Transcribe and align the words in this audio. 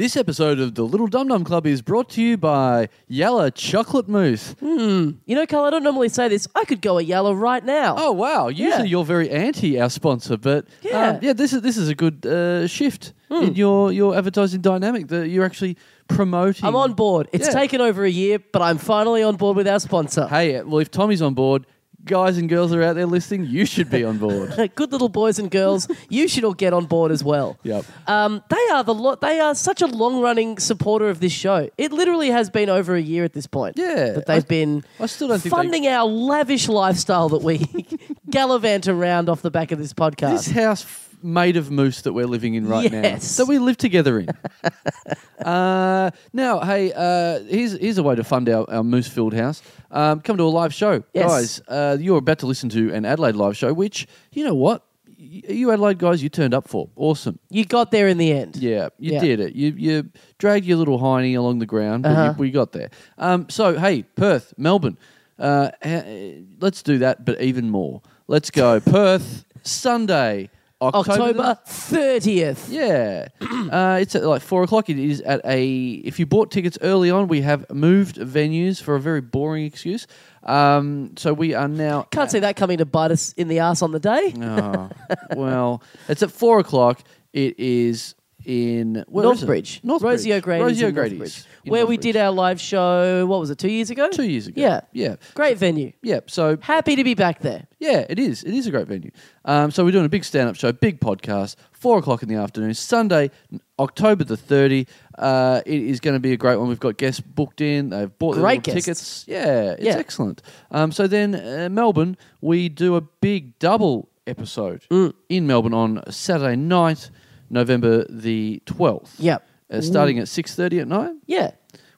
This 0.00 0.16
episode 0.16 0.60
of 0.60 0.76
the 0.76 0.82
Little 0.82 1.08
Dum 1.08 1.28
Dum 1.28 1.44
Club 1.44 1.66
is 1.66 1.82
brought 1.82 2.08
to 2.12 2.22
you 2.22 2.38
by 2.38 2.88
Yalla 3.06 3.50
Chocolate 3.50 4.08
Mousse. 4.08 4.54
You 4.62 5.14
know, 5.26 5.44
Karl, 5.44 5.64
I 5.66 5.68
don't 5.68 5.82
normally 5.82 6.08
say 6.08 6.26
this. 6.26 6.48
I 6.54 6.64
could 6.64 6.80
go 6.80 6.96
a 6.96 7.02
yellow 7.02 7.34
right 7.34 7.62
now. 7.62 7.96
Oh 7.98 8.10
wow! 8.12 8.48
Usually 8.48 8.68
Yeah. 8.70 8.82
you're 8.84 9.04
very 9.04 9.28
anti 9.28 9.78
our 9.78 9.90
sponsor, 9.90 10.38
but 10.38 10.64
Yeah. 10.80 11.10
um, 11.10 11.18
yeah, 11.20 11.34
this 11.34 11.52
is 11.52 11.60
this 11.60 11.76
is 11.76 11.90
a 11.90 11.94
good 11.94 12.24
uh, 12.24 12.66
shift 12.66 13.12
in 13.30 13.54
your 13.56 13.92
your 13.92 14.16
advertising 14.16 14.62
dynamic 14.62 15.08
that 15.08 15.28
you're 15.28 15.44
actually 15.44 15.76
promoting. 16.08 16.64
I'm 16.64 16.76
on 16.76 16.94
board. 16.94 17.28
It's 17.34 17.48
Yeah. 17.48 17.52
taken 17.60 17.82
over 17.82 18.02
a 18.02 18.10
year, 18.10 18.38
but 18.54 18.62
I'm 18.62 18.78
finally 18.78 19.22
on 19.22 19.36
board 19.36 19.54
with 19.58 19.68
our 19.68 19.80
sponsor. 19.80 20.26
Hey, 20.28 20.56
uh, 20.56 20.64
well, 20.64 20.78
if 20.78 20.90
Tommy's 20.90 21.20
on 21.20 21.34
board, 21.34 21.66
guys 22.04 22.38
and 22.38 22.48
girls 22.48 22.72
are 22.72 22.82
out 22.82 22.94
there 22.96 23.06
listening, 23.06 23.46
you 23.46 23.64
should 23.64 23.90
be 23.90 24.04
on 24.04 24.18
board. 24.18 24.54
Good 24.74 24.92
little 24.92 25.08
boys 25.08 25.38
and 25.38 25.50
girls, 25.50 25.86
you 26.08 26.28
should 26.28 26.44
all 26.44 26.54
get 26.54 26.72
on 26.72 26.86
board 26.86 27.12
as 27.12 27.22
well. 27.22 27.58
Yep. 27.62 27.84
Um, 28.06 28.42
they 28.48 28.68
are 28.72 28.82
the 28.82 28.94
lo- 28.94 29.16
they 29.16 29.38
are 29.40 29.54
such 29.54 29.82
a 29.82 29.86
long 29.86 30.20
running 30.20 30.58
supporter 30.58 31.08
of 31.08 31.20
this 31.20 31.32
show. 31.32 31.68
It 31.78 31.92
literally 31.92 32.30
has 32.30 32.50
been 32.50 32.68
over 32.68 32.94
a 32.94 33.00
year 33.02 33.24
at 33.24 33.32
this 33.32 33.46
point. 33.46 33.76
Yeah, 33.76 34.12
that 34.12 34.26
they've 34.26 34.44
I- 34.44 34.46
been 34.46 34.84
I 34.98 35.06
still 35.06 35.28
don't 35.28 35.40
think 35.40 35.52
they- 35.54 35.56
funding 35.56 35.86
our 35.86 36.06
lavish 36.06 36.68
lifestyle 36.68 37.28
that 37.30 37.42
we 37.42 37.58
gallivant 38.30 38.88
around 38.88 39.28
off 39.28 39.42
the 39.42 39.50
back 39.50 39.72
of 39.72 39.78
this 39.78 39.92
podcast. 39.92 40.46
This 40.46 40.50
house 40.50 40.82
made 41.22 41.56
of 41.56 41.70
moose 41.70 42.02
that 42.02 42.12
we're 42.12 42.26
living 42.26 42.54
in 42.54 42.66
right 42.68 42.90
now, 42.90 43.02
Yes. 43.02 43.36
that 43.36 43.46
we 43.46 43.58
live 43.58 43.76
together 43.76 44.18
in. 44.20 44.28
uh, 45.44 46.10
now, 46.32 46.60
hey, 46.60 46.92
uh, 46.92 47.40
here's 47.44 47.72
here's 47.72 47.98
a 47.98 48.02
way 48.02 48.14
to 48.14 48.24
fund 48.24 48.48
our, 48.48 48.68
our 48.70 48.82
mousse 48.84 49.08
filled 49.08 49.34
house. 49.34 49.62
Um, 49.90 50.20
come 50.20 50.36
to 50.36 50.42
a 50.44 50.44
live 50.44 50.72
show, 50.74 51.02
Yes. 51.14 51.26
guys. 51.28 51.60
Uh, 51.68 51.96
you're 52.00 52.18
about 52.18 52.38
to 52.40 52.46
listen 52.46 52.68
to 52.70 52.92
an 52.92 53.04
Adelaide 53.04 53.36
live 53.36 53.56
show, 53.56 53.72
which 53.72 54.06
you 54.32 54.44
know 54.44 54.54
what, 54.54 54.84
Y- 55.18 55.42
you 55.48 55.70
Adelaide 55.70 55.98
guys, 55.98 56.22
you 56.22 56.28
turned 56.28 56.54
up 56.54 56.66
for. 56.68 56.88
Awesome. 56.96 57.38
you 57.50 57.64
got 57.64 57.90
there 57.90 58.08
in 58.08 58.16
the 58.18 58.32
end. 58.32 58.56
Yeah, 58.56 58.88
you 58.98 59.12
Yeah. 59.14 59.20
did 59.20 59.40
it. 59.40 59.54
You 59.54 59.74
you 59.76 60.10
dragged 60.38 60.64
your 60.66 60.78
little 60.78 60.98
hiney 60.98 61.36
along 61.36 61.58
the 61.58 61.66
ground, 61.66 62.02
but 62.04 62.12
Uh-huh. 62.12 62.24
you, 62.36 62.38
we 62.38 62.50
got 62.50 62.72
there. 62.72 62.90
Um, 63.18 63.46
so 63.48 63.78
hey, 63.78 64.02
Perth, 64.02 64.54
Melbourne, 64.56 64.96
uh, 65.38 65.70
ha- 65.82 66.34
let's 66.60 66.82
do 66.82 66.98
that, 66.98 67.24
but 67.24 67.40
even 67.40 67.68
more. 67.70 68.00
Let's 68.28 68.50
go 68.50 68.80
Perth 68.98 69.44
Sunday, 69.62 70.48
October. 70.80 71.58
Thirtieth. 71.66 72.68
yeah, 72.70 73.28
uh, 73.40 73.98
it's 74.00 74.14
at 74.14 74.24
like 74.24 74.42
four 74.42 74.62
o'clock. 74.62 74.88
It 74.88 74.98
is 74.98 75.20
at 75.22 75.40
a. 75.44 75.92
If 75.92 76.18
you 76.18 76.26
bought 76.26 76.50
tickets 76.50 76.78
early 76.82 77.10
on, 77.10 77.28
we 77.28 77.42
have 77.42 77.68
moved 77.70 78.16
venues 78.16 78.82
for 78.82 78.96
a 78.96 79.00
very 79.00 79.20
boring 79.20 79.64
excuse. 79.64 80.06
Um, 80.42 81.12
so 81.16 81.34
we 81.34 81.54
are 81.54 81.68
now. 81.68 82.02
Can't 82.10 82.30
see 82.30 82.40
that 82.40 82.56
coming 82.56 82.78
to 82.78 82.86
bite 82.86 83.10
us 83.10 83.32
in 83.34 83.48
the 83.48 83.58
ass 83.58 83.82
on 83.82 83.92
the 83.92 84.00
day. 84.00 84.34
Oh, 84.40 84.90
well, 85.36 85.82
it's 86.08 86.22
at 86.22 86.30
four 86.30 86.58
o'clock. 86.60 87.02
It 87.32 87.58
is 87.58 88.14
in 88.44 89.04
where? 89.08 89.24
Northbridge, 89.26 89.80
Northbridge. 89.82 90.02
Rosie 90.02 90.32
O'Grady's, 90.32 90.62
Rosie 90.64 90.86
O'Grady's 90.86 91.46
in 91.64 91.70
where 91.72 91.86
we 91.86 91.96
Northbridge. 91.96 92.00
did 92.02 92.16
our 92.16 92.30
live 92.30 92.60
show. 92.60 93.26
What 93.26 93.40
was 93.40 93.50
it? 93.50 93.58
Two 93.58 93.70
years 93.70 93.90
ago. 93.90 94.08
two 94.10 94.24
years 94.28 94.46
ago. 94.46 94.60
Yeah, 94.60 94.80
yeah, 94.92 95.16
great 95.34 95.58
venue. 95.58 95.92
yeah. 96.02 96.20
So 96.26 96.56
Happy 96.60 96.96
to 96.96 97.04
be 97.04 97.14
back 97.14 97.40
there. 97.40 97.66
yeah, 97.78 98.04
it 98.08 98.18
is. 98.18 98.42
It 98.44 98.54
is 98.54 98.66
a 98.66 98.70
great 98.70 98.86
venue. 98.88 99.10
Um, 99.44 99.70
so 99.70 99.84
we're 99.84 99.90
doing 99.92 100.04
a 100.06 100.08
big 100.10 100.24
stand-up 100.24 100.56
show, 100.56 100.70
big 100.72 101.00
podcast, 101.00 101.56
four 101.72 101.98
o'clock 101.98 102.22
in 102.22 102.28
the 102.28 102.34
afternoon, 102.36 102.74
Sunday, 102.74 103.30
October 103.78 104.24
the 104.24 104.36
thirty. 104.36 104.86
Uh, 105.18 105.60
it 105.66 105.80
is 105.82 106.00
going 106.00 106.14
to 106.14 106.20
be 106.20 106.32
a 106.32 106.36
great 106.36 106.56
one. 106.58 106.68
We've 106.68 106.80
got 106.80 106.96
guests 106.96 107.20
booked 107.20 107.60
in. 107.60 107.90
They've 107.90 108.16
bought 108.18 108.34
their 108.34 108.42
Great 108.44 108.66
little 108.66 108.74
guests. 108.82 108.86
tickets. 108.86 109.24
Yeah, 109.28 109.72
it's 109.72 109.82
Yeah. 109.84 109.96
excellent. 109.96 110.42
Um, 110.70 110.92
so 110.92 111.06
then 111.06 111.34
uh, 111.34 111.68
Melbourne, 111.70 112.16
we 112.40 112.68
do 112.70 112.96
a 112.96 113.00
big 113.00 113.58
double 113.58 114.08
episode 114.26 114.82
Mm. 114.90 115.12
in 115.28 115.46
Melbourne 115.46 115.74
on 115.74 116.02
Saturday 116.10 116.56
night, 116.56 117.10
November 117.50 118.06
the 118.08 118.62
twelfth. 118.64 119.18
Yep. 119.18 119.46
Uh, 119.70 119.80
starting 119.80 120.18
at 120.18 120.28
six 120.28 120.54
thirty 120.54 120.80
at 120.80 120.88
night. 120.88 121.14
Yeah. 121.26 121.52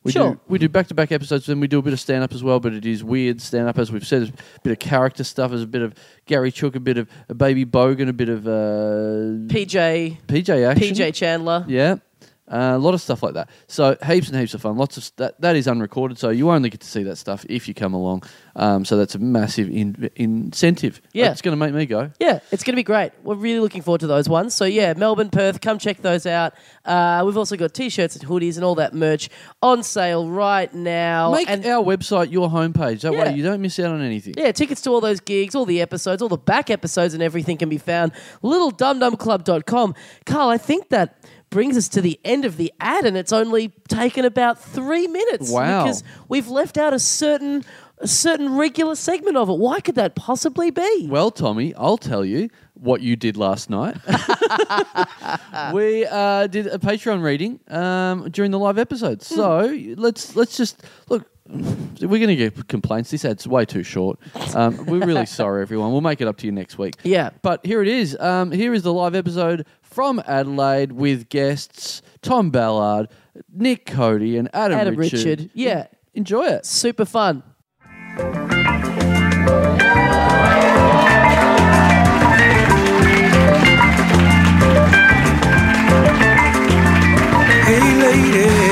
We 0.05 0.11
sure. 0.11 0.33
do 0.33 0.41
we 0.49 0.59
do 0.59 0.69
back 0.69 0.89
to 0.89 0.95
back 0.95 1.13
episodes, 1.13 1.47
then 1.47 1.61
we 1.61 1.69
do 1.69 1.79
a 1.79 1.83
bit 1.83 1.93
of 1.93 2.01
stand 2.01 2.25
up 2.25 2.33
as 2.33 2.43
well, 2.43 2.59
but 2.59 2.73
it 2.73 2.85
is 2.85 3.05
weird 3.05 3.41
stand 3.41 3.69
up 3.69 3.79
as 3.79 3.93
we've 3.93 4.07
said, 4.07 4.23
a 4.23 4.61
bit 4.63 4.73
of 4.73 4.79
character 4.81 5.23
stuff, 5.23 5.51
there's 5.51 5.63
a 5.63 5.67
bit 5.67 5.83
of 5.83 5.95
Gary 6.27 6.51
Chook, 6.51 6.75
a 6.75 6.81
bit 6.81 6.99
of 6.99 7.09
a 7.29 7.35
baby 7.35 7.65
Bogan, 7.65 8.09
a 8.09 8.13
bit 8.13 8.29
of 8.29 8.47
uh, 8.49 9.47
PJ, 9.47 10.19
PJ 10.27 10.67
action. 10.67 10.89
PJ 10.89 11.15
Chandler. 11.15 11.65
Yeah. 11.69 11.97
Uh, 12.49 12.73
a 12.75 12.79
lot 12.79 12.93
of 12.93 13.01
stuff 13.01 13.23
like 13.23 13.35
that. 13.35 13.49
So 13.69 13.97
heaps 14.05 14.29
and 14.29 14.37
heaps 14.39 14.53
of 14.53 14.61
fun. 14.61 14.77
Lots 14.77 14.97
of 14.97 15.05
st- 15.05 15.17
that. 15.19 15.41
That 15.41 15.57
is 15.57 15.69
unrecorded, 15.69 16.19
so 16.19 16.29
you 16.31 16.51
only 16.51 16.69
get 16.71 16.81
to 16.81 16.87
see 16.87 17.03
that 17.05 17.17
stuff 17.17 17.47
if 17.49 17.69
you 17.69 17.73
come 17.73 17.95
along. 17.95 18.25
Um, 18.57 18.85
so 18.85 18.97
that's 18.97 19.15
a 19.15 19.19
massive 19.21 19.71
in- 19.71 20.11
incentive. 20.17 21.01
Yeah. 21.13 21.31
it's 21.31 21.41
going 21.41 21.53
to 21.53 21.57
make 21.57 21.73
me 21.73 21.87
go. 21.87 22.11
Yeah, 22.21 22.41
it's 22.51 22.65
going 22.65 22.75
to 22.75 22.77
be 22.77 22.83
great. 22.83 23.13
We're 23.23 23.37
really 23.37 23.61
looking 23.61 23.81
forward 23.81 24.01
to 24.01 24.07
those 24.09 24.29
ones. 24.29 24.55
So 24.55 24.65
yeah, 24.65 24.93
Melbourne, 24.95 25.31
Perth, 25.31 25.61
come 25.61 25.79
check 25.79 25.99
those 26.03 26.27
out. 26.27 26.53
Uh, 26.85 27.23
we've 27.25 27.37
also 27.39 27.57
got 27.57 27.73
t-shirts 27.75 28.17
and 28.17 28.29
hoodies 28.29 28.57
and 28.57 28.65
all 28.65 28.75
that 28.75 28.93
merch 28.93 29.31
on 29.63 29.83
sale 29.85 30.29
right 30.29 30.73
now. 30.75 31.31
Make 31.33 31.49
and 31.49 31.65
our 31.65 31.83
website 31.83 32.31
your 32.33 32.51
homepage. 32.51 33.01
That 33.03 33.13
Yeah. 33.15 33.31
way 33.31 33.35
you 33.37 33.45
don't 33.45 33.63
miss 33.63 33.79
out 33.79 33.93
on 33.95 34.03
anything. 34.03 34.35
yeah, 34.37 34.51
tickets 34.53 34.83
to 34.83 34.91
all 34.91 35.01
those 35.01 35.21
gigs, 35.21 35.55
all 35.55 35.65
the 35.65 35.81
episodes, 35.81 36.21
all 36.21 36.29
the 36.29 36.37
back 36.37 36.71
episodes 36.71 37.15
and 37.15 37.23
everything 37.23 37.57
can 37.57 37.69
be 37.69 37.79
found 37.79 38.13
littledumdumclub.com. 38.43 39.95
Karl, 40.27 40.49
I 40.49 40.59
think 40.59 40.89
that 40.91 41.17
brings 41.53 41.77
us 41.77 41.89
to 41.91 42.01
the 42.01 42.19
end 42.25 42.45
of 42.45 42.57
the 42.57 42.73
ad 42.81 43.05
and 43.05 43.17
it's 43.17 43.33
only 43.33 43.69
taken 43.89 44.25
about 44.25 44.59
3 44.59 45.07
minutes 45.07 45.51
Wow. 45.53 45.85
because 45.85 46.03
we've 46.29 46.49
left 46.49 46.77
out 46.77 46.93
a 46.93 46.99
certain 46.99 47.65
a 47.99 48.09
certain 48.09 48.57
regular 48.57 48.97
segment 48.97 49.37
of 49.37 49.49
it. 49.49 49.57
Why 49.59 49.79
could 49.81 49.95
that 49.95 50.17
possibly 50.17 50.73
be? 50.73 51.07
Well, 51.09 51.31
Tommy, 51.31 51.73
I'll 51.77 51.97
tell 51.99 52.25
you 52.25 52.49
what 52.75 53.01
you 53.01 53.15
did 53.15 53.37
last 53.37 53.71
night. 53.71 53.97
we 55.73 56.05
uh, 56.07 56.49
did 56.49 56.67
a 56.67 56.79
Patreon 56.79 57.23
reading 57.23 57.61
um, 57.69 58.29
during 58.31 58.51
the 58.51 58.59
live 58.59 58.79
episode. 58.79 59.23
So 59.23 59.67
let's 59.97 60.35
let's 60.35 60.57
just 60.57 60.83
look. 61.09 61.29
We're 61.49 62.07
going 62.09 62.29
to 62.29 62.37
get 62.37 62.67
complaints. 62.69 63.11
This 63.11 63.25
ad's 63.25 63.47
way 63.47 63.65
too 63.67 63.83
short. 63.83 64.19
Um, 64.55 64.87
we're 64.87 65.05
really 65.05 65.27
sorry, 65.41 65.61
everyone. 65.63 65.93
We'll 65.93 66.01
make 66.01 66.21
it 66.21 66.27
up 66.29 66.39
to 66.39 66.47
you 66.47 66.53
next 66.53 66.79
week. 66.79 66.95
Yeah. 67.03 67.31
But 67.43 67.65
here 67.67 67.83
it 67.83 67.89
is. 67.89 68.17
Um, 68.19 68.51
here 68.53 68.73
is 68.73 68.83
the 68.83 68.93
live 68.93 69.15
episode 69.15 69.67
from 69.93 70.23
Adelaide 70.27 70.93
with 70.93 71.29
guests 71.29 72.03
Tom 72.23 72.51
Ballard, 72.51 73.09
Nick 73.53 73.87
Cody, 73.87 74.37
and 74.37 74.49
Adam, 74.55 74.79
Adam 74.79 74.97
Richard. 74.97 75.19
Richard. 75.25 75.51
Yeah. 75.55 75.87
Enjoy 76.15 76.45
it. 76.45 76.67
Super 76.67 77.05
fun. 77.05 77.43
Hey 87.65 87.95
lady, 88.03 88.72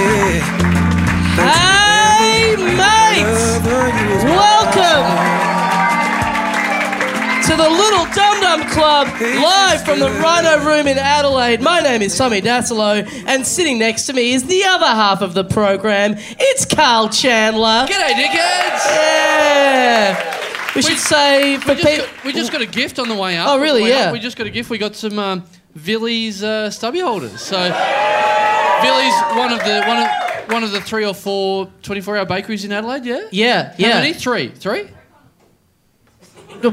Club, 9.09 9.21
live 9.21 9.83
from 9.85 9.99
the 9.99 10.11
Rhino 10.11 10.63
Room 10.65 10.87
in 10.87 10.99
Adelaide. 10.99 11.63
My 11.63 11.81
name 11.81 12.03
is 12.03 12.17
Tommy 12.19 12.43
Dassalo, 12.43 13.07
and 13.27 13.47
sitting 13.47 13.79
next 13.79 14.05
to 14.07 14.13
me 14.13 14.33
is 14.35 14.45
the 14.47 14.63
other 14.65 14.85
half 14.87 15.23
of 15.23 15.33
the 15.33 15.43
program. 15.45 16.17
It's 16.19 16.67
Karl 16.67 17.09
Chandler. 17.09 17.87
G'day, 17.89 18.13
dickheads. 18.13 18.87
Yeah. 18.87 20.37
We 20.77 20.83
should 20.83 20.99
say 20.99 21.57
for 21.59 21.71
We 21.75 21.75
just, 21.81 21.89
people. 21.89 22.07
got, 22.15 22.25
we 22.25 22.33
just 22.35 22.53
got 22.53 22.61
a 22.61 22.67
gift 22.67 22.99
on 22.99 23.09
the 23.09 23.15
way 23.17 23.39
up. 23.39 23.49
Oh, 23.49 23.59
really? 23.59 23.83
way 23.85 23.93
up, 23.95 23.99
Yeah. 23.99 24.13
we 24.13 24.19
just 24.21 24.37
got 24.37 24.47
a 24.47 24.51
gift. 24.51 24.69
We 24.69 24.77
got 24.77 24.95
some 24.95 25.19
um, 25.19 25.45
Vili's 25.75 26.43
uh, 26.43 26.69
stubby 26.71 27.01
holders. 27.01 27.41
So 27.41 27.57
Vili's, 27.57 29.15
one 29.35 29.53
of 29.53 29.61
the 29.65 29.83
one 29.87 29.97
of 30.03 30.53
one 30.53 30.63
of 30.63 30.73
the 30.73 30.81
three 30.83 31.07
or 31.07 31.15
four 31.15 31.69
24-hour 31.83 32.27
bakeries 32.27 32.65
in 32.67 32.73
Adelaide. 32.73 33.05
Yeah. 33.07 33.29
Yeah, 33.31 33.63
How 33.71 33.75
yeah. 33.79 33.89
many? 34.01 34.13
Three. 34.13 34.49
Three. 34.49 34.89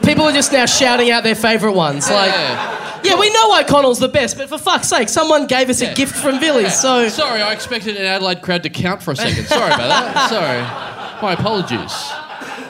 People 0.04 0.26
are 0.26 0.32
just 0.34 0.52
now 0.52 0.66
shouting 0.66 1.12
out 1.12 1.24
their 1.24 1.36
favourite 1.36 1.76
ones. 1.76 2.10
Like, 2.10 2.32
Yeah. 2.32 3.00
yeah, 3.04 3.16
we 3.20 3.30
know 3.30 3.60
O'Connell's 3.60 4.00
the 4.00 4.10
best, 4.10 4.38
but 4.38 4.50
for 4.50 4.58
fuck's 4.58 4.88
sake, 4.90 5.08
someone 5.10 5.48
gave 5.48 5.70
us 5.70 5.82
Yeah. 5.82 5.90
a 5.92 5.96
gift 5.96 6.16
from 6.16 6.40
Vili's. 6.40 6.78
So 6.80 7.08
Sorry, 7.10 7.42
I 7.42 7.54
expected 7.54 7.96
an 7.96 8.06
Adelaide 8.06 8.42
crowd 8.42 8.64
to 8.64 8.70
count 8.70 9.02
for 9.02 9.12
a 9.12 9.16
second. 9.16 9.46
Sorry 9.48 9.72
about 9.74 9.88
that. 10.14 10.30
Sorry. 10.30 11.22
My 11.22 11.34
apologies. 11.34 11.94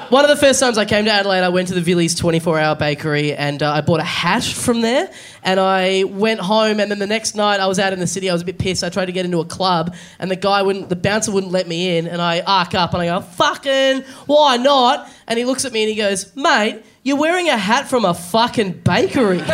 One 0.09 0.23
of 0.23 0.29
the 0.29 0.37
first 0.37 0.61
times 0.61 0.77
I 0.77 0.85
came 0.85 1.03
to 1.03 1.11
Adelaide, 1.11 1.41
I 1.41 1.49
went 1.49 1.67
to 1.67 1.73
the 1.73 1.81
Vili's 1.81 2.15
24 2.15 2.57
hour 2.59 2.75
bakery 2.77 3.33
and 3.33 3.61
uh, 3.61 3.73
I 3.73 3.81
bought 3.81 3.99
a 3.99 4.03
hat 4.05 4.41
from 4.43 4.79
there. 4.79 5.09
And 5.43 5.59
I 5.59 6.03
went 6.05 6.39
home, 6.41 6.79
and 6.81 6.89
then 6.91 6.99
the 6.99 7.07
next 7.07 7.35
night 7.35 7.59
I 7.61 7.67
was 7.67 7.77
out 7.79 7.93
in 7.93 7.99
the 7.99 8.07
city. 8.07 8.29
I 8.29 8.33
was 8.33 8.41
a 8.41 8.45
bit 8.45 8.57
pissed. 8.57 8.83
I 8.83 8.89
tried 8.89 9.05
to 9.05 9.11
get 9.13 9.23
into 9.25 9.39
a 9.39 9.45
club, 9.45 9.95
and 10.19 10.29
the 10.29 10.35
guy 10.35 10.61
wouldn't, 10.61 10.89
the 10.89 10.95
bouncer 10.97 11.31
wouldn't 11.31 11.53
let 11.53 11.69
me 11.69 11.97
in. 11.97 12.05
And 12.05 12.21
I 12.21 12.41
arc 12.45 12.73
up 12.75 12.93
and 12.93 13.01
I 13.01 13.05
go, 13.05 13.21
fucking, 13.21 14.01
why 14.25 14.57
not? 14.57 15.09
And 15.25 15.39
he 15.39 15.45
looks 15.45 15.63
at 15.63 15.71
me 15.71 15.83
and 15.83 15.89
he 15.89 15.95
goes, 15.95 16.35
mate, 16.35 16.83
you're 17.07 17.15
wearing 17.15 17.47
a 17.47 17.55
hat 17.55 17.87
from 17.87 18.03
a 18.03 18.13
fucking 18.13 18.73
bakery. 18.81 19.37
it's 19.37 19.47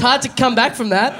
hard 0.00 0.20
to 0.20 0.28
come 0.28 0.54
back 0.54 0.74
from 0.74 0.90
that. 0.90 1.14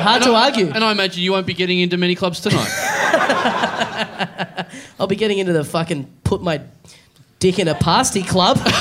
Hard 0.00 0.22
to 0.22 0.34
argue. 0.34 0.70
And 0.70 0.82
I 0.82 0.90
imagine 0.90 1.22
you 1.22 1.32
won't 1.32 1.46
be 1.46 1.52
getting 1.52 1.80
into 1.80 1.98
many 1.98 2.14
clubs 2.14 2.40
tonight. 2.40 2.66
I'll 4.98 5.06
be 5.06 5.16
getting 5.16 5.36
into 5.36 5.52
the 5.52 5.64
fucking 5.64 6.10
put 6.24 6.40
my 6.40 6.62
dick 7.40 7.58
in 7.58 7.68
a 7.68 7.74
pasty 7.74 8.22
club. 8.22 8.56
Comedy! 8.64 8.72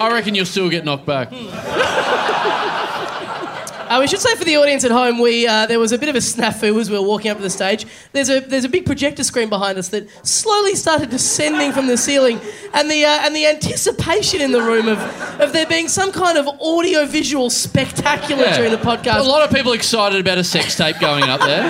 I 0.00 0.10
reckon 0.12 0.36
you'll 0.36 0.46
still 0.46 0.70
get 0.70 0.84
knocked 0.84 1.06
back. 1.06 1.30
Hmm. 1.32 1.73
Uh, 3.94 4.00
we 4.00 4.08
should 4.08 4.18
say 4.18 4.34
for 4.34 4.42
the 4.44 4.56
audience 4.56 4.82
at 4.84 4.90
home, 4.90 5.20
we 5.20 5.46
uh, 5.46 5.66
there 5.66 5.78
was 5.78 5.92
a 5.92 5.98
bit 5.98 6.08
of 6.08 6.16
a 6.16 6.18
snafu 6.18 6.80
as 6.80 6.90
we 6.90 6.98
were 6.98 7.06
walking 7.06 7.30
up 7.30 7.36
to 7.36 7.42
the 7.44 7.48
stage. 7.50 7.86
There's 8.12 8.28
a 8.28 8.40
there's 8.40 8.64
a 8.64 8.68
big 8.68 8.86
projector 8.86 9.22
screen 9.22 9.48
behind 9.48 9.78
us 9.78 9.90
that 9.90 10.08
slowly 10.26 10.74
started 10.74 11.10
descending 11.10 11.70
from 11.70 11.86
the 11.86 11.96
ceiling, 11.96 12.40
and 12.72 12.90
the 12.90 13.04
uh, 13.04 13.20
and 13.24 13.36
the 13.36 13.46
anticipation 13.46 14.40
in 14.40 14.50
the 14.50 14.60
room 14.60 14.88
of 14.88 14.98
of 15.40 15.52
there 15.52 15.66
being 15.66 15.86
some 15.86 16.10
kind 16.10 16.36
of 16.36 16.48
audio 16.60 17.06
visual 17.06 17.50
spectacular 17.50 18.42
Yeah. 18.42 18.56
during 18.56 18.72
the 18.72 18.78
podcast. 18.78 19.20
A 19.20 19.22
lot 19.22 19.48
of 19.48 19.54
people 19.54 19.70
excited 19.72 20.20
about 20.20 20.38
a 20.38 20.44
sex 20.44 20.76
tape 20.76 20.98
going 20.98 21.22
up 21.24 21.38
there. 21.40 21.64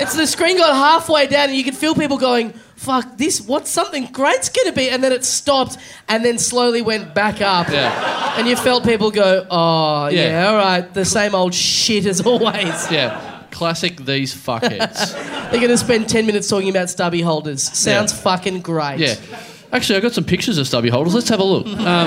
It's 0.00 0.14
the 0.14 0.28
screen 0.28 0.56
got 0.58 0.74
halfway 0.76 1.26
down, 1.26 1.48
and 1.48 1.56
you 1.58 1.64
could 1.64 1.76
feel 1.76 1.96
people 1.96 2.18
going, 2.18 2.54
"Fuck 2.84 3.16
this! 3.16 3.40
What's 3.40 3.70
something 3.70 4.06
great's 4.12 4.48
gonna 4.48 4.72
be?" 4.72 4.90
And 4.90 5.02
then 5.02 5.12
it 5.12 5.24
stopped, 5.24 5.76
and 6.08 6.24
then 6.24 6.38
slowly 6.38 6.82
went 6.82 7.14
back 7.14 7.40
up. 7.40 7.68
Yeah. 7.70 8.34
And 8.38 8.46
you 8.48 8.56
felt 8.56 8.84
people 8.84 9.10
go, 9.10 9.46
"Oh 9.50 10.08
yeah, 10.08 10.28
Yeah. 10.28 10.48
all 10.48 10.56
right, 10.56 10.94
the 10.94 11.04
same 11.04 11.34
old 11.34 11.54
shit 11.54 12.06
as 12.06 12.20
always." 12.20 12.86
Yeah. 12.90 13.30
Classic 13.50 14.04
these 14.04 14.34
fuckheads. 14.34 15.12
They're 15.52 15.68
to 15.68 15.78
spend 15.78 16.08
10 16.08 16.26
minutes 16.26 16.48
talking 16.48 16.70
about 16.70 16.90
stubby 16.90 17.22
holders. 17.22 17.62
Sounds 17.62 18.12
Yeah. 18.12 18.18
fucking 18.18 18.60
great. 18.62 18.98
Yeah. 18.98 19.14
Actually, 19.72 19.98
I 19.98 20.00
got 20.00 20.12
some 20.12 20.24
pictures 20.24 20.58
of 20.58 20.66
stubby 20.66 20.88
holders. 20.88 21.14
Let's 21.14 21.28
have 21.28 21.38
a 21.40 21.44
look. 21.44 21.66
Um, 21.78 21.84
no. 21.84 22.04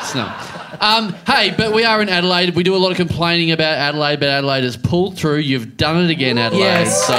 It's 0.00 0.14
no. 0.14 0.32
Um, 0.80 1.14
hey, 1.26 1.52
but 1.56 1.72
we 1.72 1.84
are 1.84 2.00
in 2.02 2.08
Adelaide. 2.08 2.54
We 2.54 2.62
do 2.62 2.76
a 2.76 2.78
lot 2.78 2.90
of 2.92 2.96
complaining 2.96 3.50
about 3.50 3.76
Adelaide, 3.78 4.20
but 4.20 4.28
Adelaide 4.28 4.64
has 4.64 4.76
pulled 4.76 5.16
through. 5.16 5.38
You've 5.38 5.76
done 5.76 6.04
it 6.04 6.10
again, 6.10 6.38
Adelaide. 6.38 6.60
Yes. 6.60 7.06
So 7.06 7.14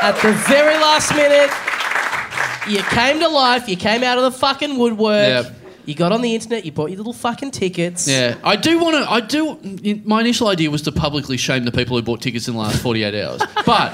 At 0.00 0.14
the 0.22 0.32
very 0.48 0.74
last 0.76 1.12
minute, 1.14 1.50
you 2.72 2.82
came 2.90 3.18
to 3.20 3.28
life. 3.28 3.68
You 3.68 3.76
came 3.76 4.02
out 4.04 4.16
of 4.18 4.24
the 4.24 4.38
fucking 4.38 4.78
woodwork. 4.78 5.28
Yep. 5.44 5.54
You 5.86 5.94
got 5.94 6.12
on 6.12 6.20
the 6.20 6.34
internet. 6.34 6.64
You 6.66 6.72
bought 6.72 6.90
your 6.90 6.98
little 6.98 7.14
fucking 7.14 7.50
tickets. 7.50 8.06
yeah, 8.06 8.36
I 8.44 8.56
do 8.56 8.78
want 8.78 8.96
to. 8.96 9.10
I 9.10 9.20
do. 9.20 9.58
My 10.04 10.20
initial 10.20 10.48
idea 10.48 10.70
was 10.70 10.82
to 10.82 10.92
publicly 10.92 11.36
shame 11.38 11.64
the 11.64 11.72
people 11.72 11.96
who 11.96 12.02
bought 12.02 12.20
tickets 12.20 12.46
in 12.46 12.54
the 12.54 12.60
last 12.60 12.82
forty-eight 12.82 13.14
hours, 13.14 13.40
but 13.64 13.92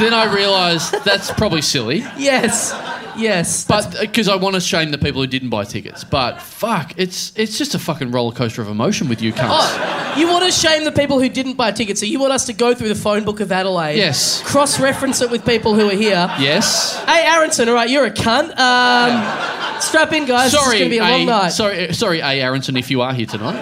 then 0.00 0.12
I 0.12 0.30
realised 0.34 0.92
that's 1.04 1.30
probably 1.30 1.62
silly. 1.62 1.98
Yes. 2.18 2.72
Yes. 3.16 3.64
But 3.64 3.96
because 4.00 4.28
I 4.28 4.36
want 4.36 4.54
to 4.54 4.60
shame 4.60 4.90
the 4.90 4.98
people 4.98 5.20
who 5.20 5.26
didn't 5.26 5.50
buy 5.50 5.64
tickets, 5.64 6.04
but 6.04 6.40
fuck, 6.40 6.92
it's 6.96 7.32
it's 7.36 7.58
just 7.58 7.74
a 7.74 7.78
fucking 7.78 8.10
roller 8.10 8.32
coaster 8.32 8.62
of 8.62 8.68
emotion 8.68 9.08
with 9.08 9.20
you 9.22 9.32
cunts. 9.32 9.48
Oh, 9.50 10.14
you 10.18 10.28
want 10.28 10.44
to 10.44 10.50
shame 10.52 10.84
the 10.84 10.92
people 10.92 11.20
who 11.20 11.28
didn't 11.28 11.54
buy 11.54 11.72
tickets, 11.72 12.00
so 12.00 12.06
you 12.06 12.18
want 12.20 12.32
us 12.32 12.46
to 12.46 12.52
go 12.52 12.74
through 12.74 12.88
the 12.88 12.94
phone 12.94 13.24
book 13.24 13.40
of 13.40 13.50
Adelaide. 13.52 13.96
Yes. 13.96 14.42
Cross 14.42 14.80
reference 14.80 15.20
it 15.20 15.30
with 15.30 15.44
people 15.44 15.74
who 15.74 15.88
are 15.88 15.94
here. 15.94 16.26
Yes. 16.38 17.02
Hey, 17.04 17.24
Aronson, 17.26 17.68
all 17.68 17.74
right, 17.74 17.88
you're 17.90 18.06
a 18.06 18.10
cunt. 18.10 18.56
Um, 18.58 19.80
Strap 19.80 20.12
in, 20.12 20.26
guys. 20.26 20.52
Sorry, 20.52 20.78
going 20.78 20.90
to 20.90 20.96
be 20.96 20.98
a 20.98 21.04
A, 21.04 21.10
long 21.18 21.26
night. 21.26 21.48
sorry, 21.50 21.88
uh, 21.88 21.92
sorry, 21.92 22.20
A. 22.20 22.42
Aronson, 22.42 22.76
if 22.76 22.90
you 22.90 23.00
are 23.00 23.14
here 23.14 23.26
tonight. 23.26 23.60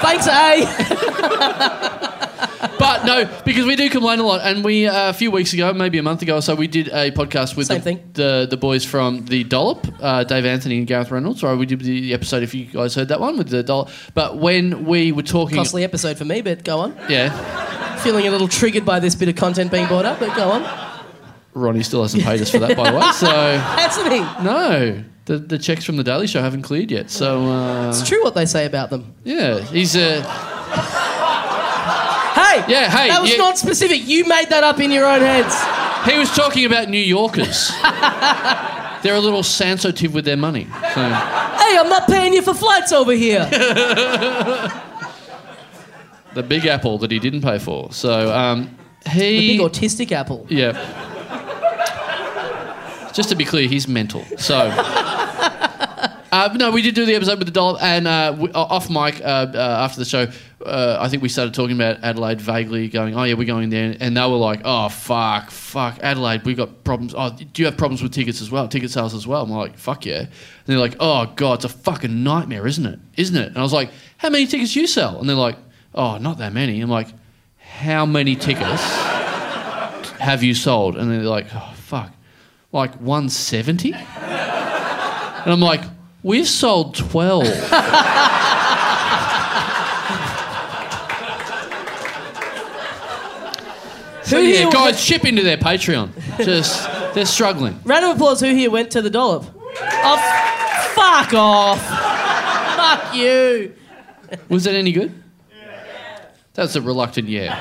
Thanks, 0.00 0.26
A. 0.28 2.14
But 2.78 3.04
no, 3.04 3.28
because 3.44 3.66
we 3.66 3.76
do 3.76 3.88
complain 3.90 4.18
a 4.18 4.22
lot, 4.22 4.40
and 4.42 4.64
we 4.64 4.86
uh, 4.86 5.10
a 5.10 5.12
few 5.12 5.30
weeks 5.30 5.52
ago, 5.52 5.72
maybe 5.72 5.98
a 5.98 6.02
month 6.02 6.22
ago 6.22 6.36
or 6.36 6.42
so, 6.42 6.54
we 6.54 6.66
did 6.66 6.88
a 6.88 7.10
podcast 7.10 7.56
with 7.56 7.66
Same 7.66 7.78
the, 7.78 7.82
thing. 7.84 8.10
the 8.14 8.46
the 8.48 8.56
boys 8.56 8.84
from 8.84 9.24
the 9.26 9.44
Dollop, 9.44 9.86
uh, 10.00 10.24
Dave 10.24 10.44
Anthony 10.46 10.78
and 10.78 10.86
Gareth 10.86 11.10
Reynolds. 11.10 11.42
Or 11.42 11.56
we 11.56 11.66
did 11.66 11.80
the 11.80 12.14
episode 12.14 12.42
if 12.42 12.54
you 12.54 12.66
guys 12.66 12.94
heard 12.94 13.08
that 13.08 13.20
one 13.20 13.36
with 13.38 13.48
the 13.48 13.62
Dollop. 13.62 13.90
But 14.14 14.38
when 14.38 14.84
we 14.86 15.12
were 15.12 15.22
talking, 15.22 15.56
Costly 15.56 15.84
episode 15.84 16.18
for 16.18 16.24
me, 16.24 16.40
but 16.40 16.64
go 16.64 16.78
on. 16.80 16.96
yeah, 17.08 17.96
Feeling 17.98 18.26
a 18.26 18.30
little 18.30 18.48
triggered 18.48 18.84
by 18.84 19.00
this 19.00 19.14
bit 19.14 19.28
of 19.28 19.36
content 19.36 19.70
being 19.72 19.86
brought 19.88 20.04
up, 20.04 20.18
but 20.20 20.36
go 20.36 20.50
on. 20.50 20.88
Ronnie 21.54 21.82
still 21.82 22.02
hasn't 22.02 22.22
paid 22.22 22.40
us 22.40 22.50
for 22.50 22.60
that, 22.60 22.76
by 22.76 22.90
the 22.90 22.96
way. 22.96 23.02
So 23.14 23.26
Hasn't 23.26 24.12
he? 24.12 24.20
no, 24.44 25.02
the 25.24 25.38
the 25.38 25.58
checks 25.58 25.84
from 25.84 25.96
the 25.96 26.04
Daily 26.04 26.26
Show 26.28 26.40
haven't 26.40 26.62
cleared 26.62 26.90
yet. 26.90 27.10
So 27.10 27.46
uh, 27.46 27.88
It's 27.88 28.06
true 28.08 28.22
what 28.22 28.34
they 28.34 28.46
say 28.46 28.64
about 28.66 28.90
them. 28.90 29.14
yeah, 29.24 29.60
he's 29.60 29.96
uh, 29.96 30.22
Yeah, 32.66 32.90
hey, 32.90 33.08
That 33.08 33.20
was 33.22 33.30
you- 33.30 33.38
not 33.38 33.58
specific. 33.58 34.06
You 34.06 34.24
made 34.26 34.48
that 34.50 34.64
up 34.64 34.80
in 34.80 34.90
your 34.90 35.06
own 35.06 35.20
heads. 35.20 35.54
he 36.10 36.18
was 36.18 36.30
talking 36.34 36.64
about 36.64 36.88
New 36.88 36.98
Yorkers. 36.98 37.70
They're 39.02 39.14
a 39.14 39.20
little 39.20 39.42
sensitive 39.44 40.12
with 40.14 40.24
their 40.24 40.36
money. 40.36 40.64
So. 40.94 41.02
Hey, 41.02 41.76
I'm 41.78 41.88
not 41.88 42.06
paying 42.08 42.32
you 42.32 42.42
for 42.42 42.52
flights 42.54 42.92
over 42.92 43.12
here. 43.12 43.44
the 46.34 46.42
Big 46.42 46.66
Apple 46.66 46.98
that 46.98 47.10
he 47.10 47.18
didn't 47.18 47.42
pay 47.42 47.58
for. 47.58 47.92
So 47.92 48.34
um, 48.34 48.76
he, 49.08 49.20
The 49.20 49.58
Big 49.58 49.60
autistic 49.60 50.12
apple. 50.12 50.46
yeah. 50.48 50.72
Just 53.14 53.28
to 53.30 53.34
be 53.34 53.44
clear, 53.44 53.66
he's 53.68 53.88
mental. 53.88 54.24
So. 54.36 54.68
Uh, 56.30 56.54
no, 56.58 56.70
we 56.70 56.82
did 56.82 56.94
do 56.94 57.06
the 57.06 57.14
episode 57.14 57.38
with 57.38 57.46
the 57.46 57.52
dollop, 57.52 57.82
and 57.82 58.06
uh, 58.06 58.36
we, 58.38 58.50
off 58.52 58.90
mic 58.90 59.20
uh, 59.22 59.46
uh, 59.54 59.78
after 59.80 59.98
the 59.98 60.04
show, 60.04 60.26
uh, 60.64 60.98
I 61.00 61.08
think 61.08 61.22
we 61.22 61.30
started 61.30 61.54
talking 61.54 61.74
about 61.74 62.04
Adelaide 62.04 62.38
vaguely, 62.38 62.88
going, 62.88 63.16
"Oh 63.16 63.24
yeah, 63.24 63.32
we're 63.32 63.46
going 63.46 63.70
there," 63.70 63.96
and 63.98 64.14
they 64.14 64.20
were 64.20 64.36
like, 64.36 64.60
"Oh 64.64 64.90
fuck, 64.90 65.50
fuck, 65.50 65.98
Adelaide, 66.02 66.44
we've 66.44 66.56
got 66.56 66.84
problems. 66.84 67.14
Oh, 67.16 67.30
do 67.30 67.62
you 67.62 67.66
have 67.66 67.78
problems 67.78 68.02
with 68.02 68.12
tickets 68.12 68.42
as 68.42 68.50
well? 68.50 68.68
Ticket 68.68 68.90
sales 68.90 69.14
as 69.14 69.26
well?" 69.26 69.46
We're 69.46 69.56
like, 69.56 69.78
"Fuck 69.78 70.04
yeah!" 70.04 70.18
And 70.18 70.28
they're 70.66 70.78
like, 70.78 70.96
"Oh 71.00 71.32
god, 71.34 71.54
it's 71.54 71.64
a 71.64 71.70
fucking 71.70 72.22
nightmare, 72.22 72.66
isn't 72.66 72.84
it? 72.84 72.98
Isn't 73.16 73.36
it?" 73.36 73.48
And 73.48 73.56
I 73.56 73.62
was 73.62 73.72
like, 73.72 73.90
"How 74.18 74.28
many 74.28 74.46
tickets 74.46 74.74
do 74.74 74.80
you 74.80 74.86
sell?" 74.86 75.18
And 75.20 75.28
they're 75.28 75.36
like, 75.36 75.56
"Oh, 75.94 76.18
not 76.18 76.38
that 76.38 76.52
many." 76.52 76.82
I'm 76.82 76.90
like, 76.90 77.08
"How 77.56 78.04
many 78.04 78.36
tickets 78.36 78.82
have 80.18 80.42
you 80.42 80.52
sold?" 80.52 80.98
And 80.98 81.10
they're 81.10 81.22
like, 81.22 81.46
"Oh 81.54 81.72
fuck, 81.76 82.12
like 82.70 82.94
170." 82.96 83.94
And 83.94 85.52
I'm 85.54 85.60
like, 85.60 85.80
we've 86.22 86.48
sold 86.48 86.94
12. 86.94 87.46
so 94.22 94.36
Who 94.36 94.42
yeah, 94.42 94.58
here- 94.58 94.70
guys, 94.70 95.02
chip 95.04 95.24
into 95.24 95.42
their 95.42 95.56
Patreon. 95.56 96.10
Just, 96.44 96.84
they're 97.14 97.24
struggling. 97.24 97.80
Round 97.84 98.04
of 98.04 98.16
applause. 98.16 98.40
Who 98.40 98.52
here 98.54 98.70
went 98.70 98.90
to 98.92 99.00
the 99.02 99.08
dollop? 99.10 99.44
Oh, 99.80 100.90
fuck 100.94 101.32
off. 101.34 101.80
fuck 102.76 103.14
you. 103.14 103.74
Was 104.48 104.66
it 104.66 104.74
any 104.74 104.92
good? 104.92 105.22
That's 106.54 106.74
a 106.76 106.82
reluctant 106.82 107.28
yeah. 107.28 107.54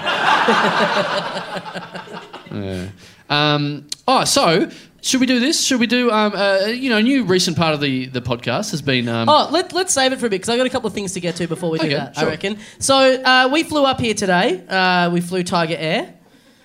Yeah. 2.50 2.88
Um, 3.30 3.88
oh, 4.08 4.24
so 4.24 4.70
should 5.08 5.22
we 5.22 5.26
do 5.26 5.40
this? 5.40 5.64
Should 5.64 5.80
we 5.80 5.88
do, 5.88 6.12
um, 6.12 6.34
uh, 6.36 6.66
you 6.68 6.90
know, 6.90 6.98
a 6.98 7.02
new 7.02 7.24
recent 7.24 7.56
part 7.56 7.74
of 7.74 7.80
the, 7.80 8.08
the 8.08 8.22
podcast 8.22 8.72
has 8.72 8.82
been. 8.82 9.08
Um, 9.08 9.30
Oh, 9.30 9.48
let, 9.52 9.72
let's 9.72 9.94
save 9.94 10.12
it 10.12 10.20
for 10.20 10.26
a 10.26 10.30
bit 10.30 10.36
because 10.42 10.50
I've 10.50 10.58
got 10.58 10.68
a 10.68 10.70
couple 10.70 10.88
of 10.88 10.94
things 10.94 11.14
to 11.14 11.22
get 11.22 11.38
to 11.38 11.48
before 11.48 11.70
we 11.70 11.80
do 11.80 11.86
Okay, 11.86 11.96
that, 11.96 12.16
sure. 12.16 12.28
I 12.28 12.32
reckon. 12.32 12.60
So, 12.80 12.96
uh, 12.96 13.50
we 13.52 13.64
flew 13.64 13.86
up 13.86 14.02
here 14.02 14.14
today. 14.14 14.66
Uh, 14.68 15.10
we 15.12 15.22
flew 15.22 15.44
Tiger 15.44 15.78
Air, 15.78 16.14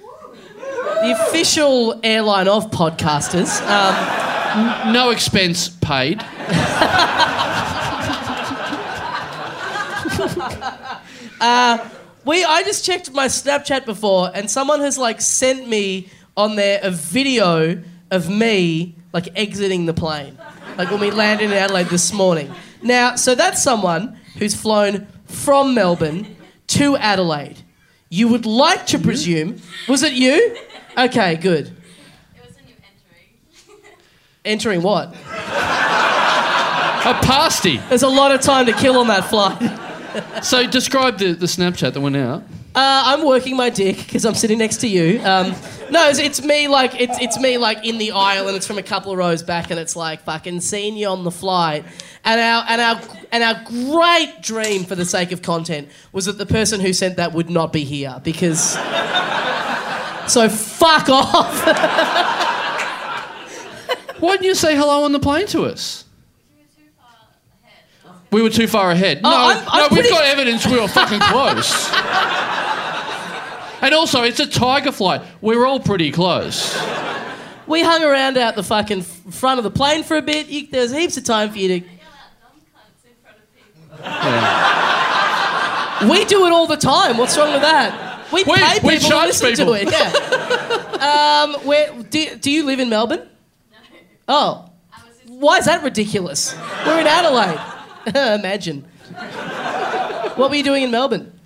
the 0.00 1.26
official 1.28 2.00
airline 2.02 2.48
of 2.48 2.70
podcasters. 2.72 3.60
Um, 3.62 4.92
no 4.92 5.10
expense 5.10 5.68
paid. 5.68 6.20
we, 12.24 12.44
I 12.44 12.62
just 12.64 12.84
checked 12.84 13.12
my 13.12 13.26
Snapchat 13.26 13.86
before, 13.86 14.32
and 14.34 14.50
someone 14.50 14.80
has 14.80 14.98
like 14.98 15.20
sent 15.20 15.68
me 15.68 16.08
on 16.36 16.56
there 16.56 16.80
a 16.82 16.90
video 16.90 17.82
of 18.12 18.28
me 18.28 18.94
like 19.12 19.28
exiting 19.34 19.86
the 19.86 19.94
plane, 19.94 20.38
like 20.78 20.90
when 20.90 21.00
we 21.00 21.10
landed 21.10 21.46
in 21.46 21.52
Adelaide 21.52 21.88
this 21.88 22.12
morning. 22.12 22.54
Now, 22.82 23.16
so 23.16 23.34
that's 23.34 23.60
someone 23.62 24.20
who's 24.38 24.54
flown 24.54 25.08
from 25.24 25.74
Melbourne 25.74 26.36
to 26.68 26.96
Adelaide. 26.96 27.56
You 28.10 28.28
would 28.28 28.44
like 28.44 28.86
to 28.88 28.98
presume, 28.98 29.60
was 29.88 30.02
it 30.02 30.12
you? 30.12 30.56
Okay, 30.96 31.36
good. 31.36 31.68
It 31.68 31.72
was 32.46 32.54
when 32.54 32.68
you 32.68 32.74
entering. 32.84 33.94
Entering 34.44 34.82
what? 34.82 35.14
A 37.04 37.18
pasty. 37.22 37.78
There's 37.88 38.02
a 38.02 38.08
lot 38.08 38.30
of 38.32 38.42
time 38.42 38.66
to 38.66 38.72
kill 38.74 38.98
on 38.98 39.08
that 39.08 39.24
flight. 39.24 40.44
So 40.44 40.66
describe 40.66 41.18
the, 41.18 41.32
the 41.32 41.46
Snapchat 41.46 41.94
that 41.94 42.00
went 42.00 42.16
out. 42.16 42.42
Uh, 42.74 43.02
I'm 43.06 43.26
working 43.26 43.54
my 43.56 43.68
dick 43.68 43.98
because 43.98 44.24
I'm 44.24 44.34
sitting 44.34 44.56
next 44.58 44.78
to 44.78 44.88
you. 44.88 45.20
Um, 45.22 45.54
no, 45.90 46.08
it's, 46.08 46.18
it's 46.18 46.42
me 46.42 46.68
like 46.68 46.98
it's 46.98 47.18
it's 47.20 47.38
me 47.38 47.58
like 47.58 47.84
in 47.86 47.98
the 47.98 48.12
aisle, 48.12 48.48
and 48.48 48.56
it's 48.56 48.66
from 48.66 48.78
a 48.78 48.82
couple 48.82 49.12
of 49.12 49.18
rows 49.18 49.42
back, 49.42 49.70
and 49.70 49.78
it's 49.78 49.94
like 49.94 50.22
fucking 50.22 50.60
seeing 50.62 50.96
you 50.96 51.08
on 51.08 51.22
the 51.22 51.30
flight. 51.30 51.84
And 52.24 52.40
our 52.40 52.64
and 52.66 52.80
our 52.80 52.98
and 53.30 53.44
our 53.44 53.62
great 53.92 54.40
dream, 54.40 54.84
for 54.84 54.94
the 54.94 55.04
sake 55.04 55.32
of 55.32 55.42
content, 55.42 55.90
was 56.12 56.24
that 56.24 56.38
the 56.38 56.46
person 56.46 56.80
who 56.80 56.94
sent 56.94 57.16
that 57.16 57.34
would 57.34 57.50
not 57.50 57.74
be 57.74 57.84
here 57.84 58.18
because. 58.24 58.78
So 60.28 60.48
fuck 60.48 61.08
off. 61.10 61.66
Why 64.20 64.32
didn't 64.36 64.44
you 64.46 64.54
say 64.54 64.76
hello 64.76 65.02
on 65.04 65.12
the 65.12 65.18
plane 65.18 65.46
to 65.48 65.64
us? 65.64 66.04
You 66.48 66.56
were 66.62 66.68
too 66.78 66.88
far 66.96 67.08
ahead. 67.64 67.84
We 68.30 68.40
were 68.42 68.50
too 68.50 68.66
far 68.68 68.90
ahead. 68.92 69.22
no, 69.22 69.28
I'm- 69.30 69.64
I'm 69.68 69.82
no, 69.82 69.88
pretty- 69.88 70.02
we've 70.04 70.10
got 70.12 70.24
evidence 70.24 70.64
we 70.66 70.80
were 70.80 70.86
fucking 70.88 71.20
close. 71.20 71.90
and 73.82 73.94
also, 73.94 74.22
it's 74.22 74.40
a 74.40 74.46
tiger 74.46 74.92
flight. 74.92 75.20
We're 75.40 75.66
all 75.66 75.80
pretty 75.80 76.10
close. 76.12 76.74
we 77.66 77.82
hung 77.82 78.02
around 78.02 78.38
out 78.38 78.54
the 78.56 78.62
fucking 78.62 79.02
front 79.02 79.58
of 79.58 79.64
the 79.64 79.70
plane 79.70 80.02
for 80.04 80.16
a 80.16 80.22
bit. 80.22 80.48
You, 80.48 80.66
there 80.68 80.82
was 80.82 80.92
heaps 80.92 81.16
of 81.16 81.24
time 81.24 81.50
for 81.50 81.58
you 81.58 81.68
to. 81.68 81.74
Yell 81.80 81.86
out 81.86 82.30
dumb 82.40 82.60
cunts 82.74 83.04
in 83.04 83.12
front 83.22 83.36
of 83.38 83.44
people. 86.00 86.08
We 86.10 86.24
do 86.24 86.46
it 86.46 86.52
all 86.52 86.66
the 86.66 86.76
time. 86.76 87.16
What's 87.16 87.36
wrong 87.36 87.52
with 87.52 87.62
that? 87.62 88.32
We, 88.32 88.42
We- 88.44 88.54
pay 88.54 88.78
we 88.82 88.90
people 88.90 88.90
to 88.90 88.98
charge 89.00 89.26
listen 89.28 89.50
people. 89.50 89.74
to 89.74 89.82
it. 89.82 89.90
Yeah. 89.92 91.42
um, 91.54 91.54
where 91.66 91.92
do, 92.04 92.36
do 92.36 92.50
you 92.50 92.64
live 92.64 92.80
in 92.80 92.88
Melbourne? 92.88 93.28
No. 93.70 93.76
Oh, 94.28 94.70
I 94.92 95.06
was 95.06 95.16
just 95.18 95.30
why 95.30 95.58
is 95.58 95.66
that 95.66 95.82
ridiculous? 95.84 96.54
We're 96.86 97.00
in 97.00 97.06
Adelaide. 97.06 97.60
Imagine. 98.40 98.84
What 100.36 100.48
were 100.50 100.56
you 100.56 100.62
doing 100.64 100.82
in 100.82 100.90
Melbourne? 100.90 101.38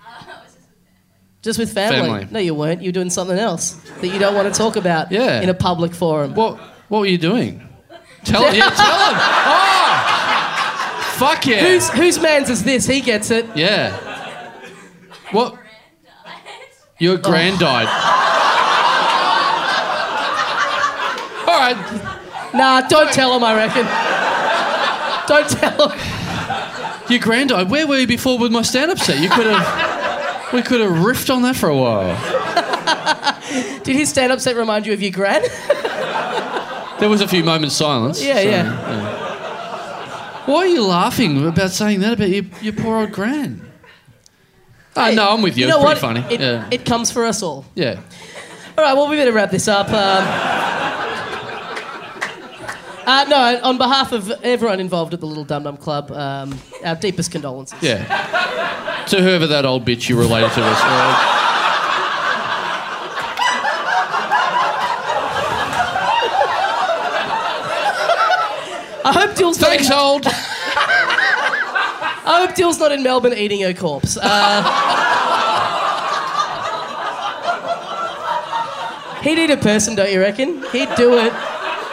uh, 0.00 0.04
I 0.06 0.42
was 0.44 0.54
just 0.54 0.68
with 0.70 0.78
family. 0.78 1.37
Just 1.48 1.58
with 1.58 1.72
family? 1.72 2.10
Family. 2.10 2.28
No, 2.30 2.40
you 2.40 2.52
weren't. 2.54 2.82
You 2.82 2.88
were 2.88 2.92
doing 2.92 3.08
something 3.08 3.38
else 3.38 3.72
that 4.02 4.08
you 4.08 4.18
don't 4.18 4.34
want 4.34 4.52
to 4.52 4.58
talk 4.58 4.76
about 4.76 5.10
Yeah. 5.10 5.40
in 5.40 5.48
a 5.48 5.54
public 5.54 5.94
forum. 5.94 6.34
What 6.34 6.58
What 6.88 6.98
were 6.98 7.06
you 7.06 7.16
doing? 7.16 7.66
Tell 8.24 8.42
yeah, 8.54 8.68
tell 8.76 8.98
him. 9.08 9.16
Oh, 9.48 11.14
fuck 11.16 11.46
yeah. 11.46 11.60
Whose 11.60 11.88
whose 11.88 12.20
man's 12.20 12.50
is 12.50 12.64
this? 12.64 12.84
He 12.84 13.00
gets 13.00 13.30
it. 13.30 13.46
yeah. 13.56 13.96
What? 15.30 15.56
Your 16.98 17.14
oh. 17.14 17.22
grand 17.22 17.60
died. 17.60 17.88
All 21.48 21.58
right. 21.58 22.52
Nah, 22.52 22.82
don't 22.88 23.10
tell 23.10 23.34
him. 23.34 23.42
I 23.42 23.54
reckon. 23.56 23.86
Don't 25.26 25.48
tell 25.48 25.88
him. 25.88 25.98
Your 27.08 27.20
grand 27.20 27.48
died. 27.48 27.70
Where 27.70 27.86
were 27.86 27.96
you 27.96 28.06
before 28.06 28.38
with 28.38 28.52
my 28.52 28.60
stand-up 28.60 28.98
set? 28.98 29.18
You 29.18 29.30
could 29.30 29.46
have. 29.46 29.87
We 30.52 30.62
could 30.62 30.80
have 30.80 30.92
riffed 30.92 31.34
on 31.34 31.42
that 31.42 31.56
for 31.56 31.68
a 31.68 31.76
while. 31.76 32.16
Did 33.82 33.96
his 33.96 34.08
stand-up 34.08 34.40
set 34.40 34.56
remind 34.56 34.86
you 34.86 34.92
of 34.92 35.02
your 35.02 35.12
gran? 35.12 35.42
There 36.98 37.08
was 37.08 37.20
a 37.20 37.28
few 37.28 37.44
moments 37.44 37.76
silence. 37.76 38.20
Yeah, 38.20 38.34
so, 38.34 38.40
yeah. 38.42 40.44
Why 40.46 40.56
are 40.56 40.66
you 40.66 40.84
laughing 40.84 41.46
about 41.46 41.70
saying 41.70 42.00
that 42.00 42.14
about 42.14 42.28
your, 42.28 42.42
your 42.60 42.72
poor 42.72 42.96
old 42.96 43.12
gran? 43.12 43.60
Oh, 44.96 45.14
no, 45.14 45.30
I'm 45.30 45.40
with 45.40 45.56
you. 45.56 45.66
You 45.66 45.70
know 45.70 45.88
it's 45.88 46.00
pretty 46.00 46.06
what? 46.06 46.22
funny. 46.22 46.34
It, 46.34 46.40
yeah. 46.40 46.68
it 46.72 46.84
comes 46.84 47.12
for 47.12 47.24
us 47.24 47.40
all. 47.40 47.64
yeah. 47.76 48.00
All 48.76 48.82
right, 48.84 48.94
well, 48.94 49.08
we 49.08 49.16
better 49.16 49.32
wrap 49.32 49.52
this 49.52 49.68
up. 49.68 49.86
Um, 49.88 50.24
uh, 53.06 53.24
no, 53.28 53.60
on 53.62 53.78
behalf 53.78 54.10
of 54.10 54.28
everyone 54.42 54.80
involved 54.80 55.14
at 55.14 55.20
the 55.20 55.26
Little 55.26 55.44
Dum 55.44 55.62
Dum 55.62 55.76
Club, 55.76 56.10
um, 56.10 56.58
our 56.84 56.96
deepest 56.96 57.30
condolences. 57.30 57.80
Yeah. 57.80 58.96
To 59.08 59.22
whoever 59.22 59.46
that 59.46 59.64
old 59.64 59.84
bitch 59.84 60.08
you 60.08 60.18
related 60.18 60.52
to 60.52 60.60
was. 60.60 60.78
Uh, 60.80 61.34
I 69.04 69.12
hope 69.12 69.36
Dill's 69.36 69.58
not 69.60 69.70
thanks, 69.70 69.86
in, 69.86 69.92
old. 69.92 70.26
I 72.26 72.44
hope 72.44 72.54
Dill's 72.54 72.78
not 72.78 72.92
in 72.92 73.02
Melbourne 73.02 73.32
eating 73.32 73.62
her 73.62 73.72
corpse. 73.72 74.18
Uh, 74.20 74.62
he'd 79.22 79.38
eat 79.38 79.50
a 79.50 79.56
person, 79.56 79.94
don't 79.94 80.12
you 80.12 80.20
reckon? 80.20 80.62
He'd 80.72 80.94
do 80.96 81.16
it. 81.16 81.32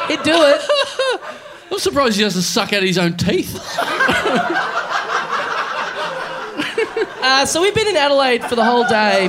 He'd 0.09 0.23
do 0.23 0.35
it. 0.35 0.61
I'm 1.71 1.79
surprised 1.79 2.17
he 2.17 2.23
doesn't 2.23 2.41
suck 2.41 2.73
out 2.73 2.83
his 2.83 2.97
own 2.97 3.15
teeth. 3.15 3.55
Uh, 7.27 7.43
so 7.43 7.59
we've 7.59 7.73
been 7.73 7.87
in 7.87 7.95
Adelaide 7.97 8.43
for 8.43 8.55
the 8.55 8.63
whole 8.63 8.83
day. 8.87 9.23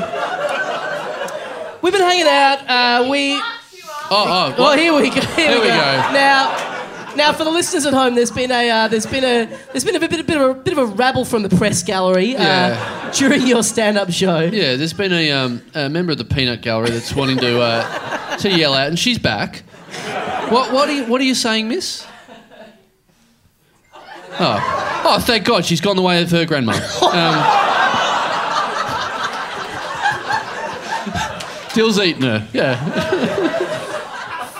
We've 1.80 1.92
been 1.94 2.02
hanging 2.02 2.26
out. 2.26 2.58
Uh, 2.68 3.08
we. 3.10 3.38
Fuck 3.38 3.72
you 3.72 3.84
up. 3.88 4.06
Oh, 4.10 4.26
oh. 4.28 4.54
Well, 4.62 4.76
here 4.76 4.92
we 4.94 5.08
go. 5.08 5.20
Here 5.34 5.58
we 5.58 5.66
go. 5.66 5.74
Now, 6.12 7.12
now 7.16 7.32
for 7.32 7.44
the 7.44 7.50
listeners 7.50 7.86
at 7.86 7.94
home, 7.94 8.14
there's 8.14 8.30
been 8.30 8.50
a 8.50 8.68
uh, 8.70 8.88
there's 8.88 9.06
been 9.06 9.24
a 9.24 9.46
there's 9.72 9.84
been 9.84 9.96
a 9.96 10.00
bit, 10.00 10.10
bit, 10.10 10.26
bit 10.26 10.36
of 10.36 10.42
a 10.50 10.54
bit 10.60 10.76
of 10.76 10.78
a 10.78 10.84
rabble 10.94 11.24
from 11.24 11.42
the 11.42 11.48
press 11.56 11.82
gallery 11.82 12.36
uh, 12.36 12.42
Yeah. 12.42 13.10
during 13.14 13.46
your 13.46 13.62
stand-up 13.62 14.10
show. 14.10 14.40
Yeah, 14.40 14.76
there's 14.76 14.92
been 14.92 15.14
a, 15.14 15.30
um, 15.32 15.62
a 15.74 15.88
member 15.88 16.12
of 16.12 16.18
the 16.18 16.24
Peanut 16.26 16.60
Gallery 16.60 16.90
that's 16.90 17.14
wanting 17.14 17.38
to 17.38 17.60
uh, 17.62 18.36
to 18.38 18.50
yell 18.50 18.74
out, 18.74 18.88
and 18.88 18.98
she's 18.98 19.18
back. 19.18 19.60
What 20.50 20.70
what 20.70 20.88
are 20.90 20.92
you 20.92 21.04
what 21.06 21.20
are 21.22 21.24
you 21.24 21.34
saying, 21.34 21.68
Miss? 21.68 22.06
Oh, 24.38 25.02
oh, 25.06 25.18
thank 25.20 25.46
God, 25.46 25.64
she's 25.64 25.80
gone 25.80 25.96
the 25.96 26.02
way 26.02 26.20
of 26.22 26.30
her 26.30 26.44
grandma. 26.44 26.72
Um, 27.06 27.62
Dill's 31.76 32.00
eating 32.00 32.22
her. 32.22 32.48
Yeah. 32.54 32.74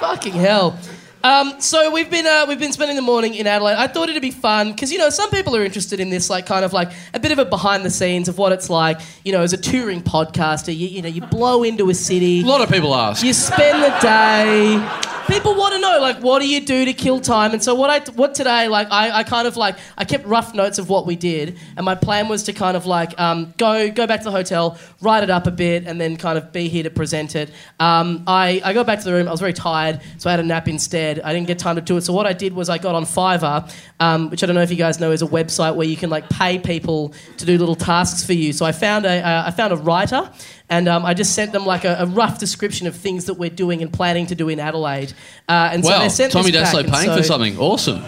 Fucking 0.01 0.35
hell. 0.35 0.79
Um, 1.27 1.61
so 1.61 1.91
we've 1.91 2.09
been 2.09 2.25
uh, 2.25 2.45
we've 2.47 2.61
been 2.61 2.73
spending 2.73 2.95
the 2.95 3.03
morning 3.03 3.35
in 3.35 3.49
Adelaide. 3.49 3.75
I 3.75 3.89
thought 3.89 4.09
it'd 4.09 4.23
be 4.23 4.31
fun 4.31 4.71
because 4.71 4.93
you 4.93 4.99
know 4.99 5.11
some 5.11 5.29
people 5.31 5.57
are 5.57 5.65
interested 5.65 5.99
in 5.99 6.09
this, 6.09 6.31
like 6.31 6.47
kind 6.47 6.65
of 6.65 6.73
like 6.73 6.93
a 7.15 7.19
bit 7.19 7.33
of 7.33 7.41
a 7.41 7.45
behind 7.45 7.85
the 7.85 7.91
scenes 7.91 8.29
of 8.29 8.39
what 8.39 8.53
it's 8.53 8.71
like. 8.71 9.01
You 9.25 9.33
know, 9.33 9.43
as 9.43 9.53
a 9.53 9.57
touring 9.57 10.03
podcaster, 10.03 10.69
you, 10.69 10.87
you 10.87 11.03
know, 11.03 11.09
you 11.09 11.23
blow 11.23 11.65
into 11.65 11.91
a 11.91 11.95
city. 11.95 12.43
A 12.43 12.47
lot 12.47 12.61
of 12.61 12.71
people 12.71 12.95
ask. 12.95 13.25
You 13.25 13.33
spend 13.33 13.83
the 13.83 13.99
day. 14.01 15.03
People 15.27 15.57
want 15.57 15.75
to 15.75 15.81
know, 15.81 15.99
like, 16.01 16.19
what 16.23 16.41
do 16.41 16.47
you 16.49 16.65
do 16.65 16.85
to 16.85 16.93
kill 16.93 17.19
time? 17.19 17.51
And 17.53 17.61
so 17.61 17.75
what 17.75 17.91
I 17.91 17.99
what 18.13 18.37
today, 18.37 18.69
like, 18.69 18.87
I, 18.93 19.11
I 19.11 19.23
kind 19.25 19.49
of 19.49 19.57
like 19.57 19.77
I 19.99 20.05
kept 20.05 20.25
rough 20.25 20.55
notes 20.55 20.79
of 20.79 20.89
what 20.89 21.05
we 21.05 21.17
did, 21.17 21.59
and 21.77 21.85
my 21.85 21.97
plan 21.97 22.29
was 22.29 22.45
to 22.45 22.53
kind 22.53 22.77
of 22.77 22.87
like 22.87 23.19
um, 23.19 23.53
go 23.59 23.91
go 23.91 24.07
back 24.07 24.21
to 24.21 24.25
the 24.25 24.31
hotel, 24.31 24.79
write 25.01 25.25
it 25.25 25.31
up 25.31 25.49
a 25.49 25.51
bit, 25.51 25.85
and 25.85 26.01
then 26.01 26.17
kind 26.17 26.39
of 26.39 26.53
be 26.53 26.69
here 26.69 26.85
to 26.85 26.91
present 26.91 27.35
it. 27.35 27.51
Um, 27.81 28.23
I 28.29 28.63
I 28.65 28.73
got 28.73 28.87
back 28.87 29.01
to 29.01 29.05
the 29.05 29.13
room. 29.13 29.27
I 29.27 29.33
was 29.33 29.41
very 29.41 29.53
tired, 29.53 30.01
so 30.19 30.31
I 30.31 30.33
had 30.33 30.39
a 30.39 30.45
nap 30.45 30.69
instead. 30.69 31.16
I 31.25 31.33
didn't 31.33 31.47
get 31.47 31.59
time 31.59 31.77
to 31.77 31.81
do 31.81 31.97
it. 31.97 32.03
So 32.03 32.13
what 32.13 32.27
I 32.27 32.33
did 32.33 32.53
was 32.53 32.69
I 32.69 32.79
got 32.79 32.95
on 32.95 33.05
Fiverr, 33.05 33.73
um, 34.01 34.31
which 34.31 34.43
I 34.43 34.47
don't 34.47 34.55
know 34.55 34.63
if 34.63 34.71
you 34.71 34.77
guys 34.77 35.01
know 35.01 35.13
is 35.13 35.23
a 35.23 35.27
website 35.27 35.77
where 35.77 35.87
you 35.87 35.97
can 35.97 36.11
like 36.11 36.29
pay 36.29 36.59
people 36.59 37.15
to 37.39 37.47
do 37.47 37.59
little 37.59 37.75
tasks 37.75 38.25
for 38.25 38.33
you. 38.33 38.53
So 38.53 38.65
I 38.65 38.73
found 38.73 39.07
a 39.07 39.21
uh, 39.21 39.45
I 39.47 39.51
found 39.51 39.73
a 39.73 39.77
writer 39.77 40.31
and 40.69 40.89
um, 40.89 41.05
I 41.05 41.15
just 41.15 41.35
sent 41.35 41.53
them 41.53 41.65
like 41.65 41.85
a, 41.85 41.97
a 42.01 42.07
rough 42.07 42.39
description 42.39 42.87
of 42.87 42.97
things 42.97 43.27
that 43.27 43.35
we're 43.35 43.51
doing 43.51 43.83
and 43.83 43.93
planning 43.93 44.27
to 44.27 44.35
do 44.35 44.49
in 44.49 44.61
Adelaide. 44.61 45.13
Uh, 45.49 45.71
and 45.73 45.85
so 45.85 45.99
they 45.99 46.09
sent 46.09 46.33
Tommy 46.33 46.53
Dassalo 46.53 46.91
paying 46.91 47.07
so- 47.07 47.17
for 47.17 47.23
something. 47.23 47.59
Awesome. 47.59 48.03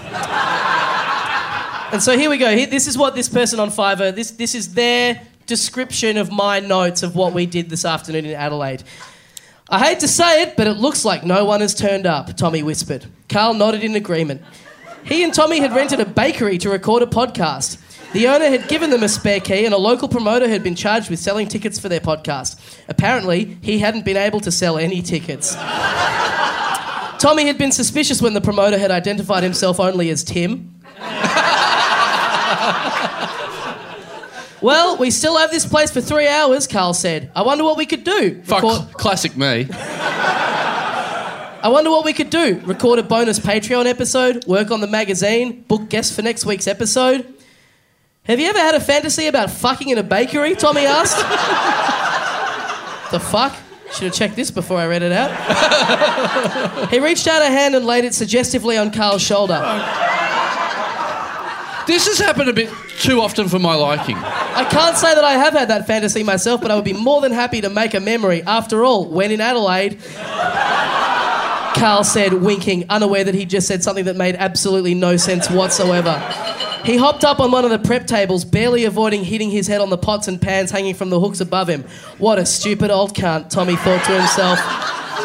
And 1.90 2.02
so 2.02 2.18
here 2.18 2.28
we 2.28 2.36
go. 2.36 2.54
Here, 2.54 2.66
this 2.66 2.86
is 2.86 2.98
what 2.98 3.14
this 3.14 3.30
person 3.30 3.58
on 3.60 3.70
Fiverr. 3.70 4.14
This 4.14 4.32
this 4.32 4.54
is 4.54 4.74
their 4.74 5.22
description 5.46 6.18
of 6.18 6.30
my 6.30 6.60
notes 6.60 7.02
of 7.02 7.16
what 7.16 7.32
we 7.32 7.46
did 7.46 7.70
this 7.70 7.86
afternoon 7.86 8.26
in 8.26 8.34
Adelaide. 8.34 8.82
I 9.70 9.78
hate 9.80 10.00
to 10.00 10.08
say 10.08 10.42
it, 10.42 10.56
but 10.56 10.66
it 10.66 10.78
looks 10.78 11.04
like 11.04 11.24
no 11.24 11.44
one 11.44 11.60
has 11.60 11.74
turned 11.74 12.06
up. 12.06 12.34
Tommy 12.36 12.62
whispered. 12.62 13.04
Karl 13.28 13.52
nodded 13.52 13.84
in 13.84 13.94
agreement. 13.96 14.40
He 15.04 15.22
and 15.22 15.32
Tommy 15.32 15.60
had 15.60 15.74
rented 15.74 16.00
a 16.00 16.06
bakery 16.06 16.56
to 16.58 16.70
record 16.70 17.02
a 17.02 17.06
podcast. 17.06 17.78
The 18.12 18.28
owner 18.28 18.46
had 18.48 18.68
given 18.68 18.88
them 18.88 19.02
a 19.02 19.08
spare 19.08 19.40
key, 19.40 19.66
and 19.66 19.74
a 19.74 19.78
local 19.78 20.08
promoter 20.08 20.48
had 20.48 20.62
been 20.62 20.74
charged 20.74 21.10
with 21.10 21.18
selling 21.18 21.46
tickets 21.46 21.78
for 21.78 21.90
their 21.90 22.00
podcast. 22.00 22.58
Apparently, 22.88 23.58
he 23.60 23.78
hadn't 23.78 24.06
been 24.06 24.16
able 24.16 24.40
to 24.40 24.50
sell 24.50 24.78
any 24.78 25.02
tickets. 25.02 25.54
Tommy 27.18 27.46
had 27.46 27.58
been 27.58 27.72
suspicious 27.72 28.22
when 28.22 28.32
the 28.32 28.40
promoter 28.40 28.78
had 28.78 28.90
identified 28.90 29.42
himself 29.42 29.78
only 29.78 30.08
as 30.08 30.24
Tim. 30.24 30.74
Well, 34.60 34.96
we 34.96 35.10
still 35.10 35.36
have 35.38 35.50
this 35.50 35.64
place 35.64 35.90
for 35.90 36.00
three 36.00 36.26
hours, 36.26 36.66
Karl 36.66 36.92
said. 36.94 37.30
I 37.34 37.42
wonder 37.42 37.62
what 37.64 37.76
we 37.76 37.86
could 37.86 38.02
do. 38.04 38.42
Fuck, 38.42 38.62
Record- 38.62 38.92
classic 38.94 39.36
me. 39.36 39.68
I 41.60 41.68
wonder 41.68 41.90
what 41.90 42.04
we 42.04 42.12
could 42.12 42.30
do. 42.30 42.60
Record 42.64 42.98
a 42.98 43.02
bonus 43.02 43.38
Patreon 43.38 43.86
episode, 43.86 44.44
work 44.46 44.70
on 44.70 44.80
the 44.80 44.86
magazine, 44.86 45.62
book 45.62 45.88
guests 45.88 46.14
for 46.14 46.22
next 46.22 46.44
week's 46.44 46.66
episode. 46.66 47.34
Have 48.24 48.38
you 48.40 48.46
ever 48.46 48.58
had 48.58 48.74
a 48.74 48.80
fantasy 48.80 49.26
about 49.26 49.50
fucking 49.50 49.88
in 49.88 49.98
a 49.98 50.02
bakery? 50.02 50.54
Tommy 50.54 50.86
asked. 50.86 51.16
the 53.10 53.20
fuck? 53.20 53.56
Should 53.92 54.04
have 54.04 54.12
checked 54.12 54.36
this 54.36 54.50
before 54.50 54.76
I 54.78 54.86
read 54.86 55.02
it 55.02 55.12
out. 55.12 56.90
he 56.90 57.00
reached 57.00 57.26
out 57.26 57.40
a 57.40 57.46
hand 57.46 57.74
and 57.74 57.86
laid 57.86 58.04
it 58.04 58.12
suggestively 58.14 58.76
on 58.76 58.90
Karl's 58.90 59.22
shoulder. 59.22 59.54
This 61.88 62.06
has 62.06 62.18
happened 62.18 62.50
a 62.50 62.52
bit 62.52 62.70
too 63.00 63.22
often 63.22 63.48
for 63.48 63.58
my 63.58 63.74
liking. 63.74 64.16
I 64.18 64.68
can't 64.70 64.94
say 64.94 65.14
that 65.14 65.24
I 65.24 65.32
have 65.32 65.54
had 65.54 65.68
that 65.70 65.86
fantasy 65.86 66.22
myself, 66.22 66.60
but 66.60 66.70
I 66.70 66.74
would 66.74 66.84
be 66.84 66.92
more 66.92 67.22
than 67.22 67.32
happy 67.32 67.62
to 67.62 67.70
make 67.70 67.94
a 67.94 68.00
memory. 68.00 68.42
After 68.42 68.84
all, 68.84 69.06
when 69.06 69.30
in 69.30 69.40
Adelaide, 69.40 69.98
Karl 71.78 72.04
said, 72.04 72.34
winking, 72.34 72.84
unaware 72.90 73.24
that 73.24 73.34
he 73.34 73.46
just 73.46 73.66
said 73.66 73.82
something 73.82 74.04
that 74.04 74.16
made 74.16 74.36
absolutely 74.36 74.92
no 74.92 75.16
sense 75.16 75.48
whatsoever. 75.48 76.18
He 76.84 76.98
hopped 76.98 77.24
up 77.24 77.40
on 77.40 77.50
one 77.52 77.64
of 77.64 77.70
the 77.70 77.78
prep 77.78 78.06
tables, 78.06 78.44
barely 78.44 78.84
avoiding 78.84 79.24
hitting 79.24 79.50
his 79.50 79.66
head 79.66 79.80
on 79.80 79.88
the 79.88 79.96
pots 79.96 80.28
and 80.28 80.38
pans 80.38 80.70
hanging 80.70 80.94
from 80.94 81.08
the 81.08 81.18
hooks 81.18 81.40
above 81.40 81.68
him. 81.68 81.84
What 82.18 82.38
a 82.38 82.44
stupid 82.44 82.90
old 82.90 83.14
cunt, 83.14 83.48
Tommy 83.48 83.76
thought 83.76 84.04
to 84.04 84.12
himself. 84.12 84.58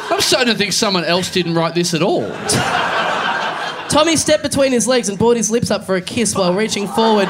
I'm 0.09 0.21
starting 0.21 0.53
to 0.53 0.57
think 0.57 0.71
someone 0.71 1.03
else 1.03 1.29
didn't 1.29 1.55
write 1.55 1.75
this 1.75 1.93
at 1.93 2.01
all. 2.01 2.23
Tommy 3.93 4.15
stepped 4.15 4.41
between 4.41 4.71
his 4.71 4.87
legs 4.87 5.07
and 5.07 5.19
brought 5.19 5.37
his 5.37 5.51
lips 5.51 5.69
up 5.69 5.83
for 5.83 5.95
a 5.95 6.01
kiss 6.01 6.35
while 6.35 6.51
reaching 6.55 6.87
forward 6.87 7.27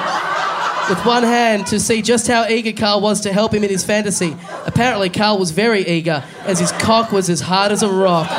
with 0.87 1.05
one 1.05 1.23
hand 1.23 1.67
to 1.67 1.77
see 1.77 2.01
just 2.01 2.25
how 2.25 2.47
eager 2.47 2.71
Karl 2.71 3.01
was 3.01 3.19
to 3.19 3.33
help 3.33 3.53
him 3.53 3.65
in 3.65 3.69
his 3.69 3.83
fantasy. 3.83 4.33
Apparently, 4.65 5.09
Karl 5.09 5.37
was 5.37 5.51
very 5.51 5.85
eager, 5.85 6.23
as 6.45 6.59
his 6.59 6.71
cock 6.71 7.11
was 7.11 7.29
as 7.29 7.41
hard 7.41 7.73
as 7.73 7.83
a 7.83 7.89
rock. 7.89 8.29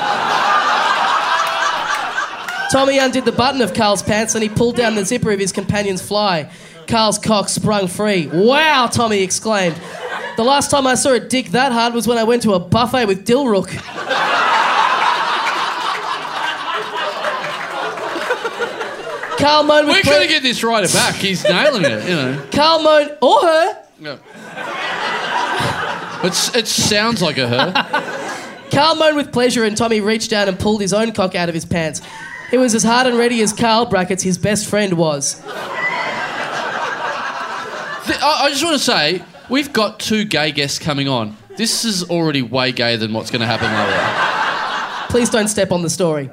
Tommy 2.72 2.96
undid 2.96 3.26
the 3.26 3.32
button 3.32 3.60
of 3.60 3.74
Karl's 3.74 4.02
pants 4.02 4.34
and 4.34 4.42
he 4.42 4.48
pulled 4.48 4.76
down 4.76 4.94
the 4.94 5.04
zipper 5.04 5.30
of 5.30 5.38
his 5.38 5.52
companion's 5.52 6.00
fly. 6.00 6.50
Karl's 6.86 7.18
cock 7.18 7.50
sprung 7.50 7.88
free. 7.88 8.26
Wow, 8.28 8.86
Tommy 8.86 9.22
exclaimed. 9.22 9.78
The 10.38 10.44
last 10.44 10.70
time 10.70 10.86
I 10.86 10.94
saw 10.94 11.12
a 11.12 11.20
dick 11.20 11.48
that 11.48 11.72
hard 11.72 11.92
was 11.92 12.08
when 12.08 12.16
I 12.16 12.24
went 12.24 12.42
to 12.44 12.54
a 12.54 12.58
buffet 12.58 13.04
with 13.04 13.26
Dilruk. 13.26 13.68
Karl 19.44 19.64
with 19.66 19.86
We're 19.86 20.02
going 20.10 20.22
to 20.22 20.28
get 20.28 20.42
this 20.42 20.64
right 20.64 20.90
back. 20.90 21.16
He's 21.16 21.44
nailing 21.44 21.84
it, 21.84 22.08
you 22.08 22.16
know. 22.16 22.42
Karl 22.50 22.82
moaned, 22.82 23.18
or 23.20 23.40
her. 23.42 23.84
Yeah. 24.00 24.16
It's, 26.24 26.56
it 26.56 26.66
sounds 26.66 27.20
like 27.20 27.36
a 27.36 27.46
her. 27.46 28.68
Karl 28.70 28.94
moaned 28.94 29.16
with 29.16 29.34
pleasure 29.34 29.64
and 29.64 29.76
Tommy 29.76 30.00
reached 30.00 30.30
down 30.30 30.48
and 30.48 30.58
pulled 30.58 30.80
his 30.80 30.94
own 30.94 31.12
cock 31.12 31.34
out 31.34 31.50
of 31.50 31.54
his 31.54 31.66
pants. 31.66 32.00
He 32.50 32.56
was 32.56 32.74
as 32.74 32.82
hard 32.84 33.06
and 33.06 33.18
ready 33.18 33.42
as 33.42 33.52
Karl 33.52 33.84
brackets 33.84 34.22
his 34.22 34.38
best 34.38 34.66
friend 34.66 34.94
was. 34.94 35.34
Th- 35.34 35.44
I, 38.22 38.44
I 38.44 38.48
just 38.48 38.64
want 38.64 38.78
to 38.78 38.82
say, 38.82 39.22
we've 39.50 39.74
got 39.74 40.00
two 40.00 40.24
gay 40.24 40.52
guests 40.52 40.78
coming 40.78 41.06
on. 41.06 41.36
This 41.58 41.84
is 41.84 42.02
already 42.04 42.40
way 42.40 42.72
gayer 42.72 42.96
than 42.96 43.12
what's 43.12 43.30
going 43.30 43.40
to 43.40 43.46
happen 43.46 43.70
later. 43.70 45.10
Please 45.10 45.28
don't 45.28 45.48
step 45.48 45.70
on 45.70 45.82
the 45.82 45.90
story. 45.90 46.30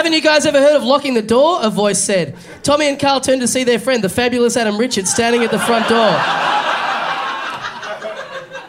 Haven't 0.00 0.14
you 0.14 0.22
guys 0.22 0.46
ever 0.46 0.58
heard 0.58 0.76
of 0.76 0.82
locking 0.82 1.12
the 1.12 1.20
door? 1.20 1.58
A 1.60 1.68
voice 1.68 2.02
said. 2.02 2.34
Tommy 2.62 2.88
and 2.88 2.98
Karl 2.98 3.20
turned 3.20 3.42
to 3.42 3.46
see 3.46 3.64
their 3.64 3.78
friend, 3.78 4.02
the 4.02 4.08
fabulous 4.08 4.56
Adam 4.56 4.78
Richards, 4.78 5.10
standing 5.10 5.44
at 5.44 5.50
the 5.50 5.58
front 5.58 5.86
door. 5.90 6.18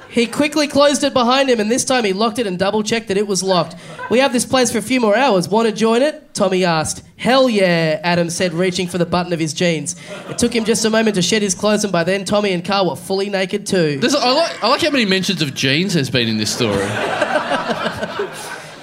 He 0.09 0.25
quickly 0.27 0.67
closed 0.67 1.05
it 1.05 1.13
behind 1.13 1.49
him, 1.49 1.61
and 1.61 1.71
this 1.71 1.85
time 1.85 2.03
he 2.03 2.11
locked 2.11 2.37
it 2.37 2.47
and 2.47 2.59
double 2.59 2.83
checked 2.83 3.07
that 3.07 3.15
it 3.15 3.27
was 3.27 3.41
locked. 3.41 3.77
We 4.09 4.19
have 4.19 4.33
this 4.33 4.45
place 4.45 4.73
for 4.73 4.79
a 4.79 4.81
few 4.81 4.99
more 4.99 5.15
hours. 5.15 5.47
Want 5.47 5.69
to 5.69 5.73
join 5.73 6.01
it? 6.01 6.33
Tommy 6.33 6.65
asked. 6.65 7.01
Hell 7.15 7.49
yeah, 7.49 8.01
Adam 8.03 8.29
said, 8.29 8.51
reaching 8.51 8.89
for 8.89 8.97
the 8.97 9.05
button 9.05 9.31
of 9.31 9.39
his 9.39 9.53
jeans. 9.53 9.95
It 10.27 10.37
took 10.37 10.53
him 10.53 10.65
just 10.65 10.83
a 10.83 10.89
moment 10.89 11.15
to 11.15 11.21
shed 11.21 11.41
his 11.41 11.55
clothes, 11.55 11.85
and 11.85 11.93
by 11.93 12.03
then 12.03 12.25
Tommy 12.25 12.51
and 12.51 12.65
Karl 12.65 12.89
were 12.89 12.97
fully 12.97 13.29
naked 13.29 13.65
too. 13.65 13.99
There's, 14.01 14.15
I, 14.15 14.31
like, 14.33 14.61
I 14.61 14.67
like 14.67 14.81
how 14.81 14.89
many 14.89 15.05
mentions 15.05 15.41
of 15.41 15.55
jeans 15.55 15.93
there's 15.93 16.09
been 16.09 16.27
in 16.27 16.35
this 16.35 16.53
story. 16.53 16.75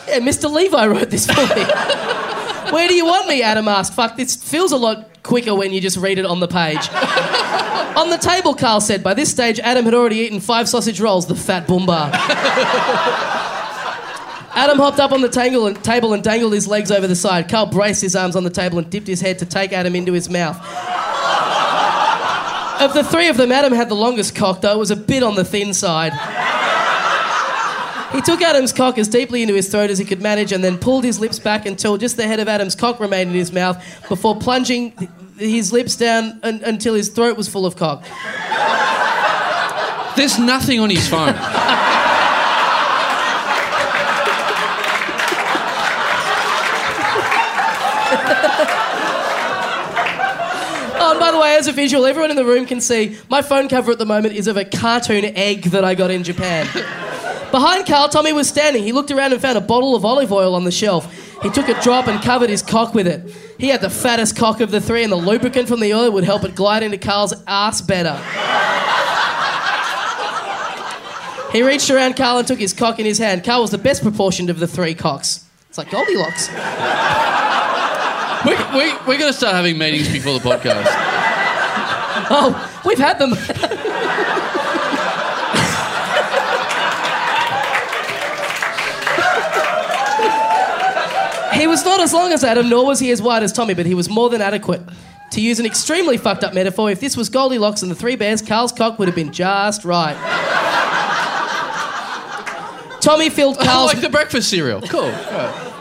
Yeah, 0.09 0.21
Mr. 0.21 0.51
Levi 0.51 0.87
wrote 0.87 1.11
this 1.11 1.27
for 1.27 1.43
me. 1.55 1.65
Where 2.71 2.89
do 2.89 2.95
you 2.95 3.07
want 3.07 3.29
me? 3.29 3.43
Adam 3.43 3.69
asked. 3.69 3.95
Fuck, 3.95 4.17
this 4.17 4.37
feels 4.37 4.73
a 4.73 4.77
lot 4.77 5.23
quicker 5.23 5.55
when 5.55 5.73
you 5.73 5.81
just 5.81 5.97
read 5.97 6.19
it 6.19 6.27
on 6.27 6.41
the 6.41 6.49
page. 6.49 6.89
on 7.97 8.11
the 8.11 8.19
table, 8.19 8.55
Karl 8.55 8.81
said. 8.81 9.03
By 9.03 9.15
this 9.15 9.31
stage, 9.31 9.59
Adam 9.61 9.85
had 9.85 9.95
already 9.95 10.17
eaten 10.17 10.41
five 10.41 10.69
sausage 10.69 11.01
rolls, 11.01 11.27
the 11.27 11.35
fat 11.35 11.67
boomba. 11.67 12.11
Adam 14.55 14.79
hopped 14.79 14.99
up 14.99 15.13
on 15.13 15.21
the 15.21 15.29
tangle 15.29 15.67
and, 15.67 15.83
table 15.85 16.13
and 16.15 16.25
dangled 16.25 16.53
his 16.53 16.67
legs 16.67 16.91
over 16.91 17.07
the 17.07 17.15
side. 17.15 17.49
Karl 17.49 17.67
braced 17.67 18.03
his 18.03 18.17
arms 18.17 18.35
on 18.35 18.45
the 18.45 18.51
table 18.51 18.79
and 18.79 18.91
dipped 18.91 19.07
his 19.07 19.21
head 19.21 19.39
to 19.39 19.47
take 19.47 19.73
Adam 19.73 19.95
into 19.95 20.13
his 20.13 20.29
mouth. 20.29 20.57
Of 22.81 22.95
the 22.95 23.05
three 23.05 23.29
of 23.29 23.37
them, 23.37 23.51
Adam 23.53 23.73
had 23.73 23.89
the 23.89 23.95
longest 23.95 24.35
cock, 24.35 24.61
though 24.61 24.73
it 24.73 24.79
was 24.79 24.91
a 24.91 24.97
bit 24.97 25.23
on 25.23 25.35
the 25.35 25.45
thin 25.45 25.75
side. 25.75 26.13
He 28.13 28.23
took 28.23 28.41
Adam's 28.41 28.73
cock 28.73 28.97
as 28.97 29.07
deeply 29.07 29.43
into 29.43 29.55
his 29.55 29.69
throat 29.69 29.91
as 29.91 29.99
he 29.99 30.05
could 30.05 30.23
manage 30.23 30.53
and 30.53 30.65
then 30.65 30.79
pulled 30.79 31.05
his 31.05 31.21
lips 31.21 31.39
back 31.39 31.67
until 31.67 31.99
just 31.99 32.17
the 32.17 32.27
head 32.27 32.41
of 32.41 32.49
Adam's 32.49 32.75
cock 32.75 33.01
remained 33.01 33.31
in 33.31 33.37
his 33.37 33.53
mouth 33.53 33.77
before 34.09 34.35
plunging 34.37 34.93
his 35.39 35.73
lips 35.73 35.95
down 35.95 36.41
un- 36.43 36.63
until 36.65 36.95
his 36.95 37.11
throat 37.11 37.37
was 37.37 37.49
full 37.49 37.67
of 37.67 37.77
cock. 37.77 38.05
There's 40.17 40.39
nothing 40.39 40.81
on 40.81 40.91
his 40.91 41.07
phone. 41.07 41.35
Oh, 51.01 51.13
and 51.13 51.21
by 51.21 51.31
the 51.31 51.39
way, 51.39 51.57
as 51.57 51.69
a 51.69 51.73
visual, 51.73 52.05
everyone 52.07 52.31
in 52.31 52.37
the 52.37 52.45
room 52.45 52.67
can 52.67 52.81
see 52.81 53.17
my 53.31 53.41
phone 53.41 53.69
cover 53.69 53.93
at 53.93 53.99
the 53.99 54.05
moment 54.07 54.35
is 54.35 54.47
of 54.49 54.57
a 54.57 54.65
cartoon 54.65 55.25
egg 55.25 55.63
that 55.67 55.85
I 55.85 55.95
got 55.95 56.11
in 56.11 56.25
Japan. 56.25 56.67
Behind 57.51 57.87
Karl, 57.87 58.09
Tommy 58.09 58.33
was 58.33 58.49
standing. 58.49 58.83
He 58.83 58.93
looked 58.93 59.11
around 59.11 59.33
and 59.33 59.41
found 59.41 59.57
a 59.57 59.63
bottle 59.63 59.97
of 59.97 60.05
olive 60.05 60.33
oil 60.33 60.55
on 60.55 60.65
the 60.65 60.71
shelf. 60.71 61.13
He 61.43 61.51
took 61.51 61.69
a 61.69 61.81
drop 61.83 62.09
and 62.09 62.23
covered 62.23 62.51
his 62.51 62.63
cock 62.63 62.95
with 62.95 63.07
it. 63.07 63.35
He 63.59 63.69
had 63.69 63.81
the 63.81 63.91
fattest 63.91 64.37
cock 64.37 64.61
of 64.61 64.71
the 64.71 64.81
three, 64.81 65.03
and 65.03 65.13
the 65.13 65.17
lubricant 65.17 65.69
from 65.69 65.81
the 65.81 65.95
oil 65.95 66.11
would 66.13 66.25
help 66.25 66.45
it 66.45 66.55
glide 66.55 66.83
into 66.83 66.99
Karl's 66.99 67.35
ass 67.47 67.81
better. 67.81 68.21
He 71.53 71.63
reached 71.63 71.89
around 71.91 72.17
Karl 72.17 72.39
and 72.39 72.47
took 72.47 72.59
his 72.59 72.75
cock 72.75 72.99
in 72.99 73.07
his 73.07 73.19
hand. 73.19 73.43
Karl 73.45 73.63
was 73.63 73.71
the 73.71 73.79
best 73.79 74.03
proportioned 74.03 74.51
of 74.51 74.59
the 74.59 74.67
three 74.67 74.95
cocks. 74.95 75.47
It's 75.71 75.79
like 75.79 75.91
Goldilocks. 75.91 76.49
we, 78.45 78.55
we, 78.79 78.93
we're 79.07 79.19
going 79.19 79.33
to 79.33 79.39
start 79.39 79.55
having 79.55 79.79
meetings 79.79 80.13
before 80.13 80.39
the 80.39 80.47
podcast. 80.47 80.85
Oh, 82.31 82.83
we've 82.85 82.99
had 82.99 83.19
them. 83.19 83.31
He 91.59 91.67
was 91.67 91.85
not 91.85 92.01
as 92.01 92.13
long 92.13 92.33
as 92.33 92.45
Adam, 92.45 92.69
nor 92.69 92.87
was 92.87 93.01
he 93.01 93.11
as 93.11 93.21
wide 93.21 93.43
as 93.43 93.53
Tommy, 93.53 93.75
but 93.75 93.85
he 93.85 93.95
was 93.95 94.09
more 94.09 94.31
than 94.31 94.41
adequate. 94.41 94.81
To 95.33 95.41
use 95.41 95.59
an 95.59 95.67
extremely 95.67 96.17
fucked 96.17 96.45
up 96.45 96.55
metaphor, 96.55 96.91
if 96.91 97.01
this 97.01 97.17
was 97.17 97.29
Goldilocks 97.29 97.83
and 97.83 97.91
the 97.91 97.95
three 97.97 98.17
bears, 98.17 98.41
Karl's 98.41 98.73
cock 98.73 98.99
would 98.99 99.09
have 99.09 99.15
been 99.15 99.33
just 99.33 99.85
right. 99.85 100.15
Tommy 103.01 103.29
filled 103.29 103.59
Karl's 103.59 103.93
like 103.93 104.01
the 104.03 104.09
breakfast 104.09 104.49
cereal. 104.49 104.81
Cool. 104.83 105.13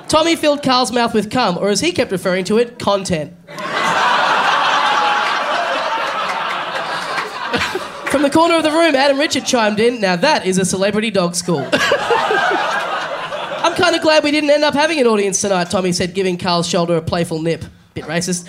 Tommy 0.08 0.36
filled 0.36 0.64
Karl's 0.64 0.92
mouth 0.92 1.14
with 1.14 1.30
cum, 1.30 1.58
or 1.58 1.70
as 1.70 1.80
he 1.80 1.92
kept 1.92 2.12
referring 2.12 2.46
to 2.46 2.58
it, 2.58 2.80
content. 2.80 3.34
From 8.10 8.22
the 8.24 8.30
corner 8.32 8.56
of 8.56 8.64
the 8.64 8.72
room, 8.72 8.96
Adam 8.96 9.20
Richard 9.20 9.46
chimed 9.46 9.80
in. 9.80 10.02
Now 10.02 10.16
that 10.16 10.46
is 10.46 10.58
a 10.58 10.66
celebrity 10.66 11.12
dog 11.12 11.36
school. 11.36 11.70
Kind 13.78 13.96
of 13.96 14.02
glad 14.02 14.24
we 14.24 14.32
didn't 14.32 14.50
end 14.50 14.64
up 14.64 14.74
having 14.74 15.00
an 15.00 15.06
audience 15.06 15.40
tonight, 15.40 15.70
Tommy 15.70 15.92
said, 15.92 16.16
giving 16.16 16.36
Karl's 16.36 16.68
shoulder 16.68 16.98
a 16.98 17.02
playful 17.02 17.40
nip. 17.40 17.64
Bit 17.94 18.06
racist. 18.06 18.48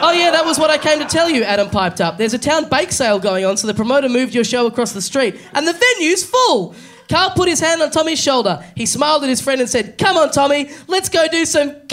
Oh, 0.00 0.12
yeah, 0.12 0.30
that 0.30 0.46
was 0.46 0.58
what 0.58 0.70
I 0.70 0.78
came 0.78 0.98
to 1.00 1.04
tell 1.04 1.28
you, 1.28 1.42
Adam 1.42 1.68
piped 1.68 2.00
up. 2.00 2.16
There's 2.16 2.32
a 2.32 2.38
town 2.38 2.70
bake 2.70 2.90
sale 2.90 3.18
going 3.18 3.44
on, 3.44 3.58
so 3.58 3.66
the 3.66 3.74
promoter 3.74 4.08
moved 4.08 4.34
your 4.34 4.44
show 4.44 4.66
across 4.66 4.92
the 4.92 5.02
street, 5.02 5.38
and 5.52 5.66
the 5.66 5.74
venue's 5.74 6.24
full. 6.24 6.74
Karl 7.08 7.30
put 7.30 7.48
his 7.48 7.60
hand 7.60 7.82
on 7.82 7.90
Tommy's 7.90 8.18
shoulder. 8.18 8.64
He 8.74 8.86
smiled 8.86 9.24
at 9.24 9.28
his 9.28 9.42
friend 9.42 9.60
and 9.60 9.68
said, 9.68 9.98
Come 9.98 10.16
on, 10.16 10.30
Tommy, 10.30 10.70
let's 10.86 11.10
go 11.10 11.28
do 11.28 11.44
some 11.44 11.68
comedy! 11.68 11.88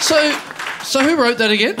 So, 0.00 0.41
so 0.92 1.02
who 1.02 1.16
wrote 1.16 1.38
that 1.38 1.50
again? 1.50 1.74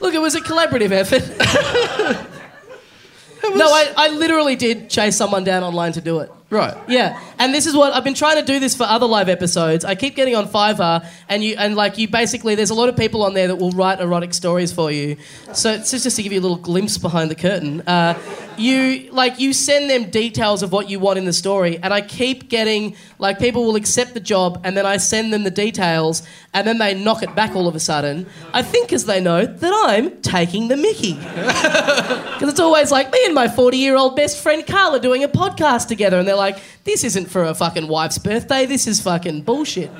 Look, 0.00 0.14
it 0.14 0.20
was 0.20 0.36
a 0.36 0.40
collaborative 0.40 0.92
effort. 0.92 1.28
no, 3.56 3.66
I, 3.66 3.92
I 3.96 4.08
literally 4.10 4.54
did 4.54 4.88
chase 4.88 5.16
someone 5.16 5.42
down 5.42 5.64
online 5.64 5.90
to 5.92 6.00
do 6.00 6.20
it. 6.20 6.30
Right. 6.48 6.76
Yeah, 6.86 7.20
and 7.38 7.54
this 7.54 7.66
is 7.66 7.76
what 7.76 7.92
I've 7.92 8.04
been 8.04 8.14
trying 8.14 8.36
to 8.36 8.44
do 8.44 8.58
this 8.58 8.74
for 8.74 8.84
other 8.84 9.06
live 9.06 9.28
episodes. 9.28 9.84
I 9.84 9.94
keep 9.94 10.16
getting 10.16 10.34
on 10.34 10.48
Fiverr, 10.48 11.06
and 11.28 11.42
you 11.44 11.54
and 11.56 11.76
like 11.76 11.98
you 11.98 12.08
basically, 12.08 12.54
there's 12.54 12.70
a 12.70 12.74
lot 12.74 12.88
of 12.88 12.96
people 12.96 13.22
on 13.22 13.34
there 13.34 13.48
that 13.48 13.56
will 13.56 13.70
write 13.70 14.00
erotic 14.00 14.34
stories 14.34 14.72
for 14.72 14.90
you. 14.90 15.16
So 15.52 15.72
it's 15.72 15.90
just, 15.90 16.16
to 16.16 16.22
give 16.22 16.32
you 16.32 16.40
a 16.40 16.42
little 16.42 16.56
glimpse 16.56 16.98
behind 16.98 17.30
the 17.30 17.34
curtain. 17.34 17.82
Uh, 17.82 18.18
you 18.56 19.10
like 19.12 19.38
you 19.38 19.52
send 19.52 19.88
them 19.88 20.10
details 20.10 20.62
of 20.62 20.72
what 20.72 20.90
you 20.90 20.98
want 20.98 21.18
in 21.18 21.24
the 21.24 21.32
story, 21.32 21.78
and 21.78 21.94
I 21.94 22.00
keep 22.00 22.48
getting 22.48 22.96
like 23.18 23.38
people 23.38 23.64
will 23.64 23.76
accept 23.76 24.14
the 24.14 24.20
job, 24.20 24.60
and 24.64 24.76
then 24.76 24.86
I 24.86 24.96
send 24.96 25.32
them 25.32 25.44
the 25.44 25.50
details, 25.50 26.22
and 26.52 26.66
then 26.66 26.78
they 26.78 26.94
knock 26.94 27.22
it 27.22 27.34
back 27.34 27.54
all 27.54 27.68
of 27.68 27.74
a 27.74 27.80
sudden. 27.80 28.26
I 28.52 28.62
think 28.62 28.88
because 28.88 29.04
they 29.04 29.20
know 29.20 29.46
that 29.46 29.72
I'm 29.86 30.20
taking 30.22 30.68
the 30.68 30.76
Mickey. 30.76 31.18
Because 32.38 32.52
it's 32.52 32.60
always 32.60 32.92
like 32.92 33.10
me 33.10 33.18
and 33.24 33.34
my 33.34 33.48
40 33.48 33.76
year 33.76 33.96
old 33.96 34.14
best 34.14 34.40
friend 34.40 34.64
Carla 34.64 35.00
doing 35.00 35.24
a 35.24 35.28
podcast 35.28 35.88
together, 35.88 36.20
and 36.20 36.28
they're 36.28 36.36
like, 36.36 36.60
this 36.88 37.04
isn't 37.04 37.26
for 37.26 37.44
a 37.44 37.54
fucking 37.54 37.86
wife's 37.86 38.16
birthday, 38.16 38.64
this 38.64 38.86
is 38.86 38.98
fucking 39.02 39.42
bullshit. 39.42 39.90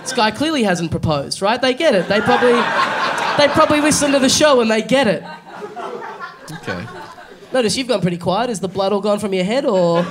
This 0.00 0.14
guy 0.14 0.30
clearly 0.30 0.62
hasn't 0.62 0.90
proposed, 0.90 1.42
right? 1.42 1.60
They 1.60 1.74
get 1.74 1.94
it. 1.94 2.08
They 2.08 2.22
probably, 2.22 2.52
they 2.52 3.52
probably 3.52 3.82
listen 3.82 4.12
to 4.12 4.18
the 4.18 4.30
show 4.30 4.62
and 4.62 4.70
they 4.70 4.80
get 4.80 5.06
it. 5.06 5.22
Okay. 6.50 6.86
Notice 7.52 7.76
you've 7.76 7.88
gone 7.88 8.00
pretty 8.00 8.16
quiet. 8.16 8.48
Is 8.48 8.60
the 8.60 8.68
blood 8.68 8.94
all 8.94 9.02
gone 9.02 9.18
from 9.18 9.34
your 9.34 9.44
head, 9.44 9.66
or 9.66 10.02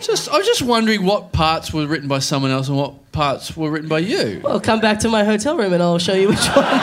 Just, 0.00 0.30
I 0.30 0.38
was 0.38 0.46
just 0.46 0.62
wondering 0.62 1.04
what 1.04 1.32
parts 1.32 1.74
were 1.74 1.86
written 1.86 2.08
by 2.08 2.20
someone 2.20 2.50
else 2.50 2.68
and 2.68 2.76
what 2.78 3.12
parts 3.12 3.54
were 3.54 3.70
written 3.70 3.88
by 3.88 3.98
you. 3.98 4.40
well, 4.42 4.60
come 4.60 4.80
back 4.80 5.00
to 5.00 5.08
my 5.10 5.24
hotel 5.24 5.58
room 5.58 5.74
and 5.74 5.82
I'll 5.82 5.98
show 5.98 6.14
you 6.14 6.28
which 6.28 6.38
ones. 6.56 6.82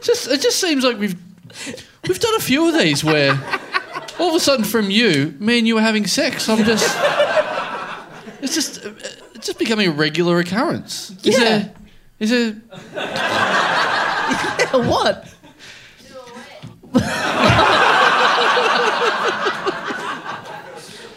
Just, 0.00 0.28
it 0.28 0.40
just 0.40 0.60
seems 0.60 0.84
like 0.84 0.98
we've 0.98 1.16
we've 2.08 2.20
done 2.20 2.34
a 2.36 2.40
few 2.40 2.68
of 2.68 2.74
these 2.74 3.02
where 3.04 3.32
all 4.18 4.30
of 4.30 4.34
a 4.34 4.40
sudden 4.40 4.64
from 4.64 4.90
you, 4.90 5.34
me 5.38 5.58
and 5.58 5.66
you 5.66 5.74
were 5.74 5.80
having 5.80 6.06
sex. 6.06 6.48
I'm 6.48 6.64
just, 6.64 6.96
it's 8.40 8.54
just, 8.54 8.84
it's 9.34 9.46
just 9.46 9.58
becoming 9.58 9.88
a 9.88 9.92
regular 9.92 10.38
occurrence. 10.38 11.10
Is 11.24 11.38
Yeah. 11.38 11.68
Is 12.20 12.30
it? 12.30 12.56
yeah, 12.94 14.70
what? 14.72 15.28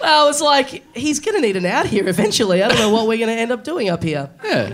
well, 0.02 0.30
it's 0.30 0.41
like 0.41 0.84
he's 0.95 1.19
going 1.19 1.36
to 1.36 1.41
need 1.41 1.56
an 1.56 1.65
out 1.65 1.86
here 1.86 2.08
eventually. 2.08 2.63
I 2.63 2.67
don't 2.67 2.80
know 2.80 2.89
what 2.89 3.08
we're 3.08 3.17
going 3.17 3.36
to 3.36 3.39
end 3.39 3.52
up 3.52 3.63
doing 3.63 3.89
up 3.89 4.04
here. 4.04 4.30
Yeah. 4.43 4.73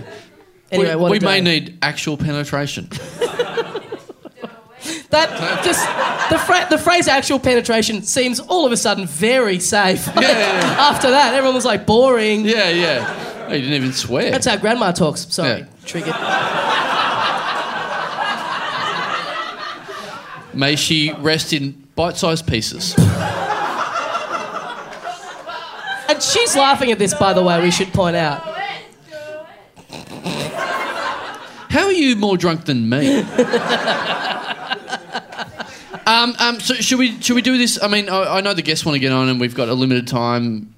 Anyway, 0.70 0.94
we 0.94 0.96
what 0.96 1.10
we 1.10 1.20
may 1.20 1.40
need 1.40 1.78
actual 1.82 2.16
penetration. 2.16 2.88
That 5.14 5.62
just 5.64 5.80
the 6.30 6.38
fra- 6.38 6.66
the 6.68 6.78
phrase 6.78 7.06
"actual 7.08 7.38
penetration" 7.38 8.02
seems 8.02 8.40
all 8.40 8.66
of 8.66 8.72
a 8.72 8.76
sudden 8.76 9.06
very 9.06 9.60
safe. 9.60 10.06
yeah, 10.08 10.20
yeah, 10.22 10.76
After 10.90 11.10
that, 11.10 11.34
everyone 11.34 11.54
was 11.54 11.64
like 11.64 11.86
boring. 11.86 12.44
yeah, 12.44 12.68
yeah. 12.70 13.46
Oh, 13.48 13.52
you 13.52 13.60
didn't 13.60 13.74
even 13.74 13.92
swear. 13.92 14.30
That's 14.32 14.46
how 14.46 14.56
grandma 14.56 14.90
talks. 14.92 15.26
Sorry, 15.32 15.60
Yeah. 15.60 15.66
triggered. 15.84 16.14
May 20.54 20.76
she 20.76 21.12
rest 21.18 21.52
in 21.52 21.72
bite-sized 21.96 22.46
pieces. 22.46 22.94
And 26.08 26.22
she's 26.22 26.54
laughing 26.56 26.90
at 26.92 26.98
this, 26.98 27.12
by 27.14 27.32
the 27.32 27.42
way. 27.42 27.60
We 27.62 27.70
should 27.70 27.92
point 27.92 28.14
out. 28.16 28.40
How 31.70 31.86
are 31.86 31.92
you 31.92 32.14
more 32.16 32.36
drunk 32.36 32.66
than 32.66 32.88
me? 32.88 33.24
um, 36.06 36.34
um, 36.38 36.60
so 36.60 36.74
should 36.74 36.98
we 36.98 37.20
should 37.20 37.34
we 37.36 37.42
do 37.42 37.56
this? 37.58 37.82
I 37.82 37.88
mean, 37.88 38.08
I, 38.08 38.36
I 38.36 38.40
know 38.40 38.54
the 38.54 38.62
guests 38.62 38.84
want 38.84 38.94
to 38.96 39.00
get 39.00 39.12
on, 39.12 39.28
and 39.28 39.40
we've 39.40 39.54
got 39.54 39.68
a 39.68 39.74
limited 39.74 40.06
time, 40.06 40.74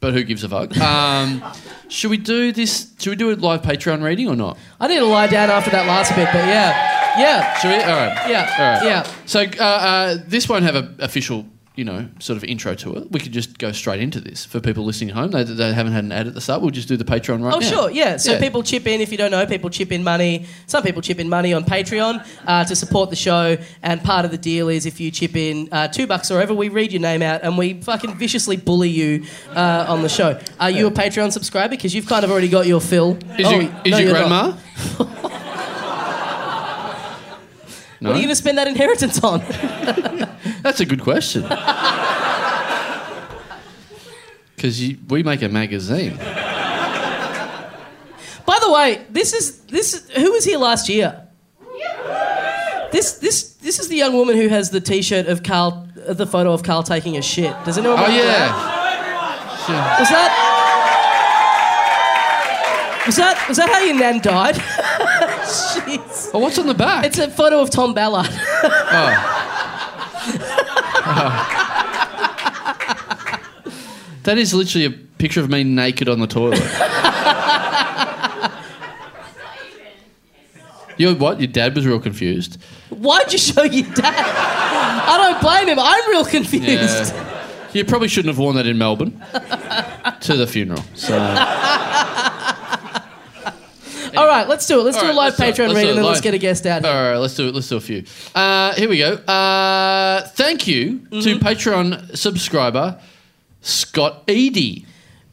but 0.00 0.12
who 0.14 0.22
gives 0.24 0.44
a 0.44 0.48
fuck? 0.48 0.76
Um, 0.78 1.42
should 1.88 2.10
we 2.10 2.16
do 2.16 2.52
this? 2.52 2.92
Should 2.98 3.10
we 3.10 3.16
do 3.16 3.30
a 3.32 3.34
live 3.34 3.62
Patreon 3.62 4.02
reading 4.02 4.28
or 4.28 4.36
not? 4.36 4.58
I 4.80 4.88
need 4.88 4.98
to 4.98 5.04
lie 5.06 5.26
down 5.28 5.50
after 5.50 5.70
that 5.70 5.86
last 5.86 6.10
bit, 6.14 6.26
but 6.32 6.46
yeah, 6.46 7.18
yeah, 7.18 7.58
Should 7.58 7.68
we? 7.68 7.74
All 7.76 7.82
right. 7.96 8.30
yeah, 8.30 8.54
All 8.58 8.64
right. 8.74 8.84
yeah. 8.84 9.12
So 9.26 9.40
uh, 9.42 9.62
uh, 9.64 10.18
this 10.26 10.48
won't 10.48 10.64
have 10.64 10.74
an 10.74 10.96
official, 10.98 11.46
you 11.76 11.84
know, 11.84 12.08
sort 12.20 12.36
of 12.36 12.44
intro 12.44 12.74
to 12.76 12.94
it. 12.96 13.10
We 13.10 13.18
could 13.18 13.32
just 13.32 13.58
go 13.58 13.72
straight 13.72 14.00
into 14.00 14.20
this 14.20 14.44
for 14.44 14.60
people 14.60 14.84
listening 14.84 15.10
at 15.10 15.16
home. 15.16 15.32
They, 15.32 15.42
they 15.42 15.72
haven't 15.72 15.92
had 15.92 16.04
an 16.04 16.12
ad 16.12 16.28
at 16.28 16.34
the 16.34 16.40
start. 16.40 16.62
We'll 16.62 16.70
just 16.70 16.86
do 16.86 16.96
the 16.96 17.04
Patreon 17.04 17.42
right 17.42 17.50
now. 17.50 17.56
Oh, 17.56 17.58
now. 17.58 17.68
sure, 17.68 17.90
yeah. 17.90 18.16
So 18.16 18.32
Yeah. 18.34 18.38
people 18.40 18.62
chip 18.62 18.86
in. 18.86 19.00
If 19.00 19.10
you 19.10 19.18
don't 19.18 19.32
know, 19.32 19.44
people 19.44 19.70
chip 19.70 19.90
in 19.90 20.04
money. 20.04 20.46
Some 20.66 20.84
people 20.84 21.02
chip 21.02 21.18
in 21.18 21.28
money 21.28 21.52
on 21.52 21.64
Patreon 21.64 22.24
uh, 22.46 22.64
to 22.64 22.76
support 22.76 23.10
the 23.10 23.16
show. 23.16 23.56
And 23.82 24.00
part 24.04 24.24
of 24.24 24.30
the 24.30 24.38
deal 24.38 24.68
is 24.68 24.86
if 24.86 25.00
you 25.00 25.10
chip 25.10 25.34
in 25.34 25.68
uh, 25.72 25.88
two 25.88 26.06
bucks 26.06 26.30
or 26.30 26.40
ever, 26.40 26.54
we 26.54 26.68
read 26.68 26.92
your 26.92 27.02
name 27.02 27.22
out 27.22 27.42
and 27.42 27.58
we 27.58 27.80
fucking 27.80 28.14
viciously 28.18 28.56
bully 28.56 28.90
you 28.90 29.24
uh, 29.50 29.86
on 29.88 30.02
the 30.02 30.08
show. 30.08 30.38
Are 30.60 30.70
you 30.70 30.86
a 30.86 30.92
Patreon 30.92 31.32
subscriber? 31.32 31.70
Because 31.70 31.92
you've 31.92 32.06
kind 32.06 32.24
of 32.24 32.30
already 32.30 32.48
got 32.48 32.66
your 32.68 32.80
fill. 32.80 33.18
Is, 33.38 33.46
Oh, 33.46 33.50
your, 33.58 33.62
is 33.84 33.90
no, 33.90 33.98
your 33.98 34.10
grandma? 34.12 34.56
no, 38.04 38.10
What 38.10 38.16
are 38.16 38.20
you 38.20 38.26
going 38.26 38.36
to 38.36 38.36
spend 38.36 38.58
that 38.58 38.68
inheritance 38.68 39.24
on? 39.24 39.40
that's 40.62 40.80
a 40.80 40.84
good 40.86 41.00
question. 41.02 41.44
Because 44.56 44.78
we 45.08 45.22
make 45.22 45.42
a 45.42 45.48
magazine. 45.50 46.16
By 48.46 48.58
the 48.62 48.70
way, 48.72 49.04
this 49.10 49.34
is 49.34 49.58
this. 49.66 49.92
Is, 49.92 50.08
who 50.10 50.32
was 50.32 50.44
here 50.44 50.56
last 50.56 50.88
year? 50.88 51.26
This 52.90 53.18
this 53.18 53.54
this 53.54 53.78
is 53.78 53.88
the 53.88 53.96
young 53.96 54.14
woman 54.14 54.36
who 54.36 54.48
has 54.48 54.70
the 54.70 54.80
T-shirt 54.80 55.26
of 55.26 55.42
Karl, 55.42 55.86
uh, 56.08 56.14
the 56.14 56.26
photo 56.26 56.54
of 56.54 56.62
Karl 56.62 56.82
taking 56.82 57.18
a 57.18 57.22
shit. 57.22 57.52
Does 57.66 57.76
anyone? 57.76 57.98
Oh 57.98 58.02
remember 58.04 58.24
that? 58.24 58.48
yeah. 58.48 59.56
Sure. 59.66 59.84
Was 59.98 60.08
that? 60.08 60.30
Was 63.06 63.16
that 63.16 63.48
was 63.48 63.56
that 63.58 63.68
how 63.68 63.80
your 63.80 63.96
nan 63.96 64.20
died? 64.22 64.56
Jeez. 65.98 66.30
Oh, 66.34 66.38
what's 66.38 66.58
on 66.58 66.66
the 66.66 66.74
back? 66.74 67.04
It's 67.04 67.18
a 67.18 67.30
photo 67.30 67.60
of 67.60 67.70
Tom 67.70 67.94
Ballard. 67.94 68.26
Oh. 68.26 69.40
that 74.24 74.38
is 74.38 74.54
literally 74.54 74.86
a 74.86 74.90
picture 74.90 75.40
of 75.40 75.50
me 75.50 75.64
naked 75.64 76.08
on 76.08 76.20
the 76.20 76.26
toilet. 76.26 76.60
Your 80.96 81.14
what? 81.14 81.40
Your 81.40 81.48
dad 81.48 81.74
was 81.74 81.86
real 81.86 82.00
confused. 82.00 82.60
Why'd 82.90 83.32
you 83.32 83.38
show 83.38 83.62
your 83.64 83.86
dad? 83.94 84.14
I 84.14 85.16
don't 85.16 85.40
blame 85.40 85.68
him. 85.68 85.78
I'm 85.80 86.10
real 86.10 86.24
confused. 86.24 87.14
Yeah. 87.14 87.30
You 87.72 87.84
probably 87.84 88.06
shouldn't 88.06 88.32
have 88.32 88.38
worn 88.38 88.54
that 88.56 88.66
in 88.66 88.78
Melbourne 88.78 89.20
to 90.20 90.36
the 90.36 90.46
funeral. 90.46 90.84
So 90.94 91.16
All 94.16 94.26
right, 94.26 94.48
let's 94.48 94.66
do 94.66 94.80
it. 94.80 94.84
Let's 94.84 94.96
All 94.98 95.04
do 95.04 95.10
a 95.10 95.12
live 95.12 95.34
it. 95.34 95.36
Patreon 95.42 95.74
read 95.74 95.88
and 95.88 95.98
then 95.98 96.04
let's 96.04 96.20
get 96.20 96.34
a 96.34 96.38
guest 96.38 96.66
out. 96.66 96.84
all 96.84 96.92
Here. 96.92 97.10
right, 97.12 97.16
let's 97.18 97.34
do 97.34 97.48
it. 97.48 97.54
Let's 97.54 97.68
do 97.68 97.76
a 97.76 97.80
few. 97.80 98.04
Uh, 98.34 98.72
here 98.74 98.88
we 98.88 98.98
go. 98.98 99.14
Uh, 99.14 100.22
thank 100.28 100.66
you 100.66 100.98
to 101.10 101.38
Patreon 101.38 102.16
subscriber 102.16 103.00
Scott 103.60 104.24
Eady. 104.28 104.86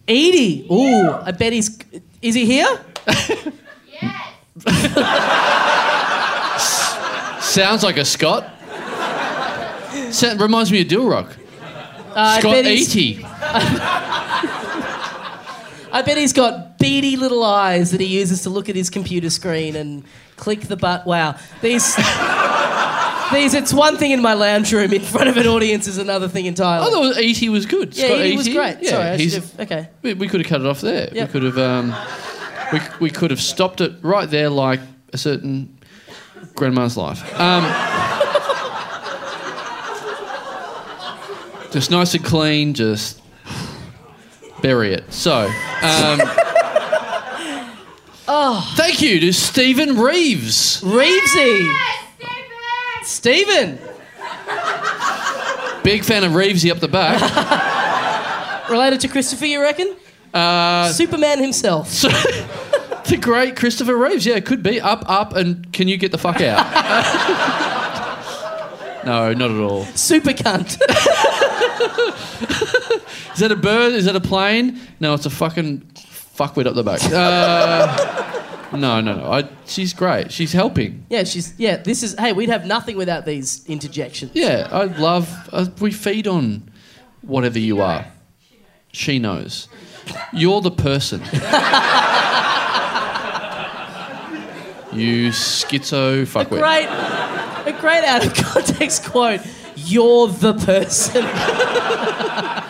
Edie. 0.08 0.66
Ooh, 0.72 1.12
I 1.12 1.32
bet 1.32 1.54
he's. 1.54 1.78
Is 2.22 2.36
he 2.36 2.46
here? 2.46 2.80
Yes. 4.02 4.28
Sounds 7.54 7.84
like 7.84 7.98
a 7.98 8.06
Scott. 8.06 8.50
Sa- 10.12 10.34
reminds 10.38 10.72
me 10.72 10.82
of 10.82 10.88
Dilruk. 10.88 11.36
Uh, 12.14 12.40
Scott 12.40 12.56
I 12.56 12.62
bet 12.62 12.66
he's- 12.66 12.96
Eady. 12.96 13.26
I 15.94 16.02
bet 16.06 16.18
he's 16.18 16.32
got 16.34 16.71
beady 16.82 17.16
little 17.16 17.44
eyes 17.44 17.92
that 17.92 18.02
he 18.02 18.08
uses 18.08 18.42
to 18.44 18.50
look 18.50 18.70
at 18.70 18.76
his 18.76 18.90
computer 18.90 19.30
screen 19.30 19.76
and 19.76 20.04
click 20.36 20.62
the 20.62 20.78
but. 20.78 21.06
Wow, 21.06 21.36
these. 21.62 21.96
These, 23.32 23.54
it's 23.54 23.74
one 23.74 23.96
thing 23.96 24.12
in 24.12 24.22
my 24.22 24.34
lounge 24.34 24.74
room. 24.74 24.92
In 24.92 25.02
front 25.02 25.30
of 25.30 25.38
an 25.38 25.48
audience 25.48 25.88
is 25.88 25.98
another 25.98 26.28
thing 26.28 26.48
entirely. 26.48 26.86
I 26.86 26.90
thought 26.90 27.18
Eady 27.18 27.48
was 27.48 27.66
good. 27.66 27.96
yeah, 27.96 28.08
Scott 28.08 28.26
he 28.26 28.36
was 28.36 28.50
great. 28.50 28.80
Yeah, 28.82 28.90
Sorry, 28.90 29.04
I 29.08 29.16
he's- 29.16 29.32
should 29.34 29.44
have. 29.44 29.60
Okay. 29.62 29.88
We, 30.02 30.14
we 30.16 30.28
could 30.28 30.42
have 30.42 30.50
cut 30.50 30.60
it 30.60 30.68
off 30.68 30.82
there. 30.82 31.08
Yep. 31.14 31.30
We 31.30 31.32
could 31.32 31.44
have 31.44 31.58
um, 31.58 31.96
we, 32.74 32.80
we 33.00 33.10
could 33.10 33.32
have 33.32 33.40
stopped 33.40 33.80
it 33.80 33.94
right 34.02 34.30
there, 34.30 34.50
like 34.50 34.82
a 35.14 35.18
certain 35.18 35.78
grandma's 36.56 36.98
life. 36.98 37.24
Um, 37.40 37.64
just 41.72 41.90
nice 41.90 42.14
and 42.14 42.26
clean. 42.26 42.74
Just 42.74 43.22
bury 44.62 44.94
it. 44.94 45.06
So. 45.14 45.50
Um, 45.84 46.20
Oh. 48.34 48.66
Thank 48.78 49.02
you 49.02 49.20
to 49.20 49.34
Stephen 49.34 50.00
Reeves. 50.00 50.80
Reevesy, 50.84 51.70
Stephen, 53.04 53.78
Big 55.84 56.06
fan 56.06 56.24
of 56.24 56.32
Reevesy 56.32 56.72
up 56.72 56.80
the 56.80 56.88
back. 56.88 57.20
related 58.70 59.02
to 59.02 59.10
Christopher, 59.10 59.48
you 59.48 59.62
reckon? 59.62 59.98
Uh, 60.34 60.90
Superman 60.94 61.40
himself. 61.40 61.90
so, 61.90 62.08
the 62.08 63.18
great 63.20 63.58
Christopher 63.58 63.98
Reeves. 63.98 64.26
Yeah, 64.26 64.38
it 64.38 64.46
could 64.46 64.64
be. 64.64 64.80
Up, 64.80 65.04
up, 65.10 65.36
and 65.36 65.70
can 65.74 65.90
you 65.90 65.98
get 65.98 66.14
the 66.14 66.18
fuck 66.18 66.40
out? 66.40 66.66
no, 69.06 69.34
not 69.34 69.52
at 69.52 69.58
all. 69.58 69.84
Super 69.88 70.32
cunt. 70.32 70.80
Is 73.34 73.40
that 73.40 73.52
a 73.52 73.58
bird? 73.58 73.92
Is 73.92 74.06
that 74.06 74.16
a 74.16 74.22
plane? 74.22 74.80
No, 75.02 75.16
it's 75.16 75.26
a 75.26 75.30
fucking 75.30 75.82
fuckwit 76.36 76.66
up 76.68 76.76
the 76.76 76.84
back. 76.84 77.02
Uh, 78.72 78.78
no, 78.78 79.02
no, 79.02 79.16
no. 79.18 79.30
I, 79.30 79.50
she's 79.66 79.94
great. 79.94 80.32
She's 80.32 80.54
helping. 80.54 81.06
yeah, 81.10 81.26
she's. 81.26 81.54
Yeah, 81.60 81.76
this 81.76 82.04
is. 82.04 82.16
Hey, 82.18 82.32
we'd 82.32 82.48
have 82.48 82.66
nothing 82.66 82.96
without 82.96 83.26
these 83.26 83.66
interjections. 83.68 84.32
Yeah, 84.34 84.70
I 84.72 84.86
love. 84.86 85.30
Uh, 85.52 85.66
we 85.82 85.92
feed 85.92 86.26
on 86.26 86.72
whatever 87.22 87.60
you 87.60 87.82
are. 87.82 88.06
She 88.94 89.20
knows. 89.20 89.68
You're 90.32 90.62
the 90.62 90.72
person. 90.72 91.20
you 94.94 95.30
schizo 95.32 96.24
fuckwit. 96.24 96.58
A 96.58 96.60
Great, 96.60 96.88
a 97.76 97.78
great 97.82 98.04
out 98.06 98.26
of 98.26 98.34
context 98.34 99.06
quote. 99.06 99.42
You're 99.76 100.28
the 100.30 100.54
person. 100.54 101.24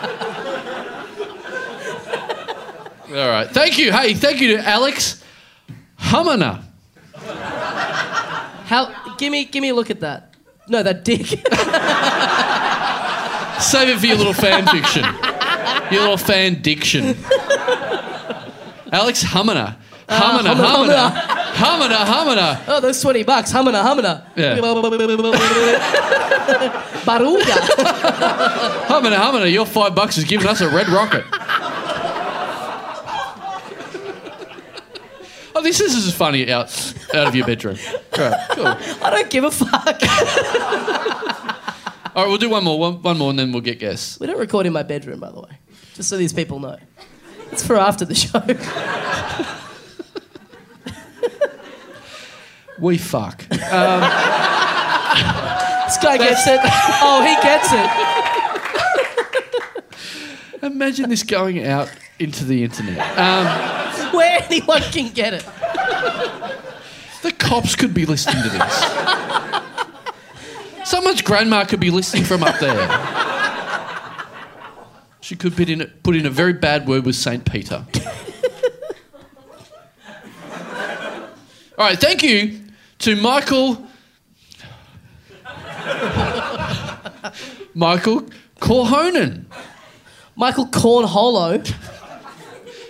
All 3.11 3.27
right. 3.29 3.47
Thank 3.49 3.77
you. 3.77 3.91
Hey, 3.91 4.13
thank 4.13 4.39
you 4.39 4.55
to 4.57 4.63
Alex 4.67 5.21
Humana. 5.97 6.63
How? 8.65 9.15
Give 9.17 9.31
me, 9.31 9.43
give 9.45 9.61
me 9.61 9.69
a 9.69 9.75
look 9.75 9.89
at 9.89 9.99
that. 9.99 10.33
No, 10.67 10.81
that 10.81 11.03
dick. 11.03 11.25
Save 13.61 13.89
it 13.89 13.99
for 13.99 14.05
your 14.05 14.15
little 14.17 14.33
fan 14.33 14.65
fiction. 14.67 15.03
Your 15.91 16.01
little 16.01 16.17
fan 16.17 16.61
diction. 16.61 17.17
Alex 18.93 19.21
Humana. 19.23 19.77
Ah, 20.07 20.39
humana, 20.39 20.55
Humana, 20.55 20.77
Humana. 20.77 21.09
Humana, 21.55 22.05
Humana. 22.05 22.61
oh, 22.67 22.79
those 22.81 23.01
twenty 23.01 23.23
bucks. 23.23 23.51
Humana, 23.51 23.81
humana. 23.83 24.25
Yeah. 24.35 24.55
Baruga. 27.05 27.57
Humana, 28.87 29.19
Humana. 29.19 29.45
Your 29.47 29.65
five 29.65 29.95
bucks 29.95 30.17
is 30.17 30.23
giving 30.25 30.47
us 30.47 30.61
a 30.61 30.69
red 30.69 30.87
rocket. 30.89 31.23
Oh, 35.61 35.63
this 35.63 35.79
is 35.79 35.95
as 35.95 36.11
funny 36.15 36.51
out 36.51 36.71
out 37.13 37.27
of 37.27 37.35
your 37.35 37.45
bedroom. 37.45 37.77
Great, 38.13 38.33
cool. 38.49 38.65
I 38.65 39.11
don't 39.11 39.29
give 39.29 39.43
a 39.43 39.51
fuck. 39.51 39.71
All 42.15 42.23
right, 42.23 42.27
we'll 42.27 42.39
do 42.39 42.49
one 42.49 42.63
more, 42.63 42.79
one, 42.79 42.99
one 43.03 43.19
more, 43.19 43.29
and 43.29 43.37
then 43.37 43.51
we'll 43.51 43.61
get 43.61 43.77
guests. 43.77 44.19
we 44.19 44.25
don't 44.25 44.39
record 44.39 44.65
in 44.65 44.73
my 44.73 44.81
bedroom, 44.81 45.19
by 45.19 45.29
the 45.29 45.39
way, 45.39 45.59
just 45.93 46.09
so 46.09 46.17
these 46.17 46.33
people 46.33 46.57
know. 46.57 46.77
It's 47.51 47.63
for 47.63 47.75
after 47.75 48.05
the 48.05 48.15
show. 48.15 48.39
We 52.79 52.97
fuck. 52.97 53.47
This 53.47 53.59
guy 53.59 53.99
gets 56.17 56.47
it. 56.47 56.59
Oh, 57.03 57.21
he 57.21 57.35
gets 57.43 57.71
it. 60.63 60.63
Imagine 60.63 61.09
this 61.11 61.21
going 61.21 61.63
out 61.63 61.91
into 62.17 62.43
the 62.43 62.63
internet. 62.63 62.97
Um, 63.19 63.80
Where 64.17 64.43
anyone 64.43 64.81
can 64.81 65.13
get 65.13 65.33
it. 65.33 65.45
the 67.21 67.31
cops 67.31 67.75
could 67.75 67.93
be 67.93 68.05
listening 68.05 68.43
to 68.43 68.49
this. 68.49 68.83
Someone's 70.89 71.21
grandma 71.21 71.63
could 71.65 71.79
be 71.79 71.91
listening 71.91 72.23
from 72.23 72.43
up 72.43 72.59
there. 72.59 72.77
She 75.21 75.35
could 75.35 75.55
put 75.55 75.69
in, 75.69 75.89
put 76.03 76.15
in 76.15 76.25
a 76.25 76.29
very 76.29 76.53
bad 76.53 76.87
word 76.87 77.05
with 77.05 77.15
St. 77.15 77.49
Peter. 77.49 77.85
All 81.77 81.87
right, 81.87 81.99
thank 81.99 82.21
you 82.21 82.59
to 82.99 83.15
Michael. 83.15 83.87
Michael 87.73 88.23
Corhonen. 88.59 89.45
Michael 90.35 90.67
Cornholo. 90.67 91.73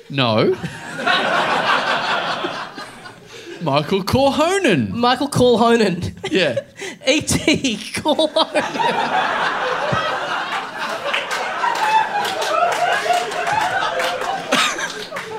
No. 0.10 0.58
Michael 3.62 4.04
Corhonen. 4.04 4.90
Michael 4.90 5.30
Corhonen. 5.30 6.14
Yeah. 6.32 6.62
E.T. 7.08 7.78
Corhonen. 7.94 9.72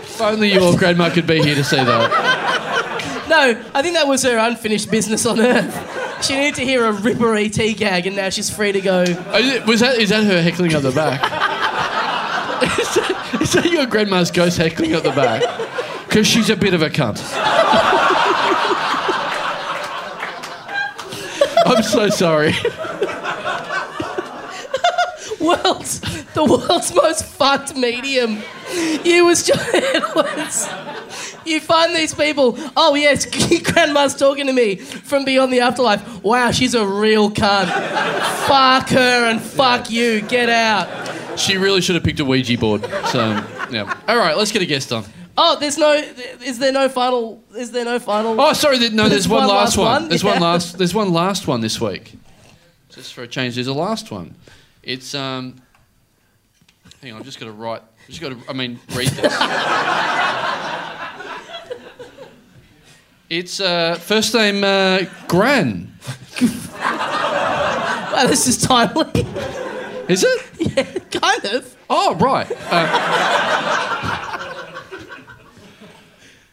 If 0.05 0.21
only 0.21 0.53
your 0.53 0.77
grandma 0.77 1.11
could 1.11 1.27
be 1.27 1.43
here 1.43 1.55
to 1.55 1.65
see 1.65 1.77
that. 1.77 3.27
No, 3.29 3.61
I 3.75 3.83
think 3.83 3.95
that 3.95 4.07
was 4.07 4.23
her 4.25 4.37
unfinished 4.39 4.91
business 4.91 5.25
on 5.27 5.41
Earth. 5.41 6.25
She 6.25 6.35
needed 6.37 6.55
to 6.57 6.65
hear 6.65 6.85
a 6.87 6.93
Ripper 6.93 7.35
E.T. 7.37 7.75
gag, 7.75 8.07
and 8.07 8.15
now 8.15 8.29
she's 8.29 8.51
free 8.51 8.73
to 8.73 8.81
go. 8.81 9.03
Is 9.03 9.11
it- 9.55 9.67
Was 9.67 9.81
that 9.81 9.99
is 9.99 10.11
that 10.11 10.25
her 10.25 10.43
heckling 10.43 10.73
at 10.75 10.83
the 10.83 10.93
back? 10.93 11.21
is, 13.53 13.65
that, 13.65 13.71
your 13.71 13.87
grandma's 13.87 14.31
ghost 14.31 14.57
heckling 14.57 14.93
at 14.93 15.03
the 15.03 15.11
back? 15.11 15.43
Because 16.09 16.27
she's 16.27 16.49
a 16.49 16.57
bit 16.57 16.73
of 16.73 16.83
a 16.83 16.89
cunt. 16.89 17.21
I'm 21.67 21.83
so 21.83 22.09
sorry. 22.09 22.53
World's 25.41 26.01
the 26.35 26.45
world's 26.45 26.95
most 26.95 27.25
fucked 27.25 27.77
medium. 27.77 28.43
You 29.05 29.27
was 29.27 29.47
John 29.47 29.59
Edwards. 29.75 30.67
You 31.45 31.61
find 31.61 31.95
these 31.95 32.15
people. 32.15 32.57
Oh 32.77 32.95
yes, 32.95 33.27
grandma's 33.63 34.15
talking 34.17 34.47
to 34.47 34.53
me 34.53 34.77
from 34.77 35.25
beyond 35.25 35.53
the 35.53 35.61
afterlife. 35.61 36.23
Wow, 36.23 36.51
she's 36.51 36.75
a 36.75 36.87
real 36.87 37.31
cunt. 37.31 37.69
fuck 38.47 38.89
her 38.91 39.25
and 39.31 39.41
fuck 39.41 39.91
you. 39.91 40.21
Get 40.23 40.49
out. 40.49 41.39
She 41.39 41.57
really 41.57 41.81
should 41.81 41.95
have 41.95 42.05
picked 42.05 42.21
a 42.21 42.25
Ouija 42.25 42.59
board. 42.59 42.83
So 43.09 43.45
yeah. 43.71 43.99
All 44.09 44.17
right, 44.19 44.37
let's 44.37 44.53
get 44.53 44.63
a 44.63 44.67
guest 44.67 44.93
on. 44.93 45.05
Oh, 45.37 45.57
there's 45.59 45.79
no. 45.79 45.93
Is 45.95 46.59
there 46.59 46.73
no 46.73 46.89
final? 46.91 47.43
Is 47.57 47.73
there 47.73 47.87
no 47.87 47.99
final? 47.99 48.39
Oh, 48.39 48.53
sorry. 48.53 48.79
No, 48.91 49.09
there's, 49.09 49.11
There's 49.11 49.29
one, 49.29 49.47
one 49.47 49.57
last 49.57 49.77
one. 49.79 49.87
one? 50.03 50.09
There's 50.11 50.23
Yeah. 50.23 50.33
one 50.33 50.41
last. 50.43 50.77
There's 50.77 50.95
one 50.95 51.11
last 51.13 51.47
one 51.49 51.61
this 51.63 51.81
week. 51.81 52.13
Just 52.91 53.15
for 53.15 53.23
a 53.23 53.27
change, 53.29 53.55
there's 53.55 53.67
a 53.67 53.73
last 53.73 54.11
one. 54.11 54.35
It's 54.83 55.15
um. 55.15 55.57
Hang 57.01 57.13
on, 57.13 57.19
I've 57.21 57.25
just 57.25 57.41
got 57.41 57.47
to 57.47 57.53
write. 57.53 57.83
Just 58.09 58.21
got 58.21 58.29
to. 58.29 58.39
I 58.47 58.53
mean, 58.53 58.79
read 58.95 59.09
this. 59.09 59.33
It's 63.33 63.61
uh, 63.61 63.95
first 63.95 64.35
name 64.35 64.63
uh, 64.63 65.05
Gran. 65.27 65.91
Wow, 66.79 68.25
this 68.27 68.47
is 68.47 68.59
timely. 68.59 69.27
Is 70.09 70.23
it? 70.23 70.49
Yeah, 70.63 70.85
kind 71.11 71.45
of. 71.47 71.77
Oh, 71.91 72.15
right. 72.17 72.47
Uh, 72.71 72.87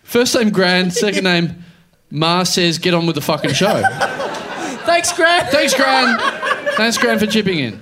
first 0.04 0.36
name 0.36 0.50
Gran. 0.50 0.89
Second 0.89 1.26
name 1.26 1.63
Ma 2.10 2.42
says, 2.44 2.80
"Get 2.80 2.96
on 2.96 3.06
with 3.06 3.15
the 3.15 3.22
fucking 3.22 3.54
show." 3.54 3.84
Thanks, 4.86 5.13
Grant. 5.13 5.50
Thanks, 5.50 5.76
Gran. 5.76 6.18
Thanks, 6.76 6.98
Gran, 6.98 7.20
for 7.20 7.28
chipping 7.28 7.60
in. 7.60 7.80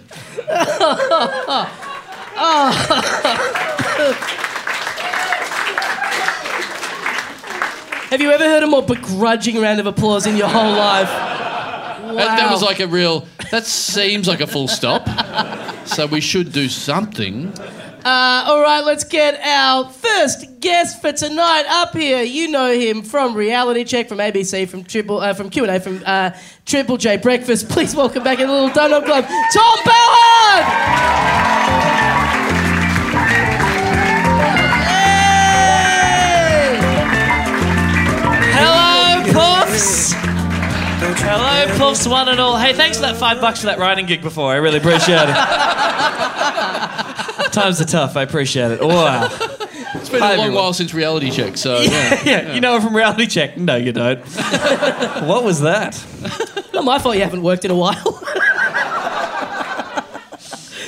Have 8.10 8.22
you 8.22 8.32
ever 8.32 8.44
heard 8.46 8.64
a 8.64 8.68
more 8.68 8.84
begrudging 8.84 9.60
round 9.60 9.82
of 9.82 9.86
applause 9.86 10.26
in 10.26 10.38
your 10.38 10.48
whole 10.48 10.72
life? 10.72 11.10
That, 11.10 12.38
that 12.38 12.50
was 12.50 12.64
like 12.64 12.80
a 12.80 12.88
real. 12.88 13.28
That 13.52 13.66
seems 13.66 14.30
like 14.30 14.40
a 14.40 14.48
full 14.48 14.70
stop. 14.70 15.06
So 15.86 16.06
we 16.06 16.22
should 16.22 16.54
do 16.54 16.70
something. 16.70 17.52
Uh, 18.06 18.46
all 18.48 18.62
right, 18.62 18.86
let's 18.86 19.04
get 19.04 19.38
our 19.44 19.90
first 19.90 20.62
guest 20.62 21.02
for 21.02 21.12
tonight 21.12 21.66
up 21.68 21.94
here. 21.94 22.24
You 22.24 22.50
know 22.50 22.72
him 22.72 23.02
from 23.02 23.36
Reality 23.36 23.84
Check, 23.84 24.08
from 24.08 24.20
ABC, 24.20 24.70
from 24.70 24.86
Triple, 24.86 25.20
uh, 25.20 25.34
from 25.34 25.50
Q 25.50 25.64
and 25.64 25.72
A, 25.76 25.80
from 25.82 26.02
uh, 26.06 26.32
Triple 26.66 26.96
J 26.96 27.18
Breakfast. 27.18 27.68
Please 27.68 27.94
welcome 27.94 28.24
back 28.24 28.40
in 28.40 28.48
the 28.48 28.54
little 28.54 28.70
donut 28.70 29.04
club, 29.04 29.26
Tom 29.54 29.80
Ballard. 29.84 31.57
Puffs! 39.78 40.12
Hello, 41.22 41.78
Puffs, 41.78 42.08
one 42.08 42.28
and 42.30 42.40
all. 42.40 42.58
Hey, 42.58 42.74
thanks 42.74 42.98
for 42.98 43.04
that 43.04 43.16
five 43.16 43.40
bucks 43.40 43.60
for 43.60 43.68
that 43.68 43.78
writing 43.78 44.08
gig 44.08 44.24
before. 44.24 44.52
I 44.52 44.56
really 44.56 44.80
appreciate 44.80 45.22
it. 45.22 45.36
Times 47.52 47.80
are 47.80 47.86
tough. 47.86 48.18
I 48.18 48.24
appreciate 48.24 48.72
it. 48.72 48.82
Wow. 48.82 49.28
It's 49.94 50.10
been 50.10 50.20
Hi, 50.22 50.34
a 50.34 50.38
long 50.38 50.46
everyone. 50.48 50.54
while 50.64 50.74
since 50.74 50.96
reality 50.96 51.30
check, 51.30 51.58
so 51.58 51.80
yeah. 51.82 52.22
Yeah, 52.26 52.54
you 52.56 52.62
know 52.62 52.74
her 52.74 52.82
from 52.82 52.96
Reality 52.96 53.28
Check. 53.28 53.56
No, 53.58 53.76
you 53.76 53.92
don't. 53.92 54.18
what 55.28 55.44
was 55.44 55.62
that? 55.62 56.04
Not 56.74 56.84
my 56.84 56.98
fault 56.98 57.16
you 57.16 57.22
haven't 57.22 57.44
worked 57.44 57.64
in 57.64 57.70
a 57.70 57.76
while. 57.76 57.94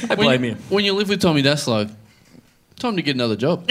I 0.09 0.11
When 0.15 0.17
blame 0.17 0.43
you, 0.43 0.49
you. 0.51 0.55
when 0.69 0.83
you 0.83 0.93
live 0.93 1.09
with 1.09 1.21
Tommy 1.21 1.43
Dassalo, 1.43 1.91
time 2.77 2.95
to 2.95 3.03
get 3.03 3.13
another 3.15 3.35
job. 3.35 3.69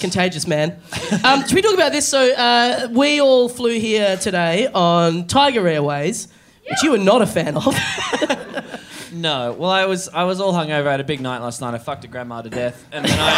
Contagious, 0.00 0.46
man. 0.46 0.80
Um, 1.24 1.42
should 1.46 1.54
we 1.54 1.62
talk 1.62 1.74
about 1.74 1.92
this? 1.92 2.08
So, 2.08 2.32
uh, 2.32 2.88
we 2.90 3.20
all 3.20 3.48
flew 3.48 3.78
here 3.78 4.16
today 4.16 4.66
on 4.66 5.26
Tiger 5.26 5.68
Airways, 5.68 6.28
which 6.68 6.82
you 6.82 6.92
were 6.92 6.98
not 6.98 7.22
a 7.22 7.26
fan 7.26 7.56
of. 7.56 7.74
No. 9.12 9.56
Well, 9.58 9.70
I 9.70 9.86
was 9.86 10.08
I 10.08 10.24
was 10.24 10.40
all 10.40 10.52
hungover. 10.52 10.86
I 10.86 10.92
had 10.92 11.00
a 11.00 11.04
big 11.04 11.20
night 11.20 11.38
last 11.38 11.60
night. 11.60 11.74
I 11.74 11.78
fucked 11.78 12.04
a 12.04 12.08
grandma 12.08 12.42
to 12.42 12.50
death, 12.50 12.86
and 12.92 13.04
then 13.04 13.18
I. 13.20 13.30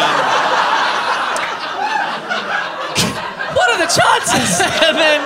what 3.54 3.70
are 3.70 3.78
the 3.78 3.86
chances? 3.86 4.60
Um, 4.60 4.70
and 4.88 4.96
then 4.98 5.20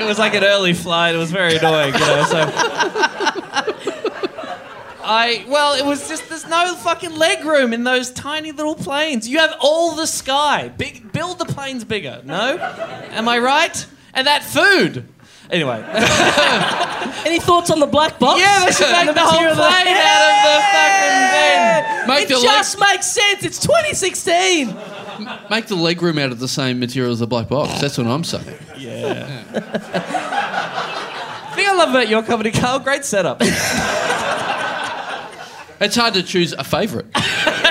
it 0.00 0.04
was 0.06 0.18
like 0.18 0.34
an 0.34 0.44
early 0.44 0.72
flight. 0.72 1.14
It 1.14 1.18
was 1.18 1.30
very 1.32 1.56
annoying, 1.56 1.94
you 1.94 2.00
know. 2.00 2.24
So. 2.24 2.46
I 5.04 5.44
well, 5.48 5.74
it 5.74 5.84
was 5.84 6.08
just 6.08 6.28
there's 6.28 6.46
no 6.48 6.74
fucking 6.76 7.16
leg 7.16 7.44
room 7.44 7.72
in 7.72 7.84
those 7.84 8.10
tiny 8.10 8.52
little 8.52 8.74
planes. 8.74 9.28
You 9.28 9.38
have 9.38 9.54
all 9.60 9.94
the 9.96 10.06
sky. 10.06 10.68
Big, 10.68 11.12
build 11.12 11.38
the 11.38 11.44
planes 11.44 11.84
bigger. 11.84 12.20
No, 12.24 12.56
am 12.58 13.28
I 13.28 13.38
right? 13.38 13.86
And 14.14 14.26
that 14.26 14.44
food. 14.44 15.08
Anyway, 15.50 15.82
Any 17.26 17.38
thoughts 17.38 17.70
on 17.70 17.78
the 17.78 17.86
black 17.86 18.18
box? 18.18 18.40
yeah, 18.40 18.64
they 18.64 18.72
should 18.72 18.90
make 18.90 19.06
And 19.08 19.16
the 19.16 19.20
whole 19.20 19.38
plane 19.38 19.54
that- 19.56 20.06
out 20.08 20.22
of 20.32 20.44
the 20.48 20.62
fucking 22.06 22.06
thing. 22.06 22.08
Make 22.08 22.24
It 22.30 22.34
the 22.34 22.40
just 22.42 22.78
makes 22.80 23.06
sense. 23.06 23.44
It's 23.44 23.58
2016. 23.58 24.74
make 25.50 25.66
the 25.66 25.74
leg 25.76 26.00
room 26.00 26.18
out 26.18 26.30
of 26.32 26.38
the 26.38 26.48
same 26.48 26.80
material 26.80 27.12
as 27.12 27.18
the 27.18 27.26
black 27.26 27.48
box. 27.48 27.80
That's 27.82 27.98
what 27.98 28.06
I'm 28.06 28.24
saying. 28.24 28.44
The 28.46 28.54
thing 31.56 31.66
I 31.68 31.74
love 31.76 31.90
about 31.90 32.08
your 32.08 32.22
comedy, 32.22 32.50
Karl, 32.50 32.78
great 32.78 33.04
setup. 33.04 33.40
It's 35.82 35.96
hard 35.96 36.14
to 36.14 36.22
choose 36.22 36.52
a 36.52 36.64
favourite. 36.64 37.06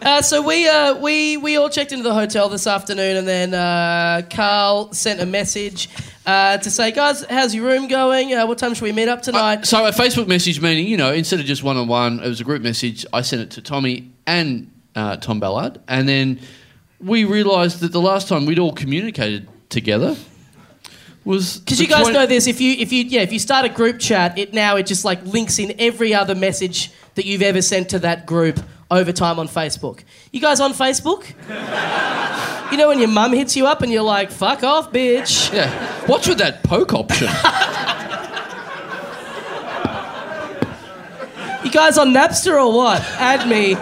Uh, 0.00 0.22
so 0.22 0.40
we 0.40 0.66
uh, 0.66 0.94
we 0.94 1.36
we 1.36 1.56
all 1.56 1.68
checked 1.68 1.90
into 1.90 2.04
the 2.04 2.14
hotel 2.14 2.48
this 2.48 2.66
afternoon, 2.68 3.16
and 3.16 3.28
then 3.28 3.52
uh, 3.52 4.22
Karl 4.30 4.90
sent 4.92 5.20
a 5.20 5.26
message 5.26 5.90
uh, 6.24 6.56
to 6.56 6.70
say, 6.70 6.92
"Guys, 6.92 7.24
how's 7.28 7.54
your 7.54 7.66
room 7.66 7.88
going? 7.88 8.32
Uh, 8.32 8.46
what 8.46 8.56
time 8.58 8.72
should 8.72 8.84
we 8.84 8.92
meet 8.92 9.08
up 9.08 9.20
tonight?" 9.20 9.66
So 9.66 9.84
a 9.84 9.90
Facebook 9.90 10.26
message 10.26 10.62
meaning, 10.62 10.86
you 10.86 10.96
know, 10.96 11.12
instead 11.12 11.40
of 11.40 11.46
just 11.46 11.62
one 11.62 11.76
on 11.76 11.88
one, 11.88 12.20
it 12.20 12.28
was 12.28 12.40
a 12.40 12.44
group 12.44 12.62
message. 12.62 13.04
I 13.12 13.20
sent 13.20 13.42
it 13.42 13.50
to 13.50 13.60
Tommy 13.60 14.10
and 14.26 14.70
uh, 14.94 15.16
Tom 15.16 15.40
Ballard, 15.40 15.78
and 15.88 16.08
then 16.08 16.40
we 17.00 17.24
realised 17.24 17.80
that 17.80 17.92
the 17.92 18.00
last 18.00 18.28
time 18.28 18.46
we'd 18.46 18.60
all 18.60 18.72
communicated 18.72 19.48
together 19.68 20.16
was 21.24 21.58
Because 21.58 21.80
you 21.80 21.86
guys 21.86 22.02
20 22.02 22.14
know 22.14 22.26
this, 22.26 22.46
if 22.46 22.60
you 22.60 22.72
if 22.72 22.92
you 22.92 23.04
yeah 23.04 23.22
if 23.22 23.32
you 23.32 23.38
start 23.38 23.64
a 23.64 23.68
group 23.68 23.98
chat, 23.98 24.38
it 24.38 24.52
now 24.52 24.76
it 24.76 24.86
just 24.86 25.04
like 25.04 25.22
links 25.24 25.58
in 25.58 25.74
every 25.78 26.14
other 26.14 26.34
message 26.34 26.90
that 27.14 27.26
you've 27.26 27.42
ever 27.42 27.62
sent 27.62 27.90
to 27.90 27.98
that 28.00 28.26
group 28.26 28.60
over 28.90 29.12
time 29.12 29.38
on 29.38 29.48
Facebook. 29.48 30.02
You 30.32 30.40
guys 30.40 30.60
on 30.60 30.72
Facebook? 30.72 31.28
you 32.72 32.78
know 32.78 32.88
when 32.88 32.98
your 32.98 33.08
mum 33.08 33.32
hits 33.32 33.56
you 33.56 33.66
up 33.66 33.82
and 33.82 33.92
you're 33.92 34.02
like, 34.02 34.30
"Fuck 34.30 34.62
off, 34.62 34.92
bitch." 34.92 35.52
Yeah, 35.52 36.06
what's 36.06 36.28
with 36.28 36.38
that 36.38 36.62
poke 36.62 36.94
option? 36.94 37.28
You 41.64 41.74
guys 41.74 41.98
on 41.98 42.14
Napster 42.14 42.52
or 42.54 42.72
what? 42.72 43.02
Add 43.18 43.46
me. 43.46 43.76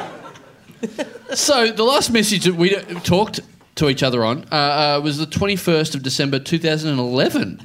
so 1.34 1.70
the 1.70 1.84
last 1.84 2.10
message 2.10 2.44
that 2.44 2.56
we 2.56 2.70
talked 3.04 3.38
to 3.76 3.88
each 3.88 4.02
other 4.02 4.24
on 4.24 4.44
uh, 4.50 4.54
uh, 4.96 5.00
was 5.02 5.18
the 5.18 5.26
21st 5.26 5.94
of 5.94 6.02
December 6.02 6.38
2011. 6.38 7.60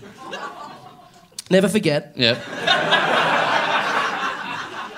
Never 1.49 1.67
forget. 1.67 2.13
Yep. 2.15 2.37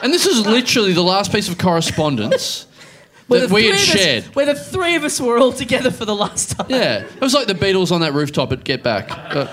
and 0.03 0.13
this 0.13 0.25
is 0.25 0.45
literally 0.45 0.93
the 0.93 1.01
last 1.03 1.31
piece 1.31 1.47
of 1.49 1.57
correspondence 1.57 2.67
Where 3.27 3.39
that 3.41 3.47
the 3.47 3.53
we 3.53 3.61
three 3.61 3.69
had 3.71 3.75
of 3.75 3.81
us- 3.81 3.85
shared. 4.01 4.23
where 4.35 4.45
the 4.45 4.55
three 4.55 4.95
of 4.95 5.03
us 5.05 5.19
were 5.21 5.37
all 5.37 5.53
together 5.53 5.91
for 5.91 6.03
the 6.05 6.13
last 6.15 6.57
time. 6.57 6.67
Yeah, 6.69 7.03
it 7.05 7.21
was 7.21 7.33
like 7.33 7.47
the 7.47 7.53
Beatles 7.55 7.91
on 7.91 8.01
that 8.01 8.13
rooftop 8.13 8.51
at 8.51 8.65
Get 8.65 8.83
Back. 8.83 9.09
Uh, 9.11 9.47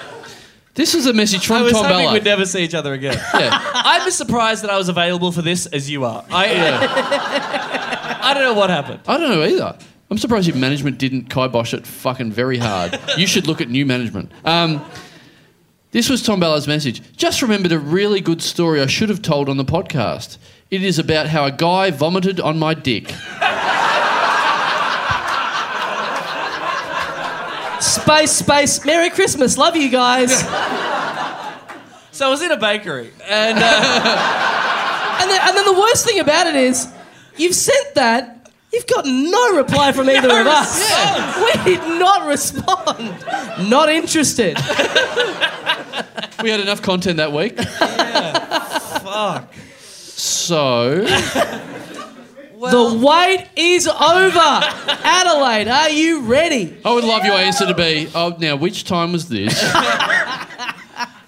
this 0.75 0.95
is 0.95 1.07
a 1.07 1.13
message 1.13 1.47
from 1.47 1.57
I 1.59 1.63
was 1.63 1.73
Tom 1.73 1.85
hoping 1.85 1.99
Ballard. 1.99 2.13
we'd 2.15 2.25
never 2.25 2.45
see 2.47 2.65
each 2.65 2.75
other 2.75 2.93
again. 2.95 3.15
yeah. 3.35 3.51
I'm 3.75 4.07
as 4.09 4.17
surprised 4.17 4.65
that 4.65 4.71
I 4.71 4.77
was 4.77 4.89
available 4.89 5.31
for 5.31 5.43
this 5.43 5.67
as 5.67 5.89
you 5.89 6.05
are. 6.05 6.25
I, 6.31 6.47
I 8.23 8.35
don't 8.35 8.43
know 8.43 8.55
what 8.55 8.71
happened. 8.71 9.01
I 9.07 9.19
don't 9.19 9.31
know 9.31 9.45
either. 9.45 9.79
I'm 10.11 10.19
surprised 10.19 10.49
your 10.49 10.57
management 10.57 10.99
didn't 10.99 11.31
kibosh 11.31 11.73
it 11.73 11.87
fucking 11.87 12.33
very 12.33 12.59
hard. 12.59 12.99
you 13.17 13.27
should 13.27 13.47
look 13.47 13.61
at 13.61 13.69
new 13.69 13.87
management. 13.87 14.33
Um, 14.45 14.85
this 15.93 16.09
was 16.09 16.23
Tom 16.23 16.41
Ballard's 16.41 16.67
message. 16.67 17.17
Just 17.17 17.43
remembered 17.43 17.73
a 17.73 17.79
really 17.79 18.21
good 18.21 18.43
story 18.43 18.81
I 18.81 18.87
should 18.87 19.09
have 19.09 19.23
told 19.23 19.49
on 19.49 19.57
the 19.57 19.65
podcast. 19.65 20.39
It 20.71 20.83
is 20.83 20.99
about 20.99 21.27
how 21.29 21.45
a 21.45 21.53
guy 21.53 21.91
vomited 21.91 22.41
on 22.41 22.59
my 22.59 22.75
dick. 22.75 23.09
Space, 27.81 28.33
space. 28.33 28.85
Merry 28.85 29.11
Christmas. 29.11 29.57
Love 29.57 29.77
you 29.77 29.91
guys. 29.91 30.45
So 32.13 32.27
I 32.27 32.29
was 32.29 32.43
in 32.43 32.51
a 32.51 32.57
bakery, 32.59 33.13
and 33.27 33.59
uh, 33.59 34.51
And 35.21 35.31
then, 35.31 35.41
and 35.49 35.57
then 35.57 35.65
the 35.67 35.79
worst 35.79 36.07
thing 36.07 36.19
about 36.19 36.47
it 36.47 36.55
is, 36.55 36.89
you've 37.37 37.55
sent 37.55 37.95
that, 37.95 38.40
you've 38.73 38.87
got 38.87 39.05
no 39.07 39.57
reply 39.57 39.93
from 39.93 40.09
either 40.09 40.29
of 40.29 40.47
us. 40.47 40.81
We 41.43 41.53
did 41.65 41.81
not 41.99 42.27
respond. 42.27 43.69
Not 43.69 43.89
interested. 43.89 44.57
We 46.43 46.51
had 46.51 46.61
enough 46.61 46.83
content 46.83 47.19
that 47.19 47.33
week. 47.33 47.55
Yeah. 47.57 48.79
fuck. 49.01 49.53
So, 49.79 50.97
the 52.61 53.01
wait 53.05 53.49
is 53.57 53.87
over. 53.89 54.39
Adelaide, 55.03 55.69
are 55.69 55.91
you 55.91 56.21
ready? 56.23 56.79
I 56.85 56.93
would 56.93 57.05
love 57.05 57.25
your 57.25 57.35
answer 57.35 57.67
to 57.67 57.75
be, 57.75 58.09
oh, 58.15 58.37
now, 58.39 58.57
which 58.57 58.85
time 58.85 59.13
was 59.13 59.29
this? 59.29 59.59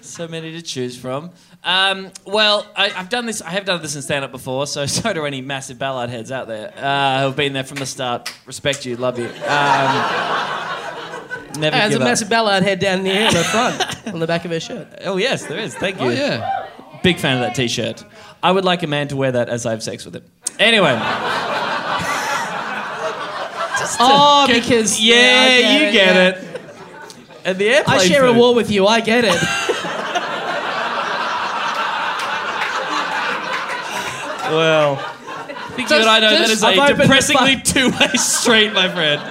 So 0.01 0.27
many 0.27 0.51
to 0.51 0.61
choose 0.61 0.95
from. 0.95 1.31
Um, 1.63 2.11
well, 2.25 2.65
I, 2.75 2.91
I've 2.91 3.09
done 3.09 3.25
this. 3.25 3.41
I 3.41 3.51
have 3.51 3.65
done 3.65 3.81
this 3.81 3.95
in 3.95 4.01
stand-up 4.01 4.31
before, 4.31 4.67
so 4.67 4.85
so 4.85 5.13
do 5.13 5.25
any 5.25 5.41
massive 5.41 5.79
Ballard 5.79 6.09
heads 6.09 6.31
out 6.31 6.47
there 6.47 6.73
uh, 6.77 7.23
who've 7.23 7.35
been 7.35 7.53
there 7.53 7.63
from 7.63 7.77
the 7.77 7.85
start. 7.85 8.33
Respect 8.45 8.85
you, 8.85 8.97
love 8.97 9.17
you. 9.17 9.25
Um, 9.25 9.31
never 11.59 11.77
There's 11.77 11.95
a 11.95 11.97
up. 11.97 12.03
massive 12.03 12.29
Ballard 12.29 12.63
head 12.63 12.79
down 12.79 13.05
here 13.05 13.31
the 13.31 13.43
front, 13.43 14.07
on 14.07 14.19
the 14.19 14.27
back 14.27 14.45
of 14.45 14.51
her 14.51 14.59
shirt. 14.59 14.87
Oh 15.01 15.17
yes, 15.17 15.45
there 15.45 15.59
is. 15.59 15.75
Thank 15.75 15.99
you. 15.99 16.07
Oh, 16.07 16.09
yeah. 16.09 16.67
Big 17.01 17.17
fan 17.17 17.37
of 17.37 17.41
that 17.41 17.55
T-shirt. 17.55 18.03
I 18.41 18.51
would 18.51 18.63
like 18.63 18.83
a 18.83 18.87
man 18.87 19.09
to 19.09 19.17
wear 19.17 19.31
that 19.33 19.49
as 19.49 19.65
I 19.65 19.71
have 19.71 19.83
sex 19.83 20.05
with 20.05 20.15
him. 20.15 20.23
Anyway. 20.59 20.97
Oh, 23.99 24.45
because 24.47 25.01
yeah, 25.01 25.15
I 25.15 25.61
get 25.61 25.81
you 25.81 25.87
it, 25.87 25.91
get 25.91 26.15
yeah. 26.15 26.29
it. 26.29 26.61
And 27.45 27.57
the 27.57 27.69
airplane. 27.69 27.99
I 27.99 28.05
share 28.05 28.25
a 28.25 28.33
wall 28.33 28.55
with 28.55 28.71
you. 28.71 28.87
I 28.87 29.01
get 29.01 29.25
it. 29.25 29.37
Well, 34.55 35.13
think 35.75 35.89
you 35.89 35.95
and 35.97 36.05
I 36.05 36.19
know 36.19 36.29
that 36.29 36.49
is 36.49 36.63
I've 36.63 36.77
a 36.77 36.81
opened 36.81 36.99
the 36.99 37.03
depressingly 37.03 37.61
two-way 37.61 38.07
street, 38.15 38.73
my 38.73 38.89
friend. 38.89 39.21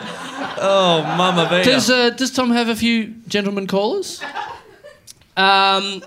Oh, 0.58 1.02
mama 1.16 1.48
mia. 1.50 1.64
Does, 1.64 1.90
uh, 1.90 2.10
does 2.10 2.30
Tom 2.30 2.50
have 2.50 2.68
a 2.68 2.76
few 2.76 3.14
gentlemen 3.28 3.66
callers? 3.66 4.22
Um, 5.36 6.02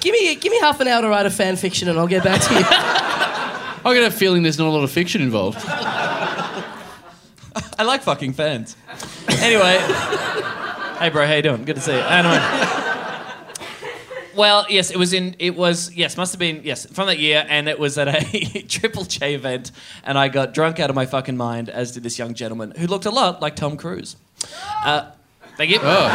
give 0.00 0.12
me 0.12 0.34
give 0.36 0.52
me 0.52 0.60
half 0.60 0.80
an 0.80 0.88
hour 0.88 1.02
to 1.02 1.08
write 1.08 1.26
a 1.26 1.30
fan 1.30 1.56
fiction, 1.56 1.88
and 1.88 1.98
I'll 1.98 2.06
get 2.06 2.22
back 2.22 2.40
to 2.42 2.54
you. 2.54 2.60
I 2.64 3.94
got 3.94 4.04
a 4.04 4.10
feeling 4.10 4.44
there's 4.44 4.58
not 4.58 4.68
a 4.68 4.70
lot 4.70 4.84
of 4.84 4.90
fiction 4.90 5.22
involved. 5.22 5.58
I 5.66 6.62
like 7.84 8.02
fucking 8.02 8.34
fans. 8.34 8.76
Anyway, 9.28 9.78
hey 10.98 11.08
bro, 11.10 11.26
how 11.26 11.34
you 11.34 11.42
doing? 11.42 11.64
Good 11.64 11.76
to 11.76 11.82
see 11.82 11.92
you. 11.92 11.98
Anyway. 11.98 12.81
Well, 14.36 14.66
yes, 14.68 14.90
it 14.90 14.96
was 14.96 15.12
in. 15.12 15.36
It 15.38 15.56
was 15.56 15.94
yes, 15.94 16.16
must 16.16 16.32
have 16.32 16.38
been 16.38 16.62
yes 16.64 16.86
from 16.86 17.06
that 17.06 17.18
year, 17.18 17.44
and 17.48 17.68
it 17.68 17.78
was 17.78 17.98
at 17.98 18.08
a 18.08 18.62
Triple 18.68 19.04
J 19.04 19.34
event, 19.34 19.70
and 20.04 20.18
I 20.18 20.28
got 20.28 20.54
drunk 20.54 20.80
out 20.80 20.90
of 20.90 20.96
my 20.96 21.06
fucking 21.06 21.36
mind, 21.36 21.68
as 21.68 21.92
did 21.92 22.02
this 22.02 22.18
young 22.18 22.34
gentleman 22.34 22.72
who 22.76 22.86
looked 22.86 23.06
a 23.06 23.10
lot 23.10 23.42
like 23.42 23.56
Tom 23.56 23.76
Cruise. 23.76 24.16
Uh, 24.84 25.10
thank 25.56 25.70
you. 25.70 25.78
Oh. 25.82 26.08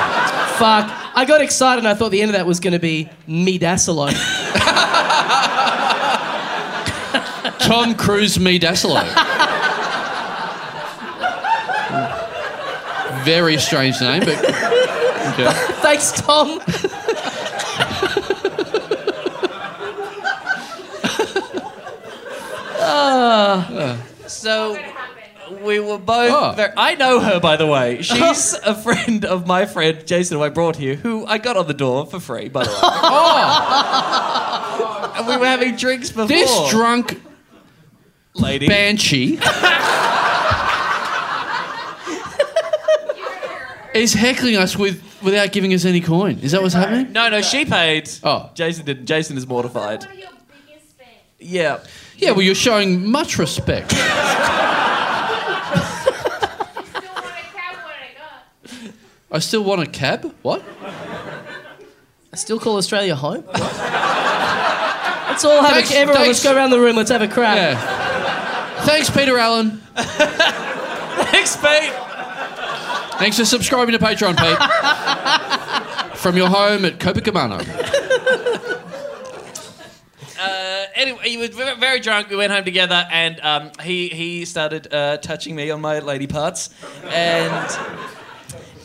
Fuck. 0.58 0.92
I 1.16 1.26
got 1.26 1.42
excited 1.42 1.80
and 1.80 1.88
I 1.88 1.94
thought 1.94 2.12
the 2.12 2.22
end 2.22 2.32
of 2.32 2.36
that 2.36 2.46
was 2.46 2.60
going 2.60 2.74
to 2.74 2.80
be 2.80 3.10
me 3.28 3.60
Dassalo. 3.60 4.12
Tom 7.60 7.96
Cruise 7.96 8.40
me 8.40 8.60
Dassalo. 8.60 9.04
Very 13.24 13.58
strange 13.58 14.00
name, 14.00 14.22
but 14.22 14.38
okay. 14.38 15.52
Thanks, 15.82 16.14
Tom. 16.14 16.62
Uh, 22.88 23.98
so 24.28 24.78
we 25.62 25.80
were 25.80 25.98
both. 25.98 26.32
Oh. 26.34 26.54
Very, 26.56 26.72
I 26.78 26.96
know 26.96 27.20
her, 27.20 27.40
by 27.40 27.58
the 27.58 27.66
way. 27.68 28.02
She's 28.02 28.54
a 28.54 28.76
friend 28.76 29.26
of 29.26 29.46
my 29.48 29.66
friend 29.66 30.06
Jason, 30.06 30.38
who 30.38 30.44
I 30.44 30.50
brought 30.50 30.76
here, 30.76 30.96
who 30.96 31.26
I 31.26 31.38
got 31.38 31.58
on 31.58 31.68
the 31.68 31.74
door 31.74 32.06
for 32.06 32.20
free, 32.20 32.50
by 32.50 32.64
the 32.64 32.70
way. 32.70 32.78
Oh, 34.80 35.14
and 35.18 35.28
we 35.28 35.38
were 35.38 35.46
having 35.46 35.76
drinks 35.76 36.10
before. 36.10 36.28
this 36.28 36.70
drunk 36.70 37.20
lady. 38.36 38.68
banshee 38.68 39.40
is 43.94 44.14
heckling 44.14 44.56
us 44.56 44.76
with 44.78 45.02
without 45.24 45.52
giving 45.52 45.74
us 45.74 45.86
any 45.86 46.02
coin. 46.02 46.40
Is 46.40 46.52
that 46.52 46.62
what's 46.62 46.74
happening? 46.76 47.12
No, 47.12 47.30
no, 47.30 47.42
she 47.42 47.66
paid. 47.66 48.10
Oh. 48.24 48.52
Jason 48.54 48.86
didn't. 48.86 49.06
Jason 49.08 49.38
is 49.38 49.48
mortified. 49.48 50.04
One 50.04 50.12
of 50.12 50.20
your 50.20 50.30
biggest 50.68 50.98
fans. 50.98 51.10
Yeah. 51.40 51.80
Yeah, 52.18 52.32
well, 52.32 52.42
you're 52.42 52.56
showing 52.56 53.10
much 53.10 53.38
respect. 53.38 53.92
Still 53.92 54.04
want 54.04 54.10
a 57.38 57.46
cab 57.54 57.76
what 57.84 57.92
I. 59.32 59.36
I 59.36 59.40
still 59.40 59.64
want 59.64 59.82
a 59.82 59.86
cab. 59.86 60.34
What? 60.42 60.64
I 62.34 62.36
still 62.36 62.60
call 62.60 62.78
Australia 62.78 63.16
home. 63.16 63.44
Let's 63.48 65.46
all 65.46 65.62
have 65.62 65.74
Thanks- 65.74 65.92
a, 65.92 65.98
everyone. 65.98 66.24
thanks. 66.24 66.38
Let's 66.40 66.44
go 66.44 66.56
around 66.56 66.70
the 66.72 66.80
room. 66.80 66.96
Let's 66.96 67.12
have 67.12 67.22
a 67.22 67.28
crack. 67.28 67.58
Yeah. 67.58 68.84
Thanks, 68.86 69.10
Peter 69.10 69.38
Allen. 69.38 69.82
Thanks, 69.96 71.56
Pete. 71.58 71.94
Thanks 73.20 73.38
for 73.38 73.46
subscribing 73.46 73.94
to 73.98 74.00
Patreon, 74.04 74.36
Pete. 74.38 76.18
From 76.18 76.36
your 76.38 76.48
home 76.50 76.86
at 76.86 76.98
Copacabana. 77.00 77.64
Anyway, 80.98 81.30
he 81.30 81.38
was 81.38 81.50
very, 81.50 82.00
drunk. 82.00 82.30
We 82.30 82.36
went 82.36 82.52
home 82.52 82.64
together, 82.64 83.06
and 83.12 83.40
um, 83.42 83.72
he 83.84 84.08
he 84.08 84.46
started 84.46 84.92
uh, 84.92 85.18
touching 85.18 85.56
me 85.56 85.70
on 85.70 85.80
my 85.80 86.00
lady 86.00 86.26
parts, 86.26 86.72
and 87.06 87.78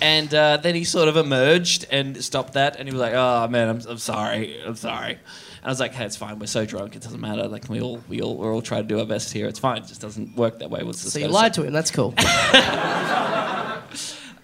and 0.03 0.35
uh, 0.35 0.59
then 0.59 0.75
he 0.75 0.85
sort 0.85 1.09
of 1.09 1.17
emerged 1.17 1.87
and 1.91 2.23
stopped 2.23 2.53
that, 2.53 2.77
and 2.77 2.87
he 2.87 2.93
was 2.93 3.01
like, 3.01 3.15
"Oh 3.15 3.49
man, 3.49 3.71
I'm, 3.71 3.81
I'm 3.89 3.97
sorry, 3.97 4.61
I'm 4.63 4.77
sorry." 4.77 5.13
And 5.13 5.65
I 5.65 5.69
was 5.71 5.81
like, 5.81 5.95
"Hey, 5.95 6.05
it's 6.05 6.17
fine. 6.17 6.39
We're 6.39 6.49
so 6.49 6.67
drunk. 6.67 6.97
It 6.97 7.03
doesn't 7.03 7.21
matter. 7.21 7.49
Like 7.49 7.71
we 7.71 7.81
all 7.81 8.03
we 8.11 8.21
all 8.21 8.37
we're 8.37 8.53
all 8.53 8.61
trying 8.61 8.83
to 8.83 8.89
do 8.89 9.01
our 9.01 9.07
best 9.07 9.33
here. 9.33 9.47
It's 9.47 9.59
fine. 9.59 9.79
It 9.79 9.87
just 9.87 10.03
doesn't 10.03 10.37
work 10.37 10.59
that 10.59 10.69
way." 10.69 10.83
What's 10.83 11.01
So 11.01 11.19
you 11.19 11.29
lied 11.29 11.55
to 11.55 11.63
him. 11.65 11.73
That's 11.73 11.91
cool. 11.91 12.15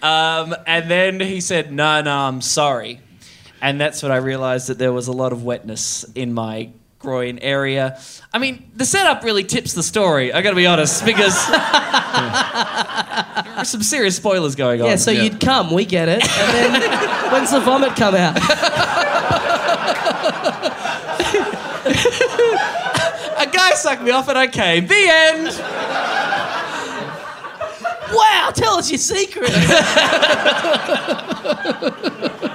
Um, 0.00 0.54
and 0.64 0.88
then 0.88 1.18
he 1.18 1.40
said, 1.40 1.72
"No, 1.72 2.00
no, 2.02 2.16
I'm 2.16 2.40
sorry." 2.40 3.00
And 3.60 3.80
that's 3.80 4.00
when 4.00 4.12
I 4.12 4.18
realised 4.18 4.68
that 4.68 4.78
there 4.78 4.92
was 4.92 5.08
a 5.08 5.12
lot 5.12 5.32
of 5.32 5.42
wetness 5.42 6.04
in 6.14 6.32
my 6.32 6.70
groin 6.98 7.38
area. 7.38 7.98
I 8.32 8.38
mean, 8.38 8.70
the 8.74 8.84
setup 8.84 9.22
really 9.22 9.44
tips 9.44 9.72
the 9.72 9.82
story. 9.82 10.32
I 10.32 10.42
got 10.42 10.50
to 10.50 10.56
be 10.56 10.66
honest 10.66 11.04
because 11.04 11.34
there's 13.56 13.70
some 13.70 13.82
serious 13.82 14.16
spoilers 14.16 14.56
going 14.56 14.80
on. 14.82 14.88
Yeah, 14.88 14.96
so 14.96 15.10
Yeah. 15.12 15.22
you'd 15.22 15.40
come, 15.40 15.72
we 15.72 15.84
get 15.84 16.08
it. 16.08 16.22
And 16.28 16.74
then 16.74 16.90
when's 17.32 17.50
the 17.52 17.60
vomit 17.60 17.94
come 17.96 18.14
out? 18.14 18.36
a 23.38 23.46
guy 23.50 23.70
sucked 23.74 24.02
me 24.02 24.10
off 24.10 24.28
and 24.28 24.36
I 24.38 24.46
came. 24.48 24.86
The 24.86 25.08
end. 25.08 25.46
Wow, 28.12 28.50
tell 28.54 28.74
us 28.78 28.90
your 28.90 28.98
secret. 28.98 29.50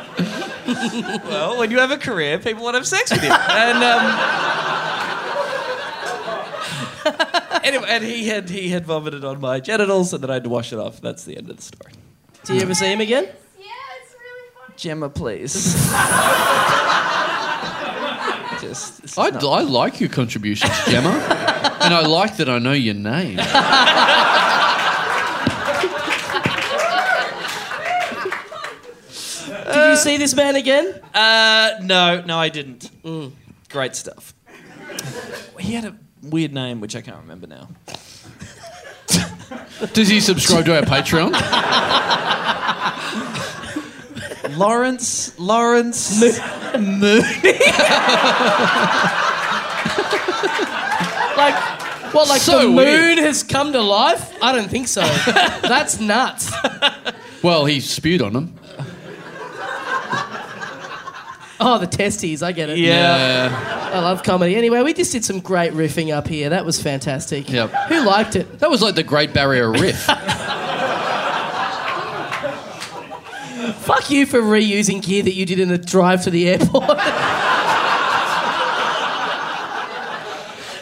Well, 1.26 1.58
when 1.60 1.72
you 1.72 1.80
have 1.80 1.92
a 1.92 1.98
career, 1.98 2.40
people 2.40 2.64
want 2.64 2.76
to 2.76 2.80
have 2.80 2.88
sex 2.88 3.12
with 3.12 3.24
you. 3.24 3.32
And 3.32 3.84
um, 3.84 4.06
anyway, 7.64 7.86
and 7.90 8.04
he 8.04 8.28
had 8.28 8.50
he 8.50 8.70
had 8.70 8.86
vomited 8.86 9.24
on 9.26 9.40
my 9.42 9.60
genitals, 9.60 10.14
and 10.14 10.24
then 10.24 10.30
I 10.30 10.36
had 10.36 10.44
to 10.44 10.50
wash 10.50 10.72
it 10.74 10.80
off. 10.80 11.02
That's 11.02 11.24
the 11.26 11.38
end 11.38 11.50
of 11.50 11.58
the 11.58 11.64
story. 11.64 11.94
Do 12.46 12.56
you 12.56 12.62
ever 12.62 12.74
see 12.74 12.92
him 12.92 13.02
again? 13.02 13.26
Yeah, 13.26 13.66
it's 14.02 14.14
really 14.14 14.50
fun. 14.68 14.74
Gemma, 14.78 15.10
please. 15.10 15.74
Just 18.62 19.18
I, 19.20 19.30
not- 19.30 19.44
I 19.44 19.62
like 19.62 20.00
your 20.00 20.10
contributions, 20.10 20.72
Gemma. 20.86 21.10
and 21.82 21.94
I 21.94 22.06
like 22.06 22.38
that 22.38 22.50
I 22.50 22.60
know 22.60 22.72
your 22.74 22.94
name. 22.96 23.38
you 29.94 29.98
see 30.00 30.18
this 30.18 30.34
man 30.36 30.56
again? 30.56 31.00
Uh, 31.14 31.72
no, 31.82 32.22
no, 32.22 32.38
I 32.40 32.50
didn't. 32.50 32.90
Great 33.70 33.96
stuff. 33.96 34.34
He 35.60 35.74
had 35.74 35.86
a 35.86 35.96
weird 36.24 36.52
name, 36.54 36.82
which 36.82 36.96
I 36.96 37.02
can't 37.02 37.18
remember 37.18 37.46
now. 37.48 37.70
Does 39.94 40.08
he 40.08 40.20
subscribe 40.20 40.66
to 40.66 40.76
our 40.76 40.82
Patreon? 40.84 41.34
Lawrence, 44.58 45.38
Lawrence, 45.40 46.22
Moon 46.22 47.22
Like, 51.36 51.56
what, 52.14 52.28
like 52.30 52.42
So 52.42 52.60
the 52.60 52.66
moon 52.68 52.76
weird. 52.76 53.18
has 53.20 53.44
come 53.44 53.74
to 53.74 53.82
life? 53.82 54.36
I 54.42 54.52
don't 54.54 54.70
think 54.70 54.88
so. 54.88 55.02
That's 55.62 56.00
nuts. 56.00 56.52
Well, 57.44 57.66
he 57.66 57.80
spewed 57.80 58.22
on 58.22 58.36
him. 58.36 58.56
Oh, 61.66 61.78
the 61.78 61.88
testes, 61.88 62.44
I 62.44 62.52
get 62.52 62.70
it. 62.70 62.78
Yeah. 62.78 63.90
I 63.94 64.00
love 64.00 64.22
comedy. 64.22 64.56
Anyway, 64.56 64.82
we 64.82 64.94
just 64.94 65.14
did 65.14 65.24
some 65.24 65.40
great 65.40 65.72
riffing 65.72 66.14
up 66.14 66.28
here. 66.28 66.50
That 66.50 66.66
was 66.66 66.82
fantastic. 66.82 67.50
Yep. 67.50 67.70
Who 67.88 68.06
liked 68.06 68.36
it? 68.36 68.60
That 68.60 68.70
was 68.70 68.82
like 68.82 68.96
the 68.96 69.04
Great 69.04 69.34
Barrier 69.34 69.72
Riff. 69.72 69.96
Fuck 73.84 74.10
you 74.10 74.26
for 74.26 74.42
reusing 74.42 75.02
gear 75.02 75.24
that 75.24 75.34
you 75.34 75.46
did 75.46 75.60
in 75.60 75.70
the 75.70 75.78
drive 75.78 76.24
to 76.24 76.30
the 76.30 76.50
airport. 76.50 76.90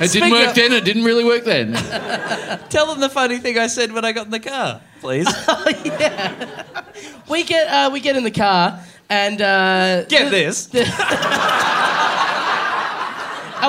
It 0.01 0.11
didn't 0.11 0.29
Speak 0.29 0.33
work 0.33 0.47
up. 0.47 0.55
then. 0.55 0.73
It 0.73 0.83
didn't 0.83 1.03
really 1.03 1.23
work 1.23 1.43
then. 1.43 1.73
Tell 2.69 2.87
them 2.87 2.99
the 2.99 3.09
funny 3.09 3.37
thing 3.37 3.59
I 3.59 3.67
said 3.67 3.91
when 3.91 4.03
I 4.03 4.13
got 4.13 4.25
in 4.25 4.31
the 4.31 4.39
car, 4.39 4.81
please. 4.99 5.27
we 7.29 7.43
get 7.43 7.67
uh, 7.67 7.91
we 7.93 7.99
get 7.99 8.15
in 8.15 8.23
the 8.23 8.31
car 8.31 8.79
and 9.11 9.41
uh, 9.41 10.03
Get 10.05 10.31
this. 10.31 10.69
uh, 10.73 10.79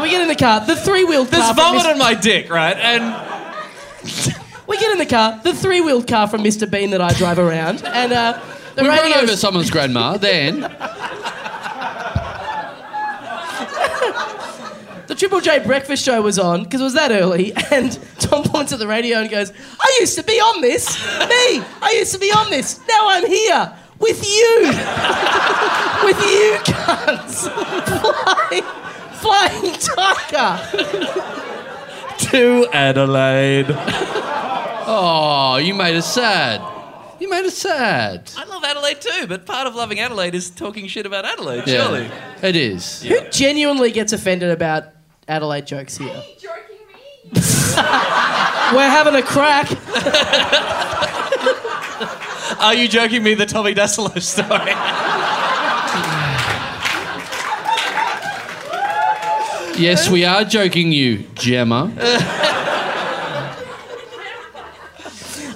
we 0.01 0.09
get 0.11 0.23
in 0.23 0.29
the 0.29 0.37
car. 0.37 0.65
The 0.65 0.77
three 0.77 1.03
wheeled 1.05 1.27
There's 1.29 1.43
car. 1.43 1.55
from 1.55 1.65
vomit 1.65 1.83
Mr. 1.83 1.91
on 1.93 1.99
my 1.99 2.15
dick, 2.15 2.49
right? 2.49 2.77
And 2.77 3.13
We 4.69 4.79
get 4.79 4.93
in 4.93 4.99
the 4.99 5.07
car. 5.07 5.41
The 5.43 5.53
three 5.53 5.81
wheeled 5.81 6.07
car 6.07 6.29
from 6.29 6.43
Mr. 6.45 6.71
Bean 6.71 6.91
that 6.91 7.01
I 7.03 7.13
drive 7.15 7.39
around, 7.41 7.83
and 7.85 8.13
uh, 8.13 8.41
the 8.77 8.83
We 8.83 8.89
run 8.89 9.03
radio. 9.03 9.19
over 9.19 9.37
someone's 9.37 9.71
grandma. 9.71 10.17
Then 10.17 10.61
The 15.09 15.17
Triple 15.19 15.41
J 15.41 15.59
breakfast 15.59 16.05
show 16.05 16.23
was 16.23 16.39
on 16.39 16.63
because 16.65 16.81
it 16.81 16.85
was 16.85 16.95
that 16.95 17.11
early, 17.13 17.53
and 17.71 17.99
Tom 18.19 18.45
points 18.45 18.73
at 18.73 18.79
the 18.79 18.87
radio 18.87 19.19
and 19.19 19.29
goes, 19.29 19.53
"I 19.79 19.97
used 20.01 20.17
to 20.17 20.23
be 20.25 20.35
on 20.41 20.63
this. 20.63 20.89
Me, 21.19 21.63
I 21.83 21.95
used 21.99 22.13
to 22.13 22.19
be 22.19 22.31
on 22.33 22.49
this. 22.51 22.79
Now 22.89 23.09
I'm 23.09 23.27
here 23.27 23.73
with 24.03 24.27
you, 24.29 24.61
with 26.05 26.21
you, 26.21 26.59
cunts, 26.65 27.49
flying, 27.87 28.65
flying 29.15 29.73
tiger." 29.79 30.59
to 32.19 32.67
Adelaide. 32.73 33.67
Oh, 34.85 35.57
you 35.63 35.75
made 35.75 35.97
us 35.97 36.13
sad. 36.13 36.61
You 37.21 37.29
made 37.31 37.45
us 37.45 37.57
sad. 37.57 38.31
I 38.37 38.45
love 38.45 38.65
Adelaide 38.65 39.01
too, 39.01 39.27
but 39.29 39.47
part 39.47 39.67
of 39.69 39.75
loving 39.77 40.01
Adelaide 40.01 40.35
is 40.35 40.51
talking 40.51 40.87
shit 40.89 41.07
about 41.07 41.25
Adelaide, 41.25 41.67
Yeah, 41.69 41.85
surely. 41.85 42.11
it 42.43 42.57
is. 42.57 43.03
Who 43.03 43.21
genuinely 43.31 43.91
gets 43.93 44.13
offended 44.13 44.51
about 44.51 44.85
Adelaide 45.29 45.67
jokes 45.67 45.97
here? 45.97 46.09
Are 46.11 46.15
you 46.17 46.35
joking 46.41 46.79
me? 46.89 47.31
We're 48.77 48.91
having 48.91 49.15
a 49.15 49.23
crack. 49.23 49.69
Are 52.63 52.75
you 52.75 52.87
joking 52.87 53.25
me 53.25 53.35
the 53.35 53.45
Tommy 53.45 53.75
Dassalo 53.75 54.23
story? 54.23 54.71
Yes, 59.83 60.09
we 60.09 60.25
are 60.25 60.45
joking 60.45 60.93
you, 60.93 61.25
Gemma. 61.35 61.91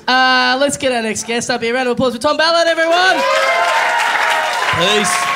Uh, 0.08 0.56
let's 0.60 0.76
get 0.76 0.92
our 0.92 1.02
next 1.02 1.24
guest 1.26 1.50
up 1.50 1.62
here. 1.62 1.74
Round 1.74 1.88
of 1.88 1.92
applause 1.92 2.14
for 2.14 2.20
Tom 2.20 2.36
Ballard, 2.36 2.66
everyone. 2.66 3.16
Peace. 4.78 5.35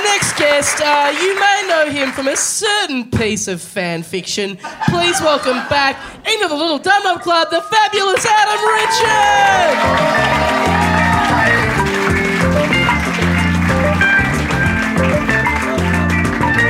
Our 0.00 0.06
next 0.06 0.38
guest, 0.38 0.80
uh, 0.80 1.12
you 1.20 1.38
may 1.38 1.66
know 1.68 1.90
him 1.90 2.10
from 2.12 2.26
a 2.28 2.34
certain 2.34 3.10
piece 3.10 3.48
of 3.48 3.60
fan 3.60 4.02
fiction. 4.02 4.56
Please 4.88 5.20
welcome 5.20 5.58
back 5.68 5.94
into 6.26 6.48
the 6.48 6.54
Little 6.54 6.78
Dum 6.78 7.02
Dum 7.02 7.18
Club, 7.18 7.50
the 7.50 7.60
fabulous 7.60 8.24
Adam 8.24 8.64
Richard. 8.80 10.00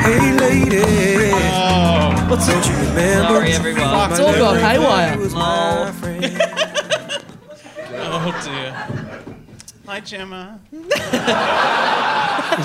Hey, 0.02 0.32
lady. 0.32 1.30
What's 2.28 2.48
Don't 2.48 2.66
you 2.66 2.72
remember? 2.88 3.28
Sorry, 3.28 3.52
everyone. 3.52 4.10
It's 4.10 4.18
all 4.18 4.32
gone 4.34 4.58
haywire. 4.58 5.16
was 5.18 5.34
my 5.34 5.92
friend. 5.92 5.96
Oh 5.99 5.99
Hi, 9.90 9.98
Gemma. 9.98 10.60
Is 10.72 10.88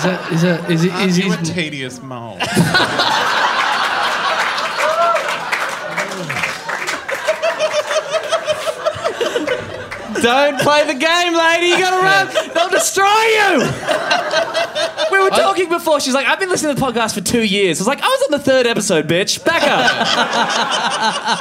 that 0.04 0.28
is 0.30 0.42
that 0.42 0.70
is 0.70 0.84
it 0.84 0.94
is 0.94 1.18
you 1.18 1.32
a 1.32 1.36
tedious 1.38 2.00
mole? 2.00 2.38
Don't 10.22 10.60
play 10.60 10.86
the 10.86 10.94
game, 10.94 11.34
lady. 11.34 11.66
You 11.66 11.78
gotta 11.78 12.00
run. 12.00 12.28
They'll 12.54 12.70
destroy 12.70 13.04
you. 13.10 13.58
We 15.10 15.18
were 15.18 15.30
talking 15.30 15.68
before. 15.68 15.98
She's 15.98 16.14
like, 16.14 16.28
I've 16.28 16.38
been 16.38 16.48
listening 16.48 16.76
to 16.76 16.80
the 16.80 16.86
podcast 16.86 17.14
for 17.14 17.22
two 17.22 17.42
years. 17.42 17.80
I 17.80 17.82
was 17.82 17.88
like, 17.88 18.02
I 18.02 18.06
was 18.06 18.22
on 18.22 18.38
the 18.38 18.44
third 18.44 18.68
episode, 18.68 19.08
bitch. 19.08 19.44
Back 19.44 19.64
up. 19.64 19.80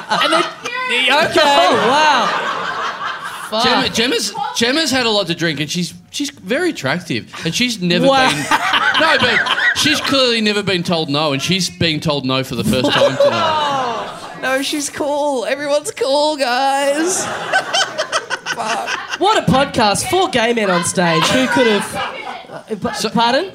and 0.23 0.33
then, 0.33 0.43
okay. 1.29 1.41
Oh, 1.43 1.75
wow. 1.91 2.55
Fuck. 3.51 3.63
Gemma, 3.63 3.89
Gemma's 3.89 4.33
Gemma's 4.55 4.91
had 4.91 5.05
a 5.05 5.09
lot 5.09 5.27
to 5.27 5.35
drink, 5.35 5.59
and 5.59 5.69
she's 5.69 5.93
she's 6.11 6.29
very 6.29 6.69
attractive, 6.69 7.33
and 7.45 7.53
she's 7.53 7.81
never 7.81 8.07
Wow. 8.07 8.29
been. 8.29 9.01
No, 9.01 9.17
but 9.19 9.57
she's 9.77 9.99
clearly 10.01 10.39
never 10.41 10.63
been 10.63 10.83
told 10.83 11.09
no, 11.09 11.33
and 11.33 11.41
she's 11.41 11.69
being 11.69 11.99
told 11.99 12.25
no 12.25 12.43
for 12.43 12.55
the 12.55 12.63
first 12.63 12.89
time 12.91 13.17
tonight. 13.23 14.39
No, 14.41 14.61
she's 14.61 14.89
cool. 14.89 15.45
Everyone's 15.45 15.91
cool, 15.91 16.37
guys. 16.37 17.25
What 19.17 19.37
a 19.37 19.51
podcast. 19.51 20.09
Four 20.09 20.29
gay 20.29 20.53
men 20.53 20.69
on 20.69 20.83
stage. 20.85 21.23
Who 21.23 21.47
could 21.47 21.67
have. 21.67 21.95
Uh, 22.49 22.75
pa- 22.77 23.09
pardon? 23.13 23.51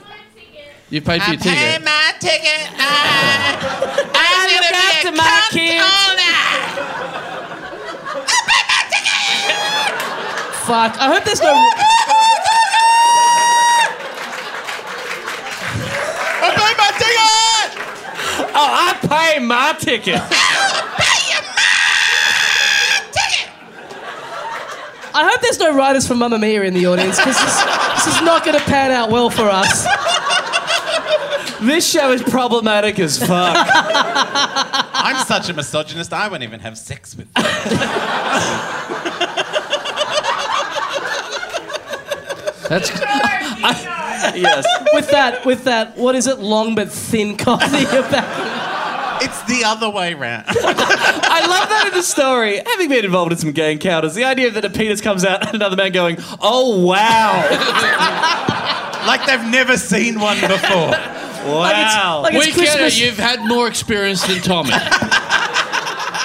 You 0.91 1.01
paid 1.01 1.23
for 1.23 1.31
your 1.31 1.41
ticket. 1.41 1.59
I 1.59 1.77
paid 1.77 1.85
my 1.85 2.13
ticket. 2.19 2.69
I, 2.77 4.11
I'm 4.15 4.49
look 4.51 4.73
after 4.73 5.13
my 5.13 5.43
kids. 5.51 5.85
Fuck. 10.71 10.95
I 11.01 11.13
hope 11.13 11.25
there's 11.25 11.41
no. 11.41 11.51
I 16.43 16.55
paid 16.55 16.77
my 16.79 16.93
ticket. 16.95 17.17
Oh, 18.55 18.71
I 18.79 18.95
pay 19.09 19.41
my 19.41 19.73
ticket. 19.81 20.23
I 25.13 25.29
hope 25.29 25.41
there's 25.41 25.59
no 25.59 25.75
writers 25.75 26.07
from 26.07 26.19
Mamma 26.21 26.39
Mia 26.39 26.63
in 26.63 26.75
the 26.75 26.87
audience 26.87 27.17
because 27.17 27.37
this, 27.37 27.65
this 28.05 28.07
is 28.15 28.23
not 28.23 28.45
going 28.45 28.57
to 28.57 28.65
pan 28.65 28.93
out 28.93 29.11
well 29.11 29.29
for 29.29 29.49
us. 29.51 29.89
This 31.61 31.91
show 31.91 32.13
is 32.13 32.23
problematic 32.23 33.01
as 33.01 33.19
fuck. 33.19 33.57
I'm 35.03 35.27
such 35.27 35.49
a 35.49 35.53
misogynist, 35.53 36.13
I 36.13 36.29
won't 36.29 36.45
even 36.45 36.61
have 36.61 36.79
sex 36.79 37.17
with 37.17 37.27
them. 37.35 37.45
That's 42.71 42.89
yes. 44.37 44.65
With 44.95 45.11
that, 45.11 45.45
with 45.45 45.65
that, 45.65 45.97
what 45.97 46.15
is 46.15 46.29
it? 46.29 46.39
Long 46.39 46.77
but 46.77 46.93
thin 46.93 47.37
cock 47.37 47.61
About. 47.67 49.23
It's 49.23 49.43
the 49.43 49.65
other 49.65 49.91
way 49.91 50.15
round. 50.15 50.45
I 50.49 51.47
love 51.49 51.69
that 51.69 51.89
in 51.89 51.95
the 51.95 52.03
story. 52.05 52.63
Having 52.65 52.89
been 52.91 53.05
involved 53.05 53.33
in 53.33 53.39
some 53.39 53.51
gay 53.51 53.73
encounters, 53.73 54.15
the 54.15 54.23
idea 54.23 54.53
that 54.53 54.65
a 54.65 54.71
penis 54.71 55.01
comes 55.01 55.25
out 55.25 55.45
and 55.45 55.57
another 55.57 55.75
man 55.75 55.91
going, 55.91 56.19
"Oh 56.41 56.87
wow, 56.87 57.41
like 59.05 59.27
they've 59.27 59.51
never 59.51 59.77
seen 59.77 60.21
one 60.21 60.41
before. 60.41 60.93
wow." 61.53 62.21
Like 62.23 62.35
it's 62.35 62.57
we 62.57 62.63
get 62.65 62.81
it. 62.81 63.01
You've 63.01 63.19
had 63.19 63.41
more 63.41 63.67
experience 63.67 64.25
than 64.25 64.41
Tommy. 64.43 64.71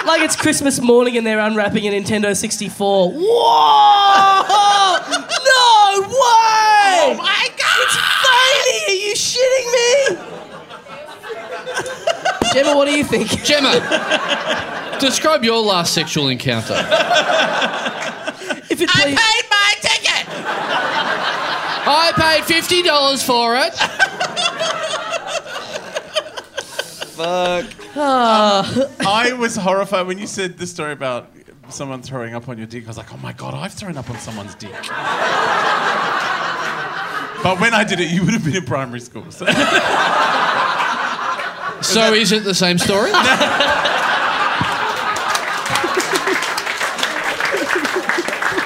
Like 0.06 0.22
it's 0.22 0.36
Christmas 0.36 0.80
morning 0.80 1.18
and 1.18 1.26
they're 1.26 1.40
unwrapping 1.40 1.88
a 1.88 1.92
Nintendo 1.92 2.38
64. 2.38 3.14
Whoa! 3.14 4.95
No 5.96 6.02
way! 6.02 6.10
oh 6.12 7.16
my 7.18 7.48
god! 7.58 7.80
It's 7.84 7.96
Bailey, 8.26 8.80
are 8.88 9.00
you 9.08 9.14
shitting 9.16 9.68
me? 9.76 9.88
Gemma, 12.54 12.76
what 12.76 12.86
do 12.86 12.92
you 12.92 13.04
think? 13.06 13.30
Gemma, 13.46 13.80
describe 15.00 15.46
your 15.46 15.62
last 15.62 15.94
sexual 15.94 16.28
encounter. 16.28 16.74
If 18.70 18.82
it 18.82 18.90
please, 18.90 19.04
paid 19.04 19.46
my 19.50 19.74
ticket! 19.80 20.28
I 21.88 22.12
paid 22.18 22.44
fifty 22.44 22.82
dollars 22.82 23.24
for 23.24 23.56
it. 23.56 23.74
Fuck 27.16 27.66
ah. 27.96 28.84
um, 28.84 28.90
I 29.08 29.32
was 29.32 29.56
horrified 29.56 30.08
when 30.08 30.18
you 30.18 30.28
said 30.28 30.58
the 30.58 30.68
story 30.68 30.92
about 30.92 31.35
someone 31.70 32.02
throwing 32.02 32.34
up 32.34 32.50
on 32.50 32.58
your 32.58 32.68
dick. 32.68 32.86
I 32.86 32.88
was 32.88 32.98
like, 32.98 33.14
oh 33.14 33.18
my 33.18 33.34
god, 33.34 33.54
I've 33.54 33.74
thrown 33.74 33.98
up 33.98 34.10
on 34.10 34.18
someone's 34.20 34.56
dick. 34.56 34.72
but 37.44 37.60
when 37.60 37.74
I 37.74 37.84
did 37.88 38.00
it, 38.00 38.12
you 38.12 38.24
would 38.24 38.34
have 38.34 38.44
been 38.44 38.56
in 38.56 38.66
primary 38.66 39.02
school. 39.02 39.30
So. 39.32 39.46
So 41.82 42.14
is 42.14 42.32
it 42.32 42.44
the 42.44 42.56
same 42.56 42.80
story? 42.80 43.12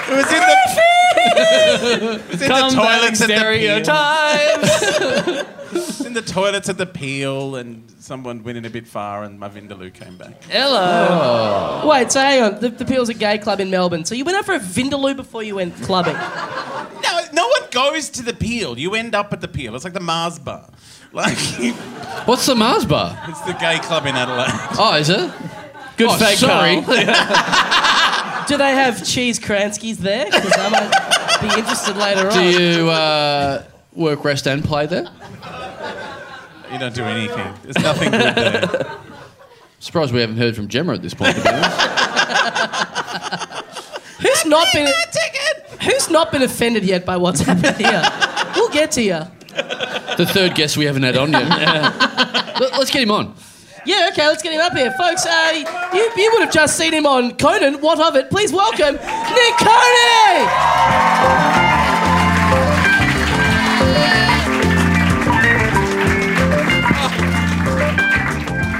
It 0.10 0.16
was 0.16 0.32
in 0.32 0.40
the. 0.40 0.50
it 1.36 2.28
was 2.32 2.42
in 2.42 2.50
the 2.50 2.70
toilets 2.74 3.22
at 3.22 3.28
the 3.28 3.38
stereotypes. 3.38 4.70
In 6.10 6.16
the 6.16 6.24
toilets 6.24 6.68
at 6.70 6.80
the 6.80 6.88
Peel, 6.88 7.56
and 7.56 7.84
someone 8.00 8.42
went 8.44 8.58
in 8.58 8.66
a 8.66 8.70
bit 8.72 8.88
far, 8.88 9.24
and 9.24 9.40
my 9.40 9.48
Vindaloo 9.48 9.94
came 9.94 10.18
back. 10.18 10.44
Hello. 10.46 11.88
wait, 11.88 12.12
so 12.12 12.20
hang 12.20 12.42
on. 12.42 12.60
The, 12.60 12.70
the 12.70 12.84
Peel's 12.84 13.10
a 13.10 13.14
gay 13.14 13.38
club 13.38 13.60
in 13.60 13.70
Melbourne. 13.70 14.04
So 14.06 14.16
you 14.16 14.26
went 14.26 14.36
out 14.36 14.44
for 14.46 14.56
a 14.56 14.60
Vindaloo 14.60 15.16
before 15.16 15.44
you 15.44 15.54
went 15.56 15.76
clubbing. 15.84 16.16
No, 17.04 17.22
no 17.32 17.48
one 17.48 17.70
goes 17.70 18.10
to 18.10 18.24
the 18.24 18.34
Peel. 18.34 18.78
You 18.80 18.96
end 18.96 19.14
up 19.14 19.32
at 19.34 19.40
the 19.42 19.48
Peel. 19.48 19.76
It's 19.76 19.84
like 19.84 19.94
the 19.94 20.00
Mars 20.00 20.40
bar. 20.40 20.68
Like 21.14 21.38
it's 21.38 21.78
What's 22.28 22.46
the 22.48 22.56
Mars 22.56 22.86
bar? 22.86 23.18
It's 23.28 23.42
the 23.42 23.54
gay 23.54 23.78
club 23.80 24.06
in 24.08 24.16
Adelaide. 24.16 24.50
Oh, 24.80 24.96
is 24.96 25.10
it? 25.10 25.32
Good 25.98 26.10
Oh, 26.10 26.18
fake 26.18 26.38
sorry. 26.40 26.76
Do 28.48 28.58
they 28.58 28.74
have 28.74 29.06
cheese 29.06 29.40
Kranskis 29.40 29.98
there? 29.98 30.26
Because 30.26 30.58
I 30.58 30.70
might 30.70 31.42
be 31.42 31.60
interested 31.60 31.96
later 31.98 32.28
on. 32.30 32.34
Do 32.34 32.44
you 32.64 32.90
uh, 32.90 33.64
work, 33.94 34.24
rest, 34.24 34.48
and 34.48 34.64
play 34.64 34.88
there? 34.88 35.08
You 36.72 36.80
don't 36.80 36.96
do 36.96 37.04
anything. 37.04 37.54
There's 37.64 37.78
nothing 37.84 38.12
good 38.12 38.36
there. 38.36 38.98
Surprised 39.80 40.14
we 40.14 40.22
haven't 40.22 40.38
heard 40.38 40.56
from 40.56 40.68
Gemma 40.68 40.94
at 40.94 41.02
this 41.02 41.14
point. 41.14 41.36
To 41.36 41.42
be 41.42 41.50
honest. 41.50 41.70
Who's 44.22 44.46
not 44.46 44.68
been 44.74 44.92
Who's 45.82 46.10
not 46.10 46.32
been 46.32 46.42
offended 46.42 46.84
yet 46.84 47.06
by 47.06 47.18
what's 47.18 47.40
happened 47.42 47.78
here? 47.78 48.04
We'll 48.56 48.70
get 48.70 48.92
to 48.94 49.02
you. 49.02 49.20
the 50.18 50.26
third 50.32 50.56
guest 50.56 50.78
we 50.78 50.86
haven't 50.86 51.04
had 51.04 51.18
on 51.18 51.32
yet. 51.32 51.48
Let- 52.60 52.74
Let's 52.78 52.92
get 52.92 53.04
him 53.04 53.12
on. 53.12 53.36
Yeah, 53.86 54.10
okay, 54.12 54.28
let's 54.28 54.44
get 54.44 54.52
him 54.52 54.60
up 54.60 54.74
here, 54.74 54.92
folks. 54.92 55.26
Uh, 55.26 55.52
you, 55.94 56.12
you 56.18 56.30
would 56.34 56.42
have 56.42 56.52
just 56.52 56.78
seen 56.78 56.94
him 56.94 57.06
on 57.06 57.36
Conan. 57.38 57.80
What 57.82 57.98
of 58.00 58.16
it? 58.18 58.30
Please 58.30 58.52
welcome 58.52 58.96
Nick 58.96 59.58
Cody. 59.58 61.69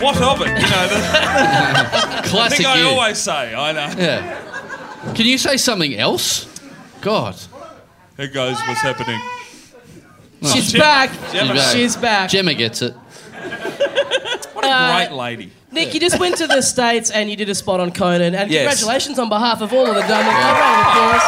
What 0.02 0.22
of 0.22 0.42
it? 0.42 0.48
You 0.48 0.54
know, 0.54 0.88
the 0.88 2.22
Classic 2.30 2.58
thing 2.58 2.66
I 2.68 2.80
you. 2.82 2.88
always 2.90 3.18
say. 3.18 3.54
I 3.54 3.72
know. 3.74 3.94
Yeah. 3.98 5.14
Can 5.14 5.26
you 5.26 5.38
say 5.38 5.58
something 5.58 5.96
else? 5.96 6.46
God. 7.02 7.36
Here 8.18 8.28
goes 8.28 8.58
what's 8.68 8.82
happening. 8.82 9.20
She's 10.54 10.72
Gem- 10.72 10.80
back. 10.82 11.10
Gemma. 11.34 11.54
back. 11.54 11.76
She's 11.76 11.96
back. 11.98 12.30
Gemma 12.30 12.54
gets 12.54 12.82
it. 12.82 12.94
What 14.54 14.66
a 14.66 14.70
Uh, 14.70 14.96
great 15.08 15.12
lady. 15.18 15.52
Nick, 15.72 15.94
you 15.94 16.00
just 16.00 16.20
went 16.20 16.36
to 16.38 16.48
the 16.48 16.62
States 16.62 17.12
and 17.12 17.30
you 17.30 17.36
did 17.36 17.48
a 17.50 17.56
spot 17.56 17.80
on 17.80 17.92
Conan. 17.92 18.34
And 18.36 18.50
Yes. 18.52 18.62
congratulations 18.68 19.20
on 19.20 19.30
behalf 19.30 19.62
of 19.62 19.72
all 19.74 19.86
of 19.88 19.96
the 19.96 20.02
Dumb 20.02 20.12
and 20.12 20.28
round 20.28 20.58
of 20.58 21.22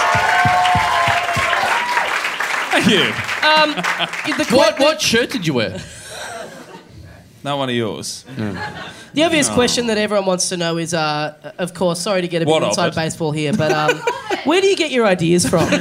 Thank 2.72 2.88
you. 2.90 3.10
applause. 3.10 4.48
The, 4.50 4.56
What 4.56 4.80
what 4.80 5.02
shirt 5.02 5.30
did 5.32 5.46
you 5.46 5.54
wear? 5.56 5.78
No 7.44 7.58
one 7.58 7.70
of 7.70 7.76
yours. 7.76 8.24
the 9.14 9.24
obvious 9.24 9.50
question 9.50 9.88
that 9.88 9.98
everyone 9.98 10.26
wants 10.28 10.50
to 10.50 10.58
know 10.58 10.78
is, 10.78 10.94
uh, 10.94 11.54
of 11.58 11.74
course, 11.74 12.00
sorry 12.00 12.22
to 12.22 12.28
get 12.28 12.42
a 12.42 12.46
bit 12.46 12.52
What 12.52 12.62
of 12.64 12.70
inside 12.70 12.88
it? 12.90 12.96
baseball 12.96 13.32
here, 13.32 13.52
but 13.54 13.72
um, 13.72 13.98
where 14.44 14.62
do 14.62 14.68
you 14.68 14.76
get 14.76 14.92
your 14.92 15.06
ideas 15.08 15.48
from? 15.50 15.68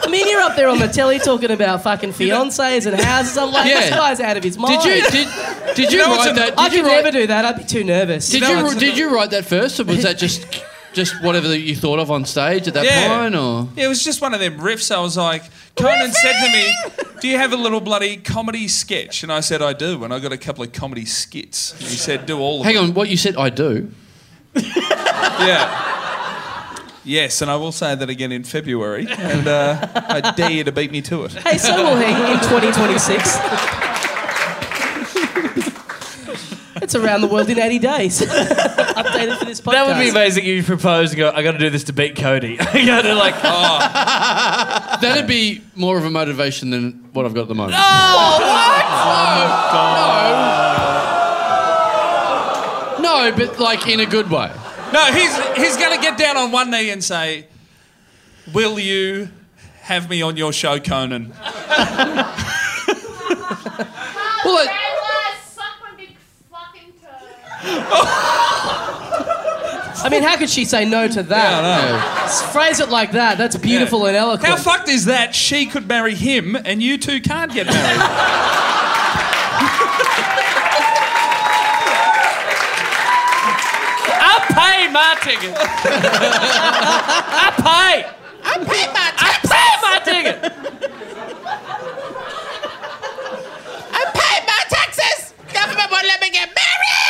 I 0.00 0.10
mean, 0.10 0.26
you're 0.28 0.40
up 0.40 0.56
there 0.56 0.68
on 0.68 0.78
the 0.78 0.88
telly 0.88 1.18
talking 1.18 1.50
about 1.50 1.82
fucking 1.82 2.12
fiancés 2.12 2.86
and 2.86 2.98
houses. 2.98 3.36
I'm 3.36 3.52
like, 3.52 3.64
this 3.64 3.90
Yeah. 3.90 3.96
guy's 3.96 4.20
out 4.20 4.36
of 4.38 4.44
his 4.44 4.56
mind. 4.56 4.82
Did 4.82 5.04
you 5.04 5.10
did 5.10 5.28
did 5.76 5.92
you 5.92 5.98
know 5.98 6.08
what's 6.08 6.26
write 6.26 6.36
that? 6.36 6.50
Did 6.50 6.58
I 6.58 6.64
you 6.66 6.70
could 6.82 6.86
write, 6.88 7.04
never 7.04 7.10
do 7.10 7.26
that. 7.26 7.44
I'd 7.44 7.56
be 7.58 7.64
too 7.64 7.84
nervous. 7.84 8.28
Did 8.30 8.40
No, 8.42 8.70
you 8.70 8.78
did 8.80 8.96
you 8.96 9.14
write 9.14 9.30
that 9.30 9.44
first, 9.44 9.78
or 9.80 9.84
was 9.84 10.02
that 10.04 10.16
just 10.16 10.46
just 10.94 11.22
whatever 11.22 11.48
that 11.48 11.58
you 11.60 11.76
thought 11.76 11.98
of 11.98 12.10
on 12.10 12.24
stage 12.24 12.66
at 12.68 12.74
that 12.74 12.84
Yeah. 12.86 13.18
point? 13.20 13.34
Or 13.34 13.68
Yeah, 13.76 13.84
it 13.84 13.88
was 13.88 14.02
just 14.02 14.22
one 14.22 14.32
of 14.32 14.40
them 14.40 14.58
riffs. 14.58 14.90
I 14.94 15.00
was 15.00 15.16
like, 15.18 15.44
Conan 15.76 16.10
said 16.10 16.32
to 16.32 16.52
me, 16.52 16.72
Do 17.20 17.28
you 17.28 17.36
have 17.38 17.52
a 17.52 17.56
little 17.56 17.80
bloody 17.80 18.16
comedy 18.16 18.68
sketch? 18.68 19.22
And 19.22 19.32
I 19.32 19.40
said, 19.40 19.60
I 19.62 19.72
do. 19.72 20.04
And 20.04 20.12
I 20.14 20.18
got 20.20 20.32
a 20.32 20.36
couple 20.38 20.62
of 20.64 20.72
comedy 20.72 21.04
skits. 21.04 21.72
And 21.72 21.82
he 21.82 21.96
said, 21.96 22.26
Do 22.26 22.38
all 22.38 22.60
of 22.60 22.66
hang 22.66 22.74
them. 22.76 22.84
on, 22.84 22.94
what 22.94 23.08
you 23.08 23.16
said? 23.16 23.36
I 23.36 23.50
do. 23.50 23.90
Yeah. 25.40 25.84
Yes, 27.04 27.40
and 27.42 27.50
I 27.50 27.56
will 27.56 27.72
say 27.72 27.94
that 27.94 28.10
again 28.10 28.32
in 28.32 28.42
February. 28.44 29.06
And 29.08 29.46
uh, 29.48 29.86
I 29.94 30.32
dare 30.32 30.50
you 30.50 30.64
to 30.64 30.72
beat 30.72 30.90
me 30.90 31.00
to 31.02 31.24
it. 31.24 31.32
Hey, 31.32 31.56
so 31.56 31.74
will 31.76 31.96
he 31.96 32.04
in 32.32 32.38
2026. 32.40 33.38
it's 36.88 36.94
around 36.94 37.20
the 37.20 37.26
world 37.26 37.50
in 37.50 37.58
80 37.58 37.78
days. 37.80 38.20
Updated 38.22 39.38
for 39.38 39.44
this 39.44 39.60
podcast. 39.60 39.72
That 39.72 39.86
would 39.88 39.98
be 40.02 40.08
amazing 40.08 40.44
if 40.44 40.48
you 40.48 40.62
proposed 40.62 41.12
and 41.12 41.18
go, 41.18 41.30
I 41.30 41.42
got 41.42 41.52
to 41.52 41.58
do 41.58 41.68
this 41.68 41.84
to 41.84 41.92
beat 41.92 42.16
Cody. 42.16 42.58
I 42.60 42.86
got 42.86 43.02
to 43.02 43.14
like, 43.14 43.34
oh, 43.44 44.98
That'd 45.02 45.26
be 45.26 45.60
more 45.74 45.98
of 45.98 46.04
a 46.06 46.10
motivation 46.10 46.70
than 46.70 47.10
what 47.12 47.26
I've 47.26 47.34
got 47.34 47.42
at 47.42 47.48
the 47.48 47.54
moment. 47.54 47.72
No, 47.72 47.78
oh, 47.80 48.38
No, 53.02 53.32
but 53.36 53.60
like 53.60 53.86
in 53.86 54.00
a 54.00 54.06
good 54.06 54.30
way. 54.30 54.50
No, 54.92 55.12
he's, 55.12 55.36
he's 55.56 55.76
going 55.76 55.94
to 55.94 56.00
get 56.00 56.16
down 56.16 56.38
on 56.38 56.50
one 56.50 56.70
knee 56.70 56.88
and 56.88 57.04
say, 57.04 57.46
Will 58.54 58.78
you 58.78 59.28
have 59.82 60.08
me 60.08 60.22
on 60.22 60.38
your 60.38 60.54
show, 60.54 60.80
Conan? 60.80 61.34
Well, 64.44 64.54
like, 64.54 64.68
Bella, 64.68 65.36
suck 65.50 65.64
my 65.82 65.96
big 65.96 66.16
fucking 66.50 66.92
toe. 67.02 67.08
I 70.00 70.08
mean, 70.10 70.22
how 70.22 70.36
could 70.36 70.48
she 70.48 70.64
say 70.64 70.84
no 70.84 71.08
to 71.08 71.22
that? 71.24 71.62
yeah. 71.64 72.26
Phrase 72.52 72.78
it 72.80 72.88
like 72.88 73.12
that. 73.12 73.36
That's 73.36 73.56
beautiful 73.56 74.06
and 74.06 74.16
eloquent. 74.16 74.46
How 74.48 74.56
fucked 74.56 74.88
is 74.88 75.06
that? 75.06 75.34
She 75.34 75.66
could 75.66 75.88
marry 75.88 76.14
him 76.14 76.56
and 76.56 76.80
you 76.82 76.98
two 76.98 77.20
can't 77.20 77.52
get 77.52 77.66
married. 77.66 78.00
I 84.20 84.34
pay 84.54 84.88
my 84.92 85.14
ticket. 85.22 85.54
I 87.34 87.52
pay. 87.56 88.04
I 88.44 88.58
pay 88.64 88.86
my 88.92 89.12
I 89.18 89.38
pay 89.44 89.70
my 89.82 89.98
ticket. 90.04 90.38
I 93.90 94.02
paid 94.14 94.42
my 94.46 94.62
taxes! 94.68 95.34
Government 95.52 95.90
won't 95.90 96.06
let 96.06 96.20
me 96.20 96.30
get 96.30 96.48
married! 96.48 97.07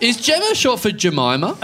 Is 0.00 0.16
Gemma 0.18 0.54
short 0.54 0.80
for 0.80 0.90
Jemima? 0.90 1.56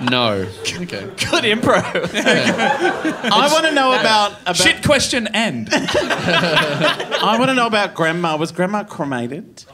No. 0.00 0.46
Okay. 0.64 1.00
Good 1.00 1.44
improv. 1.44 2.14
I 2.14 3.48
want 3.52 3.66
to 3.66 3.72
know 3.72 3.98
about, 3.98 4.40
about 4.42 4.56
Shit 4.56 4.84
question 4.84 5.26
and. 5.34 5.68
I 5.72 7.36
want 7.38 7.50
to 7.50 7.54
know 7.54 7.66
about 7.66 7.94
grandma. 7.94 8.36
Was 8.36 8.52
grandma 8.52 8.84
cremated? 8.84 9.64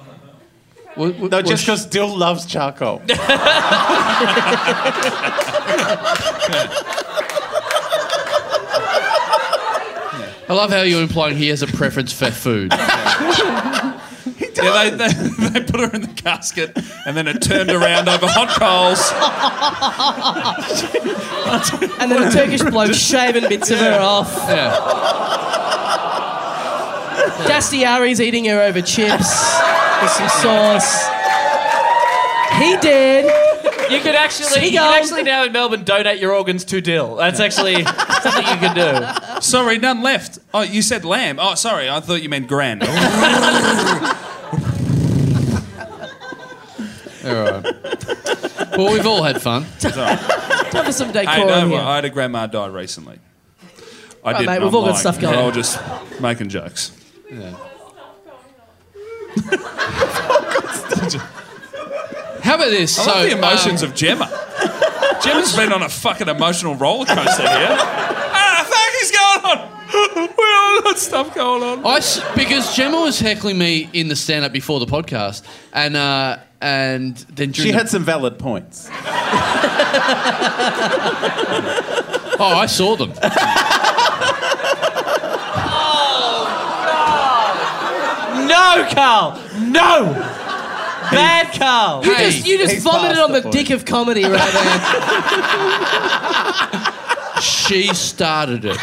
Well, 0.97 1.13
well, 1.13 1.29
No, 1.29 1.43
just 1.43 1.69
well, 1.69 1.77
because 1.77 1.87
Dill 1.87 2.17
loves 2.17 2.47
charcoal. 2.47 3.03
I 10.55 10.57
love 10.57 10.71
how 10.71 10.83
you're 10.83 11.03
implying 11.03 11.37
he 11.37 11.49
has 11.49 11.63
a 11.63 11.67
preference 11.67 12.13
for 12.13 12.31
food. 12.31 12.73
Yeah, 14.57 14.89
they, 14.89 14.97
they, 14.97 15.09
they 15.51 15.61
put 15.65 15.81
her 15.81 15.91
in 15.93 16.03
the 16.03 16.13
casket 16.15 16.79
and 17.07 17.17
then 17.17 17.27
it 17.27 17.43
turned 17.43 17.71
around 17.71 18.09
over 18.09 18.27
hot 18.27 18.49
coals. 18.51 19.11
And 22.01 22.11
then 22.11 22.23
a 22.23 22.31
Turkish 22.31 22.63
bloke 22.63 22.95
shaving 22.95 23.49
bits 23.49 23.71
of 23.73 23.79
her 23.81 23.99
off. 24.01 24.33
Yeah. 24.49 24.79
Dastyari's 27.49 28.21
eating 28.21 28.45
her 28.47 28.63
over 28.63 28.81
chips 28.81 29.29
with 30.01 30.11
some 30.13 30.29
sauce. 30.29 31.05
He 32.59 32.77
did. 32.77 33.54
You 33.91 34.01
could 34.01 34.15
actually, 34.15 34.47
you 34.63 34.69
Seagull. 34.71 34.93
could 34.93 35.03
actually 35.03 35.23
now 35.25 35.45
in 35.45 35.53
Melbourne 35.53 35.85
donate 35.85 36.19
your 36.21 36.33
organs 36.35 36.65
to 36.67 36.81
Dill. 36.81 37.17
That's 37.17 37.41
actually 37.41 37.85
something 37.85 38.47
you 38.47 38.59
can 38.59 38.75
do. 38.75 39.41
Sorry, 39.41 39.79
none 39.79 40.03
left. 40.03 40.39
Oh, 40.53 40.63
you 40.63 40.83
said 40.83 41.05
lamb. 41.05 41.39
Oh, 41.41 41.55
sorry, 41.55 41.89
I 41.91 42.01
thought 42.01 42.23
you 42.23 42.29
meant 42.29 42.49
grand. 42.49 42.83
All 47.25 47.33
right. 47.33 47.65
Well, 48.77 48.93
we've 48.93 49.07
all 49.07 49.23
had 49.23 49.41
fun. 49.41 49.65
Time 49.79 50.85
for 50.85 50.93
some 50.93 51.09
Hey, 51.13 51.25
decorum 51.25 51.49
no, 51.49 51.69
here. 51.69 51.81
I 51.81 51.95
had 51.97 52.05
a 52.05 52.11
grandma 52.11 52.47
die 52.47 52.67
recently. 52.67 53.19
I 54.23 54.33
Right, 54.33 54.39
did. 54.41 54.47
mate, 54.47 54.63
we've 54.63 54.75
all 54.75 54.85
got 54.87 54.99
stuff 54.99 55.19
going 55.21 55.37
We're 55.37 55.45
on. 55.45 55.53
just 55.55 55.81
making 56.21 56.49
jokes. 56.51 56.93
How 57.33 57.71
about 62.55 62.71
this? 62.71 62.99
I 62.99 63.03
so, 63.05 63.11
love 63.13 63.23
the 63.31 63.37
emotions 63.39 63.83
um, 63.83 63.91
of 63.91 63.95
Gemma. 63.97 64.29
Gemma's 65.23 65.55
been 65.57 65.73
on 65.73 65.83
a 65.83 65.89
fucking 65.89 66.29
emotional 66.29 66.75
roller 66.75 67.07
coaster 67.07 67.43
here. 67.43 67.77
ah, 67.79 68.65
fuck 68.69 68.95
is 69.03 69.11
going 69.11 69.45
on? 69.59 69.71
We 70.37 70.45
all 70.45 70.83
got 70.83 70.99
stuff 70.99 71.35
going 71.35 71.63
on. 71.63 71.87
I 71.87 71.97
s- 71.99 72.21
because 72.35 72.75
Gemma 72.77 73.01
was 73.01 73.21
heckling 73.21 73.57
me 73.59 73.89
in 73.93 74.09
the 74.09 74.17
stand 74.17 74.45
up 74.45 74.53
before 74.53 74.81
the 74.81 74.87
podcast, 74.87 75.43
and 75.73 75.95
uh, 75.97 76.39
and 76.61 77.17
then 77.17 77.53
during 77.53 77.67
She 77.67 77.71
the, 77.73 77.79
had 77.79 77.89
some 77.89 78.03
valid 78.05 78.39
points. 78.39 78.89
oh, 82.41 82.55
I 82.57 82.67
saw 82.67 82.97
them. 82.97 83.13
Oh, 85.67 86.45
God. 88.37 88.49
no, 88.49 88.89
Karl. 88.95 89.41
No. 89.61 90.44
Bad 91.15 91.53
Karl. 91.59 92.05
You 92.05 92.15
Hey, 92.15 92.31
just, 92.31 92.47
you 92.47 92.59
just 92.59 92.75
he's 92.75 92.83
vomited 92.85 93.17
past 93.17 93.21
on 93.21 93.33
the 93.33 93.39
the 93.39 93.43
point. 93.43 93.55
dick 93.55 93.71
of 93.71 93.85
comedy 93.85 94.25
right 94.25 94.53
there. 94.53 94.81
She 97.43 97.93
started 97.95 98.65
it. 98.65 98.77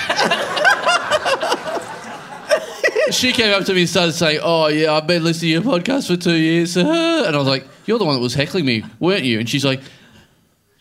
she 3.13 3.31
came 3.31 3.53
up 3.53 3.65
to 3.65 3.73
me 3.73 3.81
and 3.81 3.89
started 3.89 4.13
saying, 4.13 4.39
"Oh 4.43 4.67
yeah, 4.67 4.93
I've 4.93 5.07
been 5.07 5.23
listening 5.23 5.61
to 5.61 5.69
your 5.69 5.79
podcast 5.79 6.07
for 6.07 6.15
two 6.17 6.35
years," 6.35 6.75
uh-huh. 6.77 7.23
and 7.27 7.35
I 7.35 7.39
was 7.39 7.47
like, 7.47 7.65
"You're 7.85 7.97
the 7.99 8.05
one 8.05 8.15
that 8.15 8.21
was 8.21 8.33
heckling 8.33 8.65
me, 8.65 8.83
weren't 8.99 9.23
you?" 9.23 9.39
And 9.39 9.49
she's 9.49 9.65
like, 9.65 9.81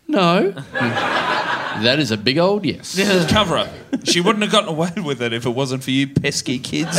"No." 0.09 0.51
Hmm. 0.53 1.85
that 1.85 1.99
is 2.01 2.11
a 2.11 2.17
big 2.17 2.37
old 2.39 2.65
yes. 2.67 2.99
Cover 3.31 3.57
up. 3.59 3.69
She 4.05 4.21
wouldn't 4.21 4.43
have 4.43 4.53
gotten 4.53 4.69
away 4.69 4.93
with 5.03 5.23
it 5.23 5.33
if 5.33 5.47
it 5.47 5.51
wasn't 5.51 5.83
for 5.85 5.91
you 5.93 6.09
pesky 6.09 6.59
kids. 6.59 6.97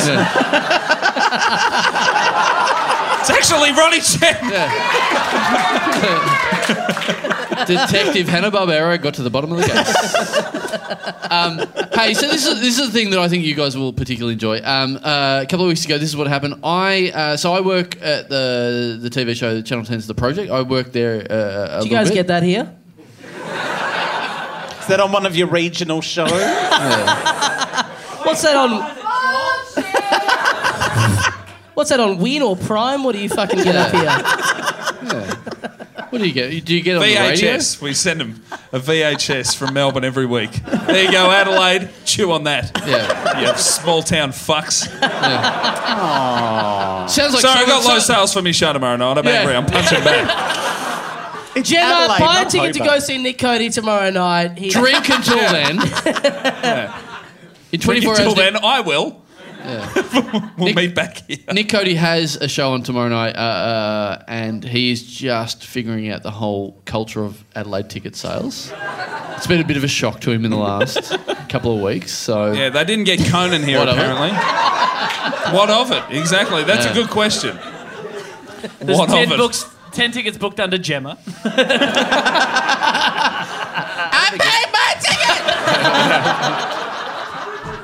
It's 3.22 3.30
actually 3.30 3.72
Ronny 3.72 4.00
Chieng. 4.00 4.42
Detective 7.68 8.28
Hanna 8.28 8.50
Barbera 8.50 9.00
got 9.00 9.14
to 9.16 9.22
the 9.22 9.30
bottom 9.30 9.52
of 9.52 9.60
the 9.60 9.66
case. 9.68 9.96
um, 11.32 11.60
hey, 11.94 12.16
so 12.16 12.28
this 12.28 12.48
is 12.48 12.60
this 12.62 12.80
is 12.80 12.88
the 12.92 12.92
thing 12.92 13.12
that 13.12 13.20
I 13.20 13.28
think 13.28 13.46
you 13.46 13.54
guys 13.54 13.78
will 13.78 13.94
particularly 13.94 14.34
enjoy. 14.34 14.60
Um, 14.64 14.98
uh, 14.98 15.42
a 15.44 15.46
couple 15.48 15.66
of 15.66 15.70
weeks 15.70 15.86
ago, 15.86 16.00
this 16.00 16.10
is 16.10 16.18
what 16.18 16.26
happened. 16.28 16.56
I 16.64 17.12
uh, 17.14 17.38
so 17.38 17.54
I 17.54 17.62
work 17.62 18.02
at 18.02 18.30
the 18.30 18.98
the 19.00 19.10
TV 19.10 19.36
show 19.36 19.62
Channel 19.62 19.86
10's 19.86 20.08
The 20.08 20.16
Project. 20.16 20.50
I 20.52 20.64
work 20.64 20.92
there. 20.92 21.22
Uh, 21.30 21.78
a 21.80 21.82
Do 21.82 21.88
you 21.90 21.96
guys 21.96 22.10
get 22.10 22.26
that 22.28 22.42
here? 22.44 22.74
Is 24.80 24.88
that 24.88 25.00
on 25.00 25.12
one 25.12 25.28
of 25.28 25.36
your 25.36 25.48
regional 25.48 26.02
shows? 26.02 26.32
What's 28.24 28.42
that 28.42 28.56
on? 28.56 29.01
What's 31.74 31.90
that 31.90 32.00
on 32.00 32.20
Win 32.20 32.42
or 32.42 32.56
Prime? 32.56 33.04
What 33.04 33.16
do 33.16 33.22
you 33.22 33.28
fucking 33.30 33.64
get 33.64 33.76
up 33.76 33.92
here? 33.92 35.42
What 36.12 36.20
do 36.20 36.28
you 36.28 36.34
get? 36.34 36.66
Do 36.66 36.76
you 36.76 36.82
get 36.82 36.98
it 36.98 36.98
on 36.98 37.04
the 37.04 37.16
radio? 37.16 37.54
VHS. 37.56 37.82
We 37.82 37.94
send 37.94 38.20
them 38.20 38.44
a 38.74 38.80
VHS 38.82 39.56
from 39.56 39.74
Melbourne 39.74 40.04
every 40.04 40.26
week. 40.26 40.52
There 40.52 41.06
you 41.06 41.10
go, 41.10 41.32
Adelaide. 41.32 41.90
Chew 42.04 42.34
on 42.34 42.44
that. 42.44 42.70
Yeah. 42.86 43.40
You 43.40 43.56
small 43.58 44.04
town 44.04 44.32
fucks. 44.32 44.92
Yeah. 45.02 47.06
Sounds 47.06 47.32
like 47.34 47.42
Sorry, 47.42 47.64
I 47.64 47.66
got 47.66 47.82
someone- 47.84 47.94
low 47.94 48.00
sales 48.00 48.34
for 48.34 48.42
me 48.42 48.52
show 48.52 48.74
tomorrow 48.74 48.98
night. 48.98 49.18
I'm 49.20 49.26
Yeah. 49.26 49.32
angry. 49.32 49.56
I'm 49.56 49.66
punching 49.66 50.04
back. 50.04 51.56
Gemma, 51.64 51.86
Adelaide, 51.86 52.20
buy 52.20 52.42
a 52.42 52.46
ticket 52.50 52.74
to 52.74 52.80
go 52.80 53.00
see 53.00 53.18
Nick 53.18 53.38
Cody 53.40 53.70
tomorrow 53.70 54.10
night. 54.10 54.58
He, 54.58 54.68
Drink 54.70 55.08
until 55.10 55.38
then. 55.38 55.80
In 57.72 57.80
24 57.80 58.12
Until 58.16 58.28
hours. 58.28 58.36
then, 58.36 58.58
I 58.58 58.82
will. 58.82 59.22
We'll 60.58 60.68
Nick- 60.68 60.76
meet 60.76 60.96
back 60.96 61.24
here. 61.28 61.38
Nick 61.54 61.70
Cody 61.70 61.96
has 61.96 62.36
a 62.38 62.48
show 62.48 62.74
on 62.74 62.84
tomorrow 62.84 63.10
night, 63.10 63.36
uh, 63.36 63.40
uh, 63.40 64.24
and 64.28 64.64
he 64.64 64.92
is 64.92 65.04
just 65.04 65.66
figuring 65.66 66.10
out 66.10 66.24
the 66.24 66.32
whole 66.32 66.82
culture 66.86 67.24
of 67.24 67.44
Adelaide 67.56 67.90
ticket 67.90 68.16
sales. 68.16 68.72
It's 69.38 69.48
been 69.48 69.62
a 69.62 69.66
bit 69.66 69.78
of 69.78 69.84
a 69.84 69.88
shock 69.88 70.22
to 70.22 70.32
him 70.32 70.46
in 70.46 70.52
the 70.52 70.58
last 70.58 71.18
couple 71.50 71.76
of 71.76 71.82
weeks. 71.82 72.12
So 72.12 72.52
Yeah, 72.52 72.70
they 72.70 72.86
didn't 72.86 73.06
get 73.06 73.20
Conan 73.30 73.64
here 73.64 73.80
What 73.80 73.90
of 73.90 73.98
apparently. 73.98 74.30
what 75.58 75.70
of 75.70 75.92
it? 75.92 76.04
Exactly. 76.18 76.64
That's 76.64 76.86
Yeah. 76.86 76.92
a 76.92 76.96
good 76.96 77.10
question. 77.10 77.58
There's 78.80 78.98
what 78.98 79.10
ten 79.10 79.26
of 79.28 79.32
it? 79.34 79.38
books, 79.38 79.66
ten 79.92 80.12
tickets 80.12 80.38
booked 80.38 80.60
under 80.60 80.78
Gemma. 80.78 81.18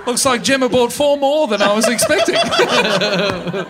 Looks 0.07 0.25
like 0.25 0.41
Gemma 0.41 0.69
bought 0.69 0.93
four 0.93 1.17
more 1.17 1.47
than 1.47 1.61
I 1.61 1.73
was 1.73 1.87
expecting. 1.87 2.35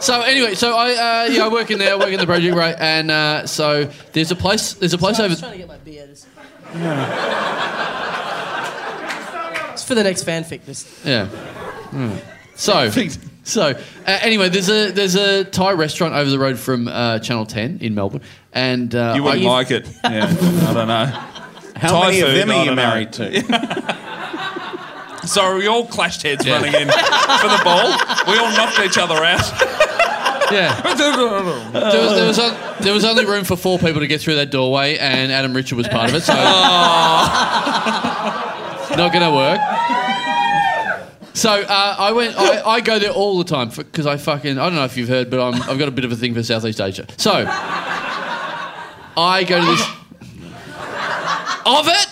So 0.00 0.20
anyway, 0.22 0.54
so 0.54 0.76
I 0.76 0.90
uh, 0.92 1.24
yeah 1.30 1.44
I 1.44 1.48
work 1.48 1.70
in 1.72 1.78
there, 1.78 1.94
I 1.94 1.96
work 1.96 2.10
in 2.10 2.20
the 2.20 2.26
project 2.26 2.54
right, 2.54 2.76
and 2.78 3.10
uh, 3.10 3.46
so 3.46 3.90
there's 4.12 4.30
a 4.30 4.36
place 4.36 4.74
there's 4.74 4.92
a 4.94 4.98
place 4.98 5.18
I'm 5.18 5.24
over. 5.24 5.30
just 5.30 5.40
trying 5.40 5.52
to 5.52 5.58
get 5.58 5.66
my 5.66 5.78
beard. 5.78 6.10
It's 6.10 6.26
It's 9.72 9.82
for 9.84 9.94
the 9.94 10.04
next 10.04 10.24
fanfic. 10.24 10.64
This 10.66 10.86
Yeah. 11.04 11.26
Hmm. 11.26 12.16
So 12.54 12.90
so 13.44 13.62
uh, 13.70 13.74
anyway, 14.22 14.50
there's 14.50 14.68
a 14.68 14.90
there's 14.92 15.14
a 15.16 15.44
Thai 15.44 15.72
restaurant 15.72 16.12
over 16.14 16.28
the 16.30 16.38
road 16.38 16.58
from 16.58 16.86
uh, 16.88 17.18
Channel 17.20 17.46
10 17.46 17.78
in 17.80 17.94
Melbourne, 17.94 18.20
and 18.52 18.94
uh, 18.94 19.14
You 19.16 19.22
wouldn't 19.22 19.44
I- 19.44 19.48
like 19.48 19.70
it. 19.70 19.88
Yeah, 20.04 20.26
I 20.68 20.74
don't 20.74 20.86
know. 20.88 21.06
How 21.76 21.92
Thai 22.02 22.10
many 22.10 22.20
of 22.20 22.34
them 22.34 22.50
are 22.50 22.58
you 22.60 22.66
don't 22.66 22.76
know. 22.76 22.82
married 22.82 23.12
to? 23.14 23.98
Sorry, 25.28 25.58
we 25.58 25.66
all 25.66 25.86
clashed 25.86 26.22
heads 26.22 26.44
Yeah. 26.44 26.54
running 26.54 26.74
in 26.74 26.88
for 26.88 27.48
the 27.48 27.60
ball. 27.64 27.88
We 28.26 28.38
all 28.38 28.50
knocked 28.56 28.78
each 28.80 28.96
other 28.98 29.22
out. 29.24 29.42
yeah. 30.50 30.80
There 30.98 31.12
was, 32.02 32.14
there, 32.16 32.26
was 32.26 32.38
on, 32.38 32.56
there 32.80 32.92
was 32.94 33.04
only 33.04 33.24
room 33.26 33.44
for 33.44 33.56
four 33.56 33.78
people 33.78 34.00
to 34.00 34.06
get 34.06 34.20
through 34.20 34.36
that 34.36 34.50
doorway, 34.50 34.96
and 34.98 35.30
Adam 35.30 35.54
Richard 35.54 35.76
was 35.76 35.86
part 35.88 36.08
of 36.10 36.16
it, 36.16 36.22
so 36.22 36.32
not 38.96 39.12
going 39.12 39.24
to 39.24 39.30
work. 39.30 39.60
So 41.34 41.50
uh, 41.50 41.96
I 41.98 42.12
went. 42.12 42.34
I, 42.36 42.62
I 42.66 42.80
go 42.80 42.98
there 42.98 43.10
all 43.12 43.38
the 43.38 43.44
time 43.44 43.68
because 43.68 44.06
I 44.06 44.16
fucking. 44.16 44.58
I 44.58 44.64
don't 44.64 44.74
know 44.74 44.84
if 44.84 44.96
you've 44.96 45.08
heard, 45.08 45.30
but 45.30 45.40
I'm, 45.40 45.54
I've 45.70 45.78
got 45.78 45.86
a 45.88 45.92
bit 45.92 46.04
of 46.04 46.10
a 46.12 46.16
thing 46.16 46.34
for 46.34 46.42
Southeast 46.42 46.80
Asia. 46.80 47.06
So 47.16 47.44
I 49.16 49.44
go 49.46 49.60
to 49.60 49.66
this. 49.66 49.86
Of 51.66 51.86
it. 51.86 52.06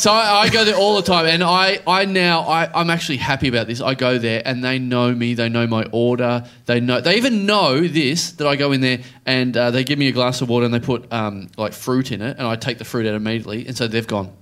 So 0.00 0.10
I, 0.10 0.42
I 0.44 0.48
go 0.48 0.64
there 0.64 0.76
all 0.76 0.96
the 0.96 1.02
time, 1.02 1.26
and 1.26 1.42
I, 1.42 1.78
I 1.86 2.06
now 2.06 2.40
I, 2.40 2.70
I'm 2.74 2.88
actually 2.88 3.18
happy 3.18 3.48
about 3.48 3.66
this. 3.66 3.82
I 3.82 3.94
go 3.94 4.16
there, 4.16 4.40
and 4.46 4.64
they 4.64 4.78
know 4.78 5.12
me. 5.14 5.34
They 5.34 5.50
know 5.50 5.66
my 5.66 5.84
order. 5.92 6.44
They 6.64 6.80
know. 6.80 7.02
They 7.02 7.16
even 7.18 7.44
know 7.44 7.86
this 7.86 8.32
that 8.32 8.46
I 8.46 8.56
go 8.56 8.72
in 8.72 8.80
there, 8.80 9.00
and 9.26 9.54
uh, 9.54 9.70
they 9.70 9.84
give 9.84 9.98
me 9.98 10.08
a 10.08 10.12
glass 10.12 10.40
of 10.40 10.48
water, 10.48 10.64
and 10.64 10.72
they 10.72 10.80
put 10.80 11.12
um, 11.12 11.48
like 11.58 11.74
fruit 11.74 12.12
in 12.12 12.22
it, 12.22 12.38
and 12.38 12.46
I 12.46 12.56
take 12.56 12.78
the 12.78 12.84
fruit 12.86 13.06
out 13.06 13.14
immediately, 13.14 13.66
and 13.66 13.76
so 13.76 13.86
they've 13.88 14.06
gone, 14.06 14.32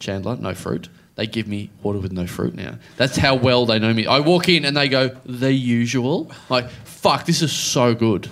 Chandler, 0.00 0.36
no 0.36 0.54
fruit. 0.54 0.90
They 1.14 1.26
give 1.26 1.48
me 1.48 1.70
water 1.82 1.98
with 1.98 2.12
no 2.12 2.26
fruit 2.26 2.54
now. 2.54 2.74
That's 2.98 3.16
how 3.16 3.36
well 3.36 3.64
they 3.64 3.78
know 3.78 3.94
me. 3.94 4.06
I 4.06 4.20
walk 4.20 4.50
in, 4.50 4.66
and 4.66 4.76
they 4.76 4.88
go 4.90 5.08
the 5.24 5.50
usual. 5.50 6.30
Like 6.50 6.68
fuck, 6.68 7.24
this 7.24 7.40
is 7.40 7.52
so 7.52 7.94
good. 7.94 8.28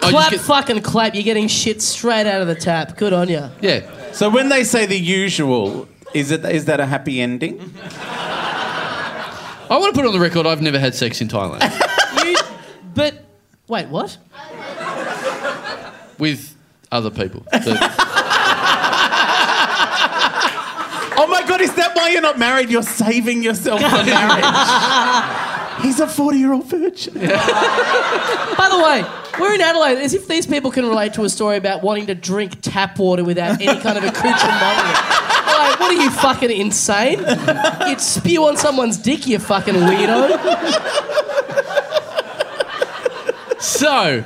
I 0.00 0.10
Clap, 0.10 0.30
get- 0.30 0.40
fucking 0.42 0.82
clap. 0.82 1.14
You're 1.16 1.24
getting 1.24 1.48
shit 1.48 1.82
straight 1.82 2.28
out 2.28 2.40
of 2.40 2.46
the 2.46 2.54
tap. 2.54 2.96
Good 2.96 3.12
on 3.12 3.28
you. 3.28 3.50
yeah. 3.60 3.94
So 4.12 4.28
when 4.30 4.48
they 4.48 4.64
say 4.64 4.86
the 4.86 4.98
usual, 4.98 5.88
is 6.14 6.30
it 6.30 6.44
is 6.44 6.64
that 6.66 6.80
a 6.80 6.86
happy 6.86 7.20
ending? 7.20 7.58
I 9.70 9.76
want 9.78 9.94
to 9.94 10.00
put 10.00 10.06
on 10.06 10.12
the 10.12 10.20
record. 10.20 10.46
I've 10.46 10.62
never 10.62 10.78
had 10.78 10.94
sex 10.94 11.20
in 11.20 11.28
Thailand 11.28 11.60
You, 12.24 12.36
but 12.94 13.14
wait, 13.68 13.88
what? 13.88 14.16
with 16.18 16.56
other 16.90 17.10
people. 17.10 17.44
Oh 21.20 21.26
my 21.26 21.44
god, 21.48 21.60
is 21.60 21.74
that 21.74 21.96
why 21.96 22.10
you're 22.10 22.22
not 22.22 22.38
married? 22.38 22.70
You're 22.70 22.84
saving 22.84 23.42
yourself 23.42 23.80
for 23.80 23.88
marriage. 23.88 24.44
He's 25.82 26.00
a 26.00 26.06
40 26.08 26.38
year 26.38 26.52
old 26.52 26.66
virgin. 26.66 27.14
By 27.14 27.20
the 28.70 28.80
way, 28.84 29.04
we're 29.40 29.54
in 29.54 29.60
Adelaide. 29.60 29.98
As 29.98 30.14
if 30.14 30.26
these 30.28 30.46
people 30.46 30.70
can 30.70 30.86
relate 30.86 31.14
to 31.14 31.24
a 31.24 31.28
story 31.28 31.56
about 31.56 31.82
wanting 31.82 32.06
to 32.06 32.14
drink 32.14 32.58
tap 32.62 32.98
water 32.98 33.24
without 33.24 33.60
any 33.60 33.80
kind 33.80 33.96
of 33.98 34.04
accoutrement. 34.04 34.58
Like, 35.58 35.80
what 35.80 35.90
are 35.90 36.02
you 36.02 36.10
fucking 36.10 36.50
insane? 36.50 37.18
You'd 37.86 38.00
spew 38.00 38.44
on 38.46 38.56
someone's 38.56 38.96
dick, 38.96 39.26
you 39.26 39.38
fucking 39.38 39.74
weirdo. 39.74 40.38
So, 43.60 44.24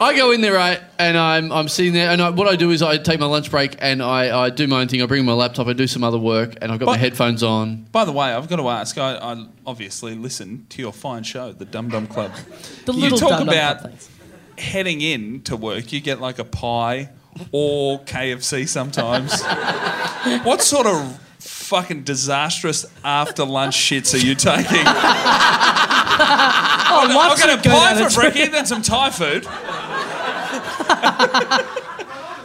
I 0.00 0.16
go 0.16 0.30
in 0.30 0.40
there, 0.40 0.52
right, 0.54 0.80
and 0.98 1.16
I'm, 1.16 1.50
I'm 1.50 1.68
sitting 1.68 1.92
there, 1.92 2.10
and 2.10 2.20
I, 2.22 2.30
what 2.30 2.46
I 2.48 2.56
do 2.56 2.70
is 2.70 2.82
I 2.82 2.98
take 2.98 3.18
my 3.20 3.26
lunch 3.26 3.50
break 3.50 3.76
and 3.80 4.02
I, 4.02 4.44
I 4.46 4.50
do 4.50 4.66
my 4.66 4.80
own 4.80 4.88
thing. 4.88 5.02
I 5.02 5.06
bring 5.06 5.24
my 5.24 5.32
laptop, 5.32 5.66
I 5.66 5.72
do 5.72 5.86
some 5.86 6.04
other 6.04 6.18
work, 6.18 6.54
and 6.62 6.70
I've 6.70 6.78
got 6.78 6.86
my 6.86 6.96
headphones 6.96 7.42
on. 7.42 7.84
By 7.92 8.04
the 8.04 8.12
way, 8.12 8.32
I've 8.32 8.48
got 8.48 8.56
to 8.56 8.68
ask. 8.68 8.96
I, 8.98 9.16
I 9.16 9.46
obviously 9.66 10.14
listen 10.14 10.66
to 10.70 10.82
your 10.82 10.92
fine 10.92 11.22
show, 11.22 11.52
the 11.52 11.64
Dum 11.64 11.88
Dum 11.88 12.06
Club. 12.06 12.32
The 12.84 12.92
you 12.94 13.00
little 13.02 13.18
talk 13.18 13.30
dum-dum 13.30 13.48
about 13.48 13.80
club 13.80 13.90
things. 13.92 14.10
heading 14.56 15.00
in 15.00 15.42
to 15.42 15.56
work. 15.56 15.92
You 15.92 16.00
get 16.00 16.20
like 16.20 16.38
a 16.38 16.44
pie 16.44 17.10
or 17.52 18.00
KFC 18.00 18.66
sometimes. 18.66 19.42
what 20.44 20.62
sort 20.62 20.86
of 20.86 21.20
fucking 21.38 22.02
disastrous 22.04 22.86
after 23.04 23.44
lunch 23.44 23.76
shits 23.76 24.14
are 24.14 24.24
you 24.24 24.34
taking? 24.34 24.84
Oh, 26.30 27.06
I'll 27.08 27.14
Mark's 27.14 27.42
get 27.42 27.50
a 27.50 27.62
gonna 27.62 27.64
go 27.64 27.70
pie 27.70 27.94
down 27.94 28.10
for 28.10 28.20
the 28.20 28.28
brekkie, 28.28 28.52
then 28.52 28.66
some 28.66 28.82
Thai 28.82 29.10
food. 29.10 29.46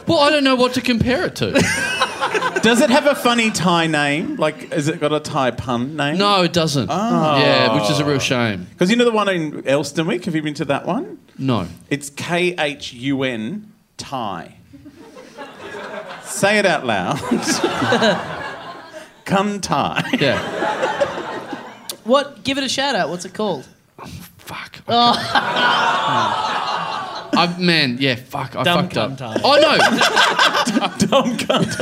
Well, 0.07 0.19
I 0.19 0.29
don't 0.29 0.43
know 0.43 0.55
what 0.55 0.73
to 0.73 0.81
compare 0.81 1.25
it 1.25 1.35
to. 1.37 1.51
Does 2.61 2.81
it 2.81 2.89
have 2.89 3.05
a 3.07 3.15
funny 3.15 3.51
Thai 3.51 3.87
name? 3.87 4.35
Like, 4.35 4.71
has 4.73 4.87
it 4.87 4.99
got 4.99 5.13
a 5.13 5.19
Thai 5.19 5.51
pun 5.51 5.95
name? 5.95 6.17
No, 6.17 6.43
it 6.43 6.53
doesn't. 6.53 6.89
Oh. 6.91 7.37
Yeah, 7.37 7.79
which 7.79 7.89
is 7.89 7.99
a 7.99 8.05
real 8.05 8.19
shame. 8.19 8.67
Because 8.71 8.89
you 8.89 8.95
know 8.97 9.05
the 9.05 9.11
one 9.11 9.29
in 9.29 9.63
Elsternwick? 9.63 10.25
Have 10.25 10.35
you 10.35 10.41
been 10.41 10.53
to 10.55 10.65
that 10.65 10.85
one? 10.85 11.19
No. 11.37 11.67
It's 11.89 12.09
K 12.09 12.55
H 12.59 12.93
U 12.93 13.23
N 13.23 13.71
Thai. 13.97 14.57
Say 16.23 16.59
it 16.59 16.65
out 16.65 16.85
loud. 16.85 17.19
Come 19.25 19.61
Thai. 19.61 20.09
Yeah. 20.19 21.09
What? 22.03 22.43
Give 22.43 22.57
it 22.57 22.65
a 22.65 22.69
shout 22.69 22.95
out. 22.95 23.07
What's 23.07 23.23
it 23.23 23.33
called? 23.33 23.65
Oh. 24.87 25.13
Fuck. 27.33 27.35
I, 27.35 27.57
man, 27.59 27.97
yeah, 27.99 28.13
fuck. 28.15 28.55
I 28.55 28.61
Dumb 28.63 28.83
fucked 28.83 28.97
up. 28.97 29.09
cunt 29.11 29.17
time. 29.17 29.41
Oh 29.43 29.57
no. 29.59 29.77
Dumb 31.07 31.35
cunt. 31.37 31.75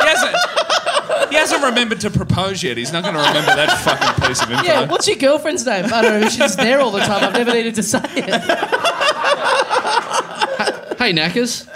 He 0.00 0.06
hasn't, 0.08 0.36
he 1.30 1.36
hasn't 1.36 1.62
remembered 1.62 2.00
to 2.00 2.10
propose 2.10 2.62
yet. 2.64 2.76
He's 2.76 2.92
not 2.92 3.04
going 3.04 3.14
to 3.14 3.20
remember 3.20 3.54
that 3.54 3.70
fucking 3.84 4.26
piece 4.26 4.42
of 4.42 4.50
info. 4.50 4.64
Yeah, 4.64 4.86
what's 4.88 5.06
your 5.06 5.16
girlfriend's 5.16 5.64
name? 5.64 5.84
I 5.92 6.02
don't 6.02 6.20
know. 6.22 6.28
She's 6.28 6.56
there 6.56 6.80
all 6.80 6.90
the 6.90 6.98
time. 7.00 7.22
I've 7.22 7.34
never 7.34 7.52
needed 7.52 7.76
to 7.76 7.82
say 7.84 8.00
it. 8.02 8.24
hey, 10.98 11.12
knackers. 11.12 11.68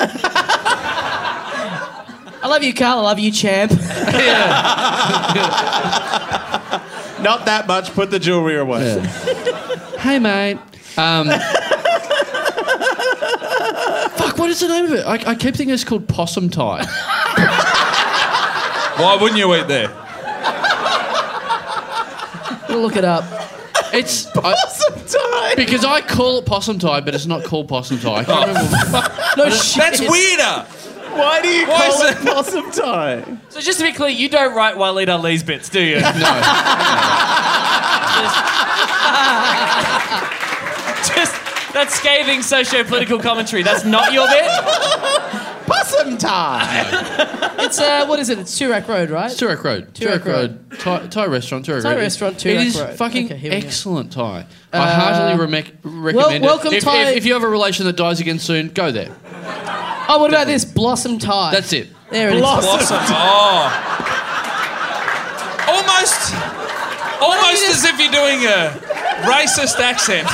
I 2.43 2.47
love 2.49 2.65
you, 2.65 2.75
Karl. 2.75 2.99
I 2.99 3.03
love 3.03 3.19
you, 3.21 3.31
champ. 3.31 3.71
Not 7.23 7.45
that 7.47 7.67
much. 7.67 7.93
Put 7.93 8.11
the 8.11 8.19
jewelry 8.19 8.57
away. 8.59 9.01
Hey, 9.99 10.19
mate. 10.21 10.59
Um, 10.97 11.29
fuck, 14.17 14.39
what 14.39 14.51
is 14.51 14.61
the 14.61 14.69
name 14.69 14.87
of 14.87 14.93
it? 14.93 15.05
I, 15.07 15.31
I 15.31 15.35
keep 15.35 15.55
thinking 15.55 15.71
it's 15.71 15.85
called 15.85 16.09
possum 16.09 16.51
tie. 16.51 16.85
Why 18.97 19.17
wouldn't 19.21 19.39
you 19.39 19.55
eat 19.55 19.69
there? 19.69 19.89
We'll 22.69 22.81
look 22.83 22.97
it 22.97 23.05
up. 23.05 23.25
It's 23.93 24.27
I, 24.37 24.55
Possum 24.65 24.95
tie. 25.07 25.55
because 25.57 25.85
I 25.85 26.01
call 26.01 26.39
it 26.39 26.47
possum 26.47 26.79
tie, 26.79 27.01
but 27.01 27.15
it's 27.15 27.27
not 27.27 27.45
called 27.45 27.69
possum 27.69 27.99
tie. 27.99 28.19
I 28.19 28.25
can't 28.25 28.47
remember. 28.49 29.09
No 29.37 29.51
shit. 29.51 29.79
That's 29.83 30.01
weirder. 30.01 30.67
Why 31.13 31.41
do 31.43 31.49
you 31.49 31.67
Why 31.67 31.89
call 31.89 32.03
is 32.03 32.11
it 32.11 32.27
possum 32.27 32.71
Thai? 32.71 33.39
So 33.49 33.61
just 33.61 33.79
to 33.79 33.85
be 33.85 33.93
clear, 33.93 34.09
you 34.11 34.29
don't 34.29 34.55
write 34.55 34.77
Waleed 34.77 35.09
Aly's 35.09 35.43
bits, 35.43 35.69
do 35.69 35.81
you? 35.83 35.97
No. 36.01 36.11
just 41.15 41.35
that 41.75 41.87
scathing 41.91 42.43
socio-political 42.43 43.19
commentary. 43.21 43.63
That's 43.63 43.85
not 43.85 44.13
your 44.13 44.27
bit. 44.29 44.47
Possum 45.67 46.17
Thai. 46.19 47.37
It's 47.61 47.79
uh, 47.79 48.07
what 48.07 48.19
is 48.19 48.31
it? 48.31 48.39
It's 48.39 48.59
Toorak 48.59 48.89
Road, 48.89 49.11
right? 49.11 49.31
Toorak 49.31 49.63
Road. 49.63 49.93
Toorak 49.93 50.21
Toorak 50.21 50.25
Road. 50.25 50.79
Thai, 50.81 51.07
Thai 51.09 51.27
restaurant. 51.27 51.67
Toorak 51.67 51.83
Thai 51.83 51.91
Road. 51.91 51.99
restaurant, 51.99 52.47
It 52.47 52.57
Toorak 52.57 52.65
is 52.65 52.81
Road. 52.81 52.95
fucking 52.97 53.27
Okay, 53.27 53.37
here 53.37 53.53
we 53.53 53.61
go. 53.61 53.67
excellent 53.67 54.13
Thai. 54.13 54.47
I 54.73 54.91
heartily 54.91 55.47
remec- 55.47 55.73
recommend 55.85 56.17
well- 56.17 56.31
it. 56.31 56.41
welcome 56.41 56.73
if, 56.73 56.83
Thai- 56.85 57.11
If, 57.11 57.19
if 57.19 57.27
you 57.27 57.35
have 57.35 57.43
a 57.43 57.49
relation 57.49 57.85
that 57.85 57.97
dies 57.97 58.19
again 58.19 58.39
soon, 58.39 58.69
go 58.69 58.91
there. 58.91 59.15
Oh, 60.13 60.19
what 60.19 60.31
about 60.31 60.49
this 60.49 60.65
Blossom 60.65 61.21
Tie? 61.21 61.53
That's 61.53 61.73
it. 61.73 61.87
there 62.11 62.31
it 62.31 62.35
is. 62.35 62.41
Blossom. 62.41 62.99
Oh. 63.13 63.71
Almost, 65.69 66.35
almost 67.23 67.63
as 67.69 67.85
if 67.85 67.97
you're 68.01 68.11
doing 68.11 68.45
a 68.45 68.75
racist 69.23 69.79
accent. 69.79 70.27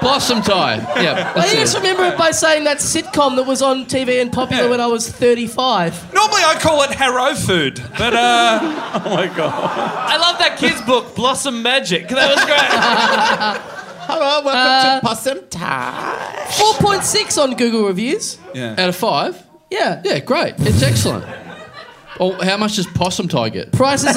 Blossom 0.00 0.42
tie. 0.42 0.76
Yeah, 1.02 1.32
I 1.34 1.40
that's 1.40 1.52
just 1.54 1.76
remember 1.76 2.04
it 2.04 2.16
by 2.16 2.30
saying 2.30 2.62
that 2.64 2.78
sitcom 2.78 3.34
that 3.34 3.42
was 3.42 3.60
on 3.62 3.84
TV 3.86 4.22
and 4.22 4.32
popular 4.32 4.64
Yeah. 4.64 4.70
when 4.70 4.80
I 4.80 4.86
was 4.86 5.08
35. 5.10 6.14
Normally 6.14 6.42
I 6.44 6.54
call 6.60 6.82
it 6.84 6.90
Harrow 6.92 7.34
food, 7.34 7.82
but 7.98 8.14
uh, 8.14 8.60
Oh 9.04 9.10
my 9.14 9.26
god. 9.26 9.52
I 9.52 10.16
love 10.16 10.38
that 10.38 10.56
kid's 10.56 10.80
book, 10.82 11.16
Blossom 11.16 11.62
Magic. 11.62 12.08
That 12.08 12.34
was 12.34 12.44
great. 13.64 13.74
Hello, 14.10 14.40
welcome 14.42 14.54
Uh, 14.54 15.00
to 15.00 15.06
Possum 15.06 15.38
Thai. 15.50 16.46
4.6 16.48 17.36
on 17.42 17.54
Google 17.56 17.84
reviews. 17.86 18.38
yeah. 18.54 18.72
Out 18.78 18.88
of 18.88 18.96
five? 18.96 19.42
Yeah. 19.70 20.00
Yeah, 20.02 20.18
great. 20.20 20.54
It's 20.58 20.82
excellent. 20.82 21.26
Oh, 22.18 22.32
how 22.42 22.56
much 22.56 22.76
does 22.76 22.86
possum 22.86 23.28
tie 23.28 23.50
get? 23.50 23.70
Prices. 23.72 24.16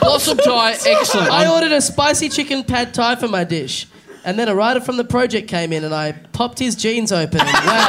Possum 0.00 0.38
tie, 0.38 0.72
excellent. 0.86 1.30
I 1.30 1.46
ordered 1.48 1.70
a 1.72 1.80
spicy 1.80 2.28
chicken 2.28 2.64
pad 2.64 2.92
thai 2.92 3.14
for 3.16 3.28
my 3.28 3.44
dish. 3.44 3.86
And 4.24 4.36
then 4.38 4.48
a 4.48 4.54
writer 4.56 4.80
from 4.80 4.96
the 4.96 5.04
project 5.04 5.46
came 5.48 5.72
in 5.72 5.84
and 5.84 5.94
I 5.94 6.12
popped 6.32 6.58
his 6.58 6.74
jeans 6.74 7.12
open 7.12 7.40
and 7.40 7.48
wow. 7.48 7.88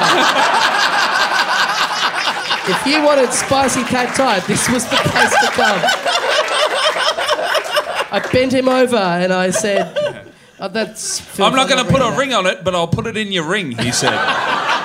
if 2.69 2.85
you 2.85 3.01
wanted 3.03 3.33
spicy 3.33 3.83
pad 3.85 4.15
thai, 4.15 4.39
this 4.41 4.69
was 4.69 4.85
the 4.85 4.97
place 4.97 5.31
to 5.31 5.47
come. 5.51 5.81
I 8.17 8.31
bent 8.31 8.51
him 8.51 8.67
over 8.67 8.95
and 8.95 9.31
I 9.31 9.51
said, 9.51 9.95
oh, 10.59 10.69
that's 10.69 11.39
I'm 11.39 11.53
not 11.53 11.69
going 11.69 11.85
to 11.85 11.91
put 11.91 12.01
a 12.01 12.17
ring 12.17 12.33
on 12.33 12.47
it, 12.47 12.63
but 12.63 12.73
I'll 12.73 12.87
put 12.87 13.05
it 13.05 13.15
in 13.15 13.31
your 13.31 13.47
ring, 13.47 13.77
he 13.77 13.91
said. 13.91 14.17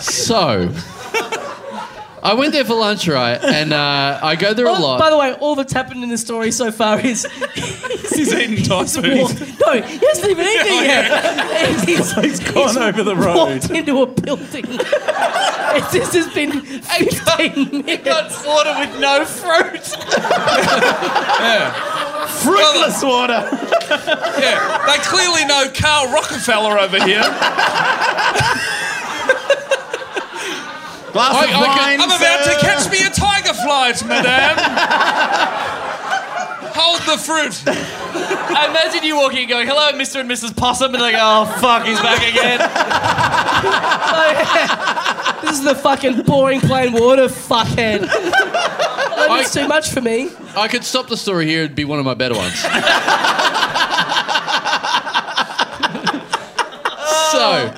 So, 0.00 0.72
I 2.24 2.32
went 2.34 2.52
there 2.52 2.64
for 2.64 2.72
lunch, 2.74 3.06
right? 3.06 3.38
And 3.44 3.72
uh, 3.74 4.18
I 4.22 4.34
go 4.36 4.54
there 4.54 4.64
a 4.66 4.70
Oh, 4.70 4.80
lot. 4.80 4.98
by 4.98 5.10
the 5.10 5.18
way, 5.18 5.34
all 5.34 5.54
that's 5.56 5.74
happened 5.74 6.02
in 6.02 6.08
this 6.08 6.22
story 6.22 6.50
so 6.52 6.72
far 6.72 6.98
is 6.98 7.26
He's 7.54 8.32
eating 8.32 8.64
Thai 8.64 8.76
walked, 8.76 8.92
food. 8.92 9.54
no, 9.60 9.72
he 9.82 9.98
hasn't 10.06 10.30
even 10.30 10.46
eaten 10.46 10.66
it 10.66 10.84
yet. 10.86 11.80
He's, 11.86 12.12
he's 12.14 12.40
Gone 12.40 12.78
over 12.78 13.02
the 13.02 13.14
road. 13.14 13.36
walked 13.36 13.70
into 13.70 14.00
a 14.02 14.06
building. 14.06 14.64
It's- 14.64 15.92
this 15.92 16.14
has 16.14 16.32
been 16.32 16.60
15 16.62 17.70
minutes. 17.84 18.04
Got 18.04 18.46
water 18.46 18.74
with 18.78 18.98
no 19.00 19.24
fruit. 19.26 19.92
yeah. 21.40 21.72
Fruitless 22.42 23.02
water. 23.04 23.48
Yeah, 24.40 24.86
they 24.86 24.98
clearly 25.02 25.44
know 25.44 25.68
Karl 25.74 26.10
Rockefeller 26.12 26.78
over 26.78 27.04
here. 27.04 27.22
Glass 31.14 31.34
I- 31.36 31.44
of 31.46 31.50
I 31.54 31.56
wine. 31.62 32.00
I'm 32.00 32.10
about 32.10 32.44
to 32.44 32.54
catch 32.60 32.90
me 32.90 32.98
a 33.06 33.10
tiger 33.10 33.54
flight, 33.54 34.02
madame. 34.04 34.58
Hold 36.74 37.00
the 37.02 37.16
fruit. 37.22 37.62
I 37.66 38.66
imagine 38.68 39.04
you 39.04 39.14
walking 39.16 39.38
and 39.42 39.48
going, 39.48 39.68
hello, 39.68 39.92
Mr. 39.92 40.18
and 40.20 40.28
Mrs. 40.28 40.56
Possum, 40.56 40.86
and 40.92 40.96
they 40.96 41.12
like, 41.12 41.16
oh, 41.16 41.44
fuck, 41.60 41.86
he's 41.86 42.00
back 42.00 42.20
again. 42.28 42.58
This 45.44 45.58
is 45.58 45.64
the 45.64 45.74
fucking 45.74 46.22
boring 46.22 46.60
plain 46.60 46.94
water 46.94 47.26
fuckhead. 47.28 48.00
That's 48.08 49.52
too 49.52 49.68
much 49.68 49.90
for 49.90 50.00
me. 50.00 50.30
I 50.56 50.68
could 50.68 50.84
stop 50.84 51.06
the 51.06 51.18
story 51.18 51.44
here. 51.46 51.64
It'd 51.64 51.76
be 51.76 51.84
one 51.84 51.98
of 51.98 52.06
my 52.06 52.14
better 52.14 52.34
ones. 52.34 52.54
so, 57.30 57.72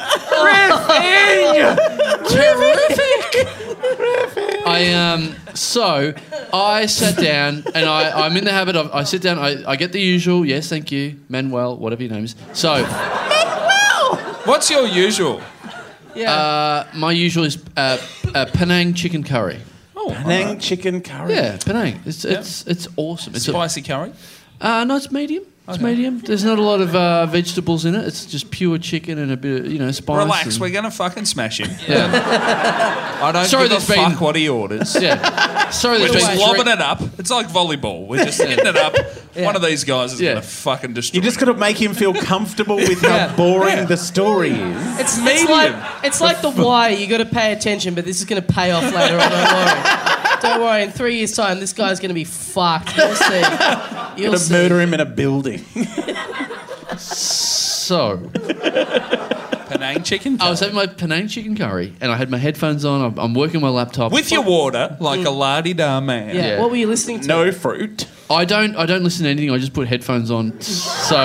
terrific. 2.28 3.48
I 4.66 4.92
um. 4.92 5.34
So 5.54 6.12
I 6.52 6.86
sat 6.86 7.16
down 7.16 7.64
and 7.74 7.86
I, 7.86 8.26
I'm 8.26 8.36
in 8.36 8.44
the 8.44 8.52
habit 8.52 8.76
of 8.76 8.90
I 8.92 9.04
sit 9.04 9.22
down. 9.22 9.38
I, 9.38 9.64
I 9.70 9.76
get 9.76 9.92
the 9.92 10.00
usual. 10.00 10.44
Yes, 10.44 10.68
thank 10.68 10.92
you, 10.92 11.18
Manuel, 11.28 11.76
whatever 11.76 12.02
your 12.02 12.12
name 12.12 12.24
is. 12.24 12.34
So 12.52 12.82
Manuel 12.82 13.16
What's 14.46 14.70
your 14.70 14.86
usual? 14.86 15.42
Yeah. 16.14 16.32
uh, 16.32 16.86
my 16.94 17.10
usual 17.10 17.44
is 17.44 17.58
uh, 17.76 17.98
uh, 18.32 18.46
Penang 18.54 18.94
chicken 18.94 19.24
curry. 19.24 19.58
Oh, 19.96 20.14
Penang 20.22 20.60
chicken 20.60 21.00
curry. 21.00 21.34
Yeah, 21.34 21.58
Penang. 21.58 22.00
It's 22.06 22.24
it's 22.24 22.64
it's 22.66 22.86
awesome. 22.96 23.34
It's 23.34 23.48
a, 23.48 23.50
Spicy 23.50 23.82
curry. 23.82 24.12
Uh, 24.60 24.84
no, 24.84 24.96
it's 24.96 25.10
medium. 25.10 25.44
It's 25.68 25.80
medium. 25.80 26.20
There's 26.20 26.44
not 26.44 26.60
a 26.60 26.62
lot 26.62 26.80
of 26.80 26.94
uh, 26.94 27.26
vegetables 27.26 27.84
in 27.84 27.96
it. 27.96 28.04
It's 28.06 28.24
just 28.24 28.52
pure 28.52 28.78
chicken 28.78 29.18
and 29.18 29.32
a 29.32 29.36
bit 29.36 29.64
of, 29.66 29.72
you 29.72 29.80
know, 29.80 29.90
spice. 29.90 30.16
Relax, 30.18 30.46
and- 30.54 30.60
we're 30.60 30.70
gonna 30.70 30.92
fucking 30.92 31.24
smash 31.24 31.58
him. 31.60 31.70
Yeah. 31.88 33.18
I 33.22 33.32
don't 33.32 33.46
Sorry, 33.46 33.64
give 33.68 33.72
a 33.72 33.74
there's 33.74 33.88
been- 33.88 34.10
fuck 34.12 34.20
what 34.20 34.36
he 34.36 34.48
orders. 34.48 34.94
yeah. 35.00 35.68
Sorry, 35.70 35.94
We're 35.98 36.08
there's 36.08 36.22
just 36.22 36.30
been 36.30 36.38
lobbing 36.40 36.62
three- 36.62 36.72
it 36.74 36.80
up. 36.80 37.00
It's 37.18 37.30
like 37.30 37.48
volleyball. 37.48 38.06
We're 38.06 38.24
just 38.24 38.40
hitting 38.40 38.64
it 38.64 38.76
up. 38.76 38.94
One 39.34 39.56
of 39.56 39.62
these 39.62 39.82
guys 39.82 40.12
is 40.12 40.20
Yeah. 40.20 40.34
gonna 40.34 40.42
fucking 40.42 40.94
destroy. 40.94 41.16
You 41.18 41.22
just 41.22 41.40
got 41.40 41.46
to 41.46 41.54
make 41.54 41.80
him 41.82 41.94
feel 41.94 42.14
comfortable 42.14 42.76
with 42.76 43.00
how 43.02 43.34
boring 43.36 43.86
the 43.86 43.96
story 43.96 44.50
is. 44.50 45.00
It's, 45.00 45.18
it's 45.18 45.50
like 45.50 45.74
it's 46.04 46.20
like 46.20 46.42
the 46.42 46.50
wire. 46.50 46.92
You 46.92 47.08
got 47.08 47.18
to 47.18 47.26
pay 47.26 47.52
attention, 47.52 47.94
but 47.94 48.04
this 48.04 48.18
is 48.20 48.24
going 48.24 48.40
to 48.40 48.52
pay 48.52 48.70
off 48.70 48.84
later 48.94 49.18
on. 49.18 49.30
Don't 49.30 49.52
worry. 49.52 50.40
Don't 50.42 50.60
worry. 50.60 50.82
In 50.84 50.90
three 50.90 51.16
years' 51.16 51.32
time, 51.32 51.58
this 51.60 51.72
guy's 51.72 51.98
going 51.98 52.10
to 52.10 52.14
be 52.14 52.24
fucked. 52.24 52.96
You'll 52.96 53.14
see. 53.16 53.42
You'll 54.16 54.32
Gonna 54.32 54.38
see. 54.38 54.52
murder 54.52 54.80
him 54.80 54.94
in 54.94 55.00
a 55.00 55.04
building. 55.04 55.55
So 56.98 58.18
Penang 59.68 60.02
chicken. 60.02 60.40
I 60.40 60.50
was 60.50 60.60
having 60.60 60.74
my 60.74 60.86
Penang 60.86 61.28
chicken 61.28 61.56
curry, 61.56 61.92
and 62.00 62.10
I 62.10 62.16
had 62.16 62.30
my 62.30 62.38
headphones 62.38 62.84
on. 62.84 63.02
I'm, 63.02 63.18
I'm 63.18 63.34
working 63.34 63.60
my 63.60 63.68
laptop 63.68 64.12
with 64.12 64.30
your 64.30 64.42
water, 64.42 64.96
like 65.00 65.20
mm. 65.20 65.26
a 65.26 65.30
lardy 65.30 65.74
da 65.74 66.00
man. 66.00 66.34
Yeah. 66.34 66.46
Yeah. 66.46 66.60
What 66.60 66.70
were 66.70 66.76
you 66.76 66.86
listening 66.86 67.20
to? 67.20 67.28
no 67.28 67.52
fruit. 67.52 68.06
I 68.30 68.44
don't. 68.44 68.76
I 68.76 68.86
don't 68.86 69.04
listen 69.04 69.24
to 69.24 69.30
anything. 69.30 69.50
I 69.50 69.58
just 69.58 69.72
put 69.72 69.88
headphones 69.88 70.30
on. 70.30 70.60
So 70.60 71.16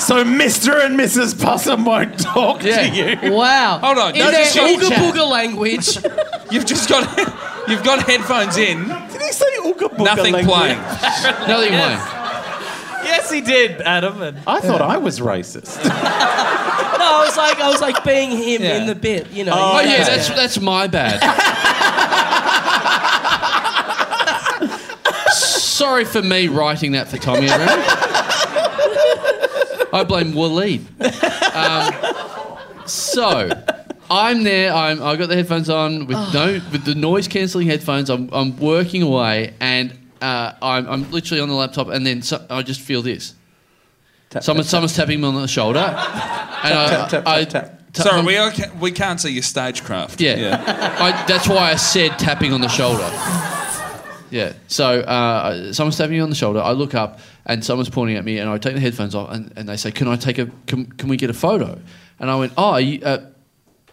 So 0.00 0.24
Mr. 0.24 0.84
and 0.84 0.98
Mrs. 0.98 1.40
Possum 1.42 1.84
won't 1.84 2.18
talk 2.18 2.62
Yeah. 2.62 2.88
to 2.88 3.26
you. 3.26 3.32
Wow. 3.34 3.78
Hold 3.82 3.98
on, 3.98 4.14
In 4.14 4.20
no, 4.20 4.30
their 4.30 4.46
ooga 4.46 4.88
booga 4.88 5.30
language. 5.30 5.96
You've 6.50 6.64
just 6.64 6.88
got 6.88 7.06
you've 7.68 7.84
got 7.84 8.02
headphones 8.08 8.56
in, 8.56 8.88
Did 8.88 9.22
he 9.22 9.32
say 9.32 9.44
ooga 9.58 9.90
booga 9.90 10.04
nothing 10.04 10.32
language? 10.32 10.56
playing. 10.56 10.78
nothing 10.78 11.68
playing. 11.68 12.19
Yes, 13.10 13.30
he 13.30 13.40
did, 13.40 13.80
Adam. 13.82 14.22
And 14.22 14.38
I 14.46 14.60
thought 14.60 14.80
I 14.80 14.96
was 14.98 15.20
racist. 15.20 15.78
No, 17.00 17.06
I 17.06 17.24
was 17.24 17.36
like, 17.38 17.58
I 17.60 17.70
was 17.70 17.80
like 17.80 18.04
being 18.04 18.30
him 18.30 18.60
Yeah. 18.62 18.76
in 18.82 18.86
the 18.86 18.94
bit. 18.94 19.30
You 19.30 19.44
know. 19.44 19.52
Oh 19.54 19.80
you 19.80 19.88
yeah, 19.88 19.96
guys- 20.06 20.06
that's 20.06 20.28
that's 20.28 20.60
my 20.60 20.86
bad. 20.86 21.18
Sorry 25.32 26.04
for 26.04 26.20
me 26.22 26.48
writing 26.48 26.92
that 26.92 27.08
for 27.08 27.16
Tommy. 27.16 27.48
everyone. 27.48 27.78
I 29.92 30.04
blame 30.06 30.32
Waleed. 30.32 30.82
Um, 31.56 32.86
so 32.86 33.50
I'm 34.10 34.44
there. 34.44 34.72
I'm, 34.74 35.02
I 35.02 35.16
got 35.16 35.28
the 35.30 35.34
headphones 35.36 35.68
on 35.70 36.06
with 36.06 36.18
no 36.34 36.60
with 36.72 36.84
the 36.84 36.94
noise 36.94 37.26
cancelling 37.28 37.66
headphones. 37.66 38.10
I'm, 38.10 38.28
I'm 38.32 38.56
working 38.58 39.00
away, 39.02 39.54
and 39.60 39.92
uh, 40.20 40.54
I'm, 40.62 40.88
I'm 40.88 41.10
literally 41.10 41.40
on 41.40 41.48
the 41.48 41.54
laptop, 41.54 41.88
and 41.88 42.06
then 42.06 42.22
so, 42.22 42.44
I 42.50 42.62
just 42.62 42.80
feel 42.80 43.02
this. 43.02 43.34
Someone, 44.40 44.64
someone's 44.64 44.94
tapping 44.94 45.20
me 45.20 45.26
on 45.26 45.34
the 45.34 45.48
shoulder, 45.48 45.78
and 45.80 45.88
I, 45.94 46.86
tap, 46.88 47.08
tap, 47.10 47.26
I, 47.26 47.44
tap, 47.44 47.50
tap. 47.52 47.92
ta- 47.92 48.02
Sorry, 48.04 48.22
we 48.22 48.36
are, 48.36 48.52
we 48.78 48.92
can't 48.92 49.20
see 49.20 49.30
your 49.30 49.42
stagecraft. 49.42 50.20
yeah. 50.20 50.62
I, 51.00 51.26
that's 51.26 51.48
why 51.48 51.72
I 51.72 51.74
said 51.76 52.16
tapping 52.18 52.52
on 52.52 52.60
the 52.60 52.68
shoulder. 52.68 53.08
Yeah. 54.30 54.52
So 54.68 55.00
uh, 55.00 55.72
someone's 55.72 55.98
tapping 55.98 56.12
me 56.12 56.20
on 56.20 56.30
the 56.30 56.36
shoulder. 56.36 56.60
I 56.60 56.70
look 56.70 56.94
up 56.94 57.18
and 57.46 57.64
someone's 57.64 57.90
pointing 57.90 58.16
at 58.16 58.24
me, 58.24 58.38
and 58.38 58.48
I 58.48 58.58
take 58.58 58.74
the 58.74 58.80
headphones 58.80 59.16
off, 59.16 59.32
and, 59.32 59.52
and 59.56 59.68
they 59.68 59.76
say, 59.76 59.90
"Can 59.90 60.06
I 60.06 60.14
take 60.14 60.38
a? 60.38 60.46
Can, 60.68 60.86
can 60.92 61.08
we 61.08 61.16
get 61.16 61.30
a 61.30 61.34
photo?" 61.34 61.80
And 62.20 62.30
I 62.30 62.36
went, 62.36 62.52
"Oh, 62.56 62.70
are 62.72 62.80
you, 62.80 63.02
uh, 63.04 63.26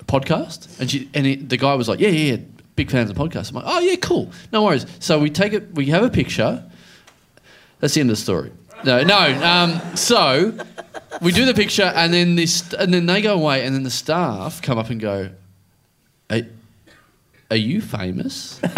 podcast?" 0.06 0.80
And 0.80 0.92
she 0.92 1.10
and 1.16 1.26
it, 1.26 1.50
the 1.50 1.58
guy 1.58 1.74
was 1.74 1.90
like, 1.90 2.00
"Yeah, 2.00 2.10
yeah, 2.10 2.36
yeah, 2.36 2.44
big 2.78 2.90
fans 2.90 3.10
of 3.10 3.18
podcasts." 3.18 3.50
I'm 3.50 3.56
like, 3.56 3.66
"Oh 3.68 3.80
yeah, 3.82 3.98
cool, 3.98 4.32
no 4.54 4.64
worries." 4.64 4.86
So 5.00 5.20
we 5.20 5.30
take 5.30 5.52
it. 5.52 5.76
We 5.76 5.88
have 5.88 6.04
a 6.04 6.10
picture. 6.10 6.64
That's 7.82 7.94
the 7.94 8.00
end 8.00 8.10
of 8.10 8.16
the 8.16 8.22
story. 8.22 8.52
No, 8.86 9.04
no. 9.04 9.44
Um, 9.44 9.82
so 9.96 10.54
we 11.22 11.32
do 11.34 11.44
the 11.46 11.54
picture, 11.54 11.92
and 11.96 12.14
then 12.14 12.36
this, 12.36 12.72
and 12.74 12.94
then 12.94 13.08
they 13.08 13.22
go 13.22 13.34
away, 13.34 13.66
and 13.66 13.76
then 13.76 13.84
the 13.84 13.90
staff 13.92 14.62
come 14.62 14.78
up 14.78 14.90
and 14.90 15.02
go, 15.02 15.30
"Are, 16.30 16.42
are 17.52 17.58
you 17.58 17.82
famous?" 17.82 18.60
and 18.64 18.74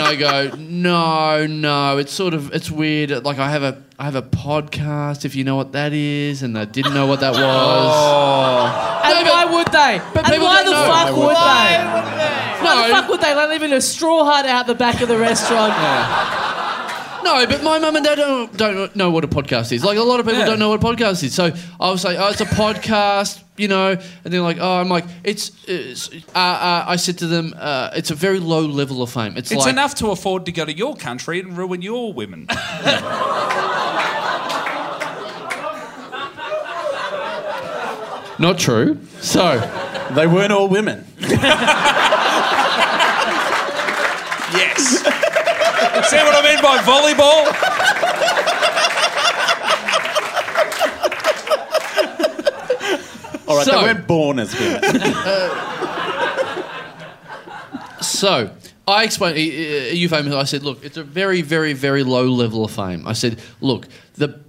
I 0.00 0.16
go, 0.16 0.50
"No, 0.58 1.46
no. 1.46 1.98
It's 1.98 2.12
sort 2.12 2.34
of, 2.34 2.52
it's 2.52 2.70
weird. 2.70 3.10
Like 3.24 3.38
I 3.38 3.50
have 3.50 3.62
a, 3.62 3.82
I 3.98 4.04
have 4.04 4.14
a 4.14 4.22
podcast. 4.22 5.24
If 5.24 5.34
you 5.36 5.44
know 5.44 5.56
what 5.56 5.72
that 5.72 5.92
is, 5.92 6.42
and 6.42 6.56
they 6.56 6.66
didn't 6.66 6.94
know 6.94 7.06
what 7.06 7.20
that 7.20 7.32
was. 7.32 9.04
And 9.06 9.24
No, 9.24 9.30
why 9.32 9.44
but- 9.44 9.52
would 9.54 9.63
they? 9.86 9.98
but 10.14 10.24
and 10.24 10.32
people 10.32 10.46
why 10.46 10.62
don't 10.62 10.66
the 10.66 10.72
know. 10.72 10.86
fuck 10.92 11.06
Why 11.06 11.10
would 11.12 11.18
would 11.20 11.36
they? 11.36 12.64
Why 12.64 12.82
the 12.82 12.88
No. 12.88 12.94
fuck 12.94 13.08
would 13.10 13.20
they? 13.20 13.34
They 13.34 13.46
live 13.48 13.62
in 13.62 13.72
a 13.72 13.80
straw 13.80 14.24
hut 14.24 14.46
out 14.46 14.66
the 14.66 14.74
back 14.74 15.00
of 15.00 15.08
the 15.08 15.18
restaurant. 15.18 15.72
No, 17.24 17.46
but 17.46 17.62
my 17.62 17.78
mum 17.78 17.96
and 17.96 18.04
dad 18.04 18.16
don't, 18.16 18.54
don't 18.54 18.94
know 18.94 19.10
what 19.10 19.24
a 19.24 19.28
podcast 19.28 19.72
is. 19.72 19.82
Like 19.82 19.96
a 19.96 20.02
lot 20.02 20.20
of 20.20 20.26
people 20.26 20.40
Yeah. 20.40 20.44
don't 20.44 20.58
know 20.58 20.68
what 20.68 20.84
a 20.84 20.86
podcast 20.86 21.22
is. 21.24 21.32
So 21.34 21.52
I 21.80 21.90
was 21.90 22.04
like, 22.04 22.18
oh, 22.18 22.28
it's 22.28 22.42
a 22.42 22.44
podcast, 22.44 23.42
you 23.56 23.66
know. 23.66 23.92
And 23.92 24.32
they're 24.32 24.42
like, 24.42 24.58
oh, 24.60 24.74
I'm 24.78 24.90
like, 24.90 25.06
it's. 25.24 25.50
it's 25.66 26.10
uh, 26.12 26.38
uh, 26.38 26.84
I 26.86 26.96
said 26.96 27.16
to 27.20 27.26
them, 27.26 27.54
uh, 27.56 27.92
it's 27.96 28.10
a 28.10 28.14
very 28.14 28.40
low 28.40 28.60
level 28.66 29.02
of 29.02 29.10
fame. 29.10 29.38
It's, 29.38 29.50
It's 29.50 29.64
like, 29.64 29.72
enough 29.72 29.94
to 29.96 30.10
afford 30.10 30.44
to 30.44 30.52
go 30.52 30.66
to 30.66 30.76
your 30.76 30.96
country 30.96 31.40
and 31.40 31.56
ruin 31.56 31.80
your 31.80 32.12
women. 32.12 32.46
Not 38.38 38.58
true. 38.58 38.98
So 39.20 39.58
They 40.14 40.26
weren't 40.26 40.52
all 40.52 40.68
women. 40.68 41.04
yes. 41.20 41.30
See 46.10 46.16
what 46.16 46.34
I 46.34 46.42
mean 46.44 46.60
by 46.62 46.78
volleyball? 46.78 47.52
All 53.46 53.56
right, 53.58 53.66
So- 53.66 53.72
they 53.72 53.82
weren't 53.82 54.06
born 54.06 54.38
as 54.38 54.58
women. 54.58 54.82
So 58.00 58.50
I 58.86 59.04
explained, 59.04 59.38
"Are 59.38 59.94
you 59.94 60.08
famous? 60.10 60.34
I 60.34 60.44
said, 60.44 60.62
look, 60.62 60.84
it's 60.84 60.98
a 60.98 61.02
very, 61.02 61.40
very, 61.40 61.72
very 61.72 62.02
low 62.04 62.26
level 62.26 62.62
of 62.64 62.70
fame. 62.70 63.06
I 63.08 63.14
said, 63.14 63.40
look, 63.62 63.88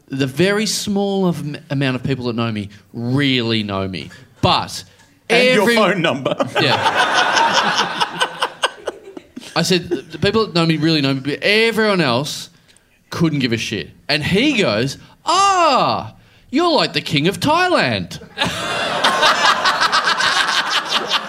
the 0.07 0.15
the 0.15 0.27
very 0.27 0.65
small 0.65 1.27
of, 1.27 1.43
amount 1.69 1.95
of 1.95 2.03
people 2.03 2.25
that 2.25 2.35
know 2.35 2.51
me 2.51 2.69
really 2.93 3.63
know 3.63 3.87
me, 3.87 4.09
but 4.41 4.83
and 5.29 5.47
every, 5.47 5.73
your 5.73 5.83
phone 5.83 6.01
number. 6.01 6.35
yeah. 6.61 8.25
I 9.57 9.61
said, 9.61 9.87
the 9.89 10.19
people 10.19 10.45
that 10.45 10.53
know 10.53 10.65
me 10.65 10.75
really 10.75 10.99
know 11.01 11.13
me, 11.13 11.21
but 11.21 11.39
everyone 11.41 12.01
else 12.01 12.49
couldn't 13.09 13.39
give 13.39 13.53
a 13.53 13.57
shit. 13.57 13.91
And 14.09 14.21
he 14.21 14.57
goes, 14.61 14.97
ah, 15.25 16.13
you're 16.49 16.71
like 16.71 16.91
the 16.93 17.01
king 17.01 17.27
of 17.27 17.39
Thailand. 17.39 18.19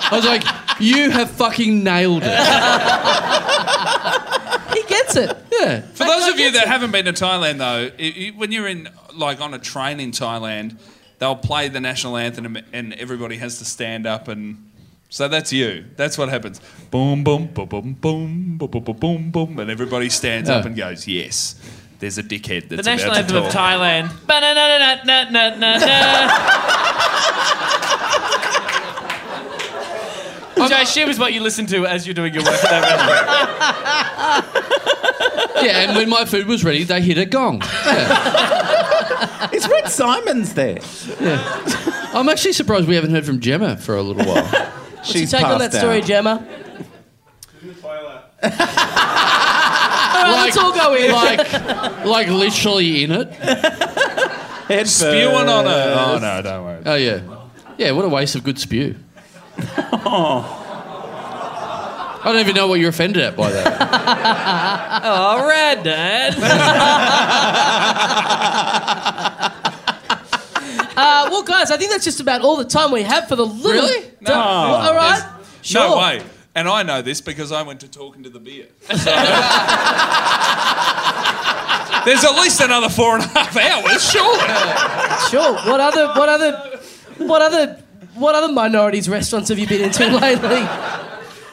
I 0.08 0.10
was 0.12 0.24
like, 0.24 0.42
you 0.80 1.10
have 1.10 1.30
fucking 1.30 1.84
nailed 1.84 2.22
it. 2.24 2.38
He 4.76 4.82
gets 4.88 5.16
it. 5.16 5.36
Yeah. 5.66 5.80
For 5.80 6.04
those 6.04 6.28
of 6.28 6.38
you 6.38 6.52
that 6.52 6.68
haven't 6.68 6.92
been 6.92 7.06
to 7.06 7.12
Thailand, 7.12 7.58
though, 7.58 7.90
i 7.98 8.28
i 8.28 8.32
when 8.36 8.52
you're 8.52 8.68
in 8.68 8.88
like 9.14 9.40
on 9.40 9.52
a 9.54 9.58
train 9.58 9.98
in 10.00 10.12
Thailand, 10.12 10.78
they'll 11.18 11.34
play 11.36 11.68
the 11.68 11.80
national 11.80 12.16
anthem 12.16 12.56
and 12.72 12.94
everybody 12.94 13.36
has 13.38 13.58
to 13.58 13.64
stand 13.64 14.06
up 14.06 14.28
and. 14.28 14.62
So 15.08 15.28
that's 15.28 15.52
you. 15.52 15.84
That's 15.94 16.18
what 16.18 16.28
happens. 16.28 16.60
Boom, 16.90 17.22
boom, 17.22 17.46
boom, 17.46 17.68
boom, 17.68 17.92
boom, 17.94 18.58
boom, 18.58 18.58
boom, 18.58 18.82
boom, 18.82 18.96
boom, 18.96 19.30
boom, 19.30 19.58
and 19.60 19.70
everybody 19.70 20.10
stands 20.10 20.50
up 20.50 20.64
and 20.64 20.74
goes, 20.76 21.06
"Yes." 21.06 21.54
There's 21.98 22.18
a 22.18 22.22
dickhead 22.22 22.68
that's 22.68 22.82
the 22.82 22.90
national 22.90 23.12
about 23.12 23.20
anthem 23.20 23.42
to 23.42 23.46
of. 23.46 23.52
Thailand. 23.52 24.26
Ba-na-na-na-na-na-na. 24.26 25.86
I 30.58 30.68
Jay, 30.68 30.84
she 30.84 31.04
was 31.04 31.18
what 31.18 31.32
you 31.32 31.40
listen 31.40 31.66
to 31.66 31.86
as 31.86 32.06
you're 32.06 32.14
doing 32.14 32.34
your 32.34 32.42
work 32.42 32.62
at 32.64 32.70
that 32.70 32.82
restaurant. 34.42 34.95
Yeah, 35.62 35.82
and 35.88 35.96
when 35.96 36.08
my 36.08 36.24
food 36.24 36.46
was 36.46 36.64
ready, 36.64 36.84
they 36.84 37.00
hit 37.00 37.18
a 37.18 37.24
gong. 37.24 37.62
Is 39.52 39.66
Red 39.68 39.88
Symons 39.88 40.54
there? 40.54 40.78
Yeah. 41.20 42.10
I'm 42.12 42.28
actually 42.28 42.52
surprised 42.52 42.86
we 42.88 42.94
haven't 42.94 43.10
heard 43.10 43.24
from 43.24 43.40
Gemma 43.40 43.76
for 43.76 43.96
a 43.96 44.02
little 44.02 44.24
while. 44.26 44.44
What's 44.44 45.14
your 45.14 45.20
She's 45.22 45.30
take 45.30 45.44
on 45.44 45.58
that 45.58 45.70
passed 45.72 45.80
story, 45.82 45.98
out. 46.02 46.06
Gemma? 46.06 46.46
All 48.42 48.50
right, 50.32 50.42
let's 50.44 50.56
all 50.56 50.72
go 50.74 50.94
in. 50.94 51.12
like, 51.12 52.04
like 52.04 52.28
literally 52.28 53.04
in 53.04 53.12
it. 53.12 53.32
Head 53.32 54.88
Spewing 54.88 55.34
on 55.48 55.64
first. 55.64 55.76
her. 55.76 55.94
Oh 55.98 56.18
no, 56.18 56.42
don't 56.42 56.64
worry. 56.64 56.82
Oh 56.86 56.94
yeah, 56.94 57.20
yeah. 57.78 57.90
What 57.92 58.04
a 58.04 58.08
waste 58.08 58.34
of 58.34 58.42
good 58.44 58.58
spew. 58.58 58.96
I 62.26 62.32
don't 62.32 62.40
even 62.40 62.56
know 62.56 62.66
what 62.66 62.80
you're 62.80 62.88
offended 62.90 63.22
at 63.22 63.36
by 63.36 63.52
that. 63.52 63.76
Oh, 65.04 65.46
rad, 65.48 65.82
Dad. 65.84 66.34
Uh, 70.98 71.28
well, 71.30 71.42
guys, 71.42 71.70
I 71.70 71.76
think 71.76 71.90
that's 71.90 72.04
just 72.04 72.20
about 72.20 72.40
all 72.40 72.56
the 72.56 72.64
time 72.64 72.90
we 72.90 73.02
have 73.02 73.28
for 73.28 73.36
the 73.36 73.44
little. 73.44 73.82
Really? 73.86 74.10
No. 74.22 74.32
all 74.32 74.94
right. 74.94 75.22
Sure. 75.60 75.90
No 75.90 75.98
way. 75.98 76.22
And 76.54 76.66
I 76.68 76.82
know 76.84 77.02
this 77.02 77.20
because 77.20 77.52
I 77.52 77.60
went 77.62 77.80
to 77.80 77.88
talking 77.88 78.22
to 78.22 78.30
the 78.30 78.40
beer. 78.40 78.66
So- 78.88 78.94
There's 82.06 82.24
at 82.24 82.34
least 82.40 82.60
another 82.62 82.88
four 82.88 83.16
and 83.16 83.24
a 83.24 83.28
half 83.28 83.54
hours, 83.58 84.10
surely. 84.10 84.38
Sure. 85.28 85.54
What 85.70 85.80
other? 85.80 86.06
What 86.18 86.28
other? 86.30 86.78
What 87.18 87.42
other? 87.42 87.82
What 88.14 88.34
other 88.34 88.50
minorities 88.52 89.06
restaurants 89.10 89.50
have 89.50 89.58
you 89.58 89.66
been 89.66 89.82
into 89.82 90.06
lately? 90.06 90.66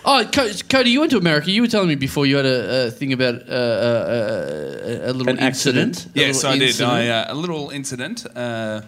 Oh, 0.05 0.29
Cody, 0.69 0.89
you 0.89 0.99
went 0.99 1.11
to 1.11 1.17
America. 1.17 1.49
You 1.49 1.61
were 1.61 1.67
telling 1.67 1.87
me 1.87 1.95
before 1.95 2.25
you 2.25 2.35
had 2.37 2.45
a, 2.45 2.87
a 2.87 2.91
thing 2.91 3.13
about 3.13 3.35
uh, 3.47 3.51
uh, 3.53 3.55
uh, 3.55 5.11
a 5.11 5.13
little 5.13 5.29
An 5.29 5.39
accident? 5.39 5.87
incident. 5.97 6.15
A 6.15 6.19
Yes, 6.19 6.35
little 6.35 6.49
I 6.51 6.57
did. 6.59 6.67
incident. 6.67 6.91
I, 6.91 7.07
uh, 7.09 7.33
a 7.33 7.35
little 7.35 7.69
incident. 7.69 8.25
Uh, 8.35 8.81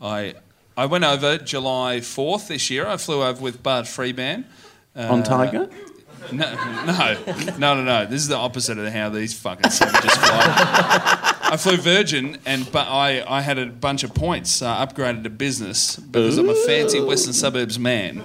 I 0.00 0.34
I 0.76 0.86
went 0.86 1.04
over 1.04 1.38
July 1.38 1.98
4th 2.00 2.48
this 2.48 2.70
year. 2.70 2.86
I 2.86 2.98
flew 2.98 3.22
over 3.22 3.40
with 3.40 3.62
Bart 3.62 3.86
Freeman. 3.88 4.44
Uh, 4.94 5.08
On 5.10 5.22
Tiger? 5.22 5.68
No, 6.32 6.54
no, 6.84 7.16
no, 7.56 7.74
no, 7.74 7.82
no. 7.82 8.04
This 8.06 8.20
is 8.20 8.28
the 8.28 8.36
opposite 8.36 8.76
of 8.76 8.92
how 8.92 9.08
these 9.08 9.32
fucking 9.32 9.70
savages 9.70 10.12
fly. 10.16 11.34
I 11.50 11.56
flew 11.56 11.76
Virgin, 11.78 12.36
and 12.44 12.70
but 12.70 12.86
I, 12.88 13.24
I 13.26 13.40
had 13.40 13.58
a 13.58 13.64
bunch 13.66 14.04
of 14.04 14.12
points 14.14 14.50
So 14.50 14.66
I 14.66 14.84
upgraded 14.84 15.22
to 15.24 15.30
business 15.30 15.96
because 15.96 16.36
I'm 16.36 16.48
a 16.50 16.54
fancy 16.54 17.00
Western 17.00 17.32
suburbs 17.32 17.78
man. 17.78 18.22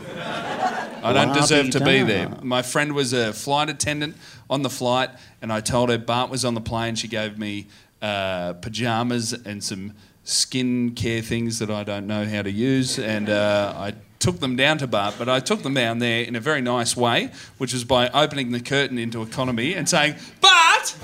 I 1.03 1.13
don't 1.13 1.33
deserve 1.33 1.69
to 1.71 1.83
be 1.83 2.03
there. 2.03 2.29
My 2.41 2.61
friend 2.61 2.93
was 2.93 3.13
a 3.13 3.33
flight 3.33 3.69
attendant 3.69 4.15
on 4.49 4.61
the 4.61 4.69
flight, 4.69 5.09
and 5.41 5.51
I 5.51 5.59
told 5.61 5.89
her 5.89 5.97
Bart 5.97 6.29
was 6.29 6.45
on 6.45 6.53
the 6.53 6.61
plane. 6.61 6.95
She 6.95 7.07
gave 7.07 7.37
me 7.37 7.67
uh, 8.01 8.53
pajamas 8.53 9.33
and 9.33 9.63
some 9.63 9.93
skin 10.23 10.93
care 10.95 11.21
things 11.21 11.59
that 11.59 11.69
I 11.69 11.83
don't 11.83 12.07
know 12.07 12.25
how 12.25 12.41
to 12.41 12.51
use, 12.51 12.97
and 12.97 13.29
uh, 13.29 13.73
I 13.75 13.93
took 14.23 14.39
them 14.39 14.55
down 14.55 14.77
to 14.77 14.87
Bart. 14.87 15.15
But 15.19 15.27
I 15.27 15.41
took 15.41 15.63
them 15.63 15.73
down 15.73 15.99
there 15.99 16.23
in 16.23 16.35
a 16.35 16.39
very 16.39 16.61
nice 16.61 16.95
way, 16.95 17.29
which 17.57 17.73
was 17.73 17.83
by 17.83 18.09
opening 18.09 18.51
the 18.51 18.61
curtain 18.61 18.97
into 18.97 19.21
economy 19.21 19.75
and 19.75 19.87
saying, 19.87 20.15
"Bart, 20.39 20.95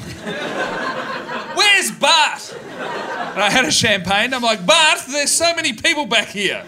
where's 1.54 1.92
Bart?" 1.92 2.56
And 3.34 3.44
I 3.44 3.50
had 3.52 3.66
a 3.66 3.72
champagne. 3.72 4.34
I'm 4.34 4.42
like, 4.42 4.66
Bart, 4.66 5.00
there's 5.10 5.32
so 5.32 5.54
many 5.56 5.74
people 5.74 6.06
back 6.06 6.30
here. 6.30 6.64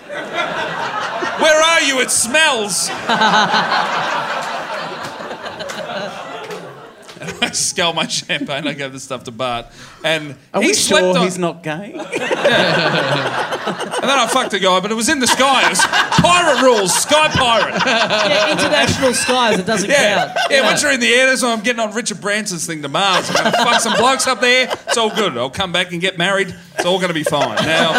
Where 1.42 1.62
are 1.64 1.82
you? 1.82 2.00
It 2.02 2.12
smells. 2.12 2.90
And 7.22 7.38
I 7.44 7.52
sculled 7.52 7.96
my 7.96 8.08
champagne. 8.08 8.68
I 8.68 8.74
gave 8.74 8.92
the 8.94 9.00
stuff 9.00 9.24
to 9.26 9.32
Bart, 9.32 9.68
and 10.04 10.36
Are 10.54 10.62
he 10.62 10.70
we 10.70 10.74
slept 10.74 11.04
sure 11.06 11.18
on. 11.18 11.24
he's 11.24 11.38
not 11.38 11.62
gay? 11.64 11.94
And 14.02 14.10
then 14.10 14.18
I 14.18 14.26
fucked 14.28 14.52
a 14.54 14.60
guy, 14.60 14.80
but 14.80 14.90
it 14.92 14.96
was 14.96 15.08
in 15.10 15.20
the 15.20 15.28
sky. 15.28 15.62
It 15.68 15.70
was 15.70 15.80
pirate 15.86 16.64
rules, 16.64 16.92
sky 16.94 17.28
pirate. 17.30 17.80
Yeah, 17.86 18.52
international 18.52 19.14
skies. 19.14 19.60
It 19.60 19.68
doesn't 19.68 19.88
Yeah, 19.90 20.26
count. 20.34 20.40
yeah. 20.50 20.64
Once 20.64 20.82
you're 20.82 20.92
in 20.92 21.00
the 21.00 21.14
air, 21.14 21.28
that's 21.28 21.44
why 21.44 21.52
I'm 21.54 21.62
getting 21.62 21.80
on 21.80 21.94
Richard 21.94 22.20
Branson's 22.20 22.66
thing 22.66 22.82
to 22.82 22.90
Mars. 22.90 23.30
I'm 23.30 23.36
gonna 23.44 23.52
fuck 23.58 23.80
some 23.82 23.96
blokes 23.98 24.26
up 24.26 24.42
there. 24.42 24.68
It's 24.88 24.98
all 24.98 25.14
good. 25.14 25.38
I'll 25.38 25.52
come 25.52 25.72
back 25.72 25.92
and 25.92 26.02
get 26.02 26.18
married. 26.18 26.54
It's 26.76 26.86
all 26.86 27.00
gonna 27.00 27.14
be 27.14 27.24
fine. 27.24 27.64
Now, 27.64 27.94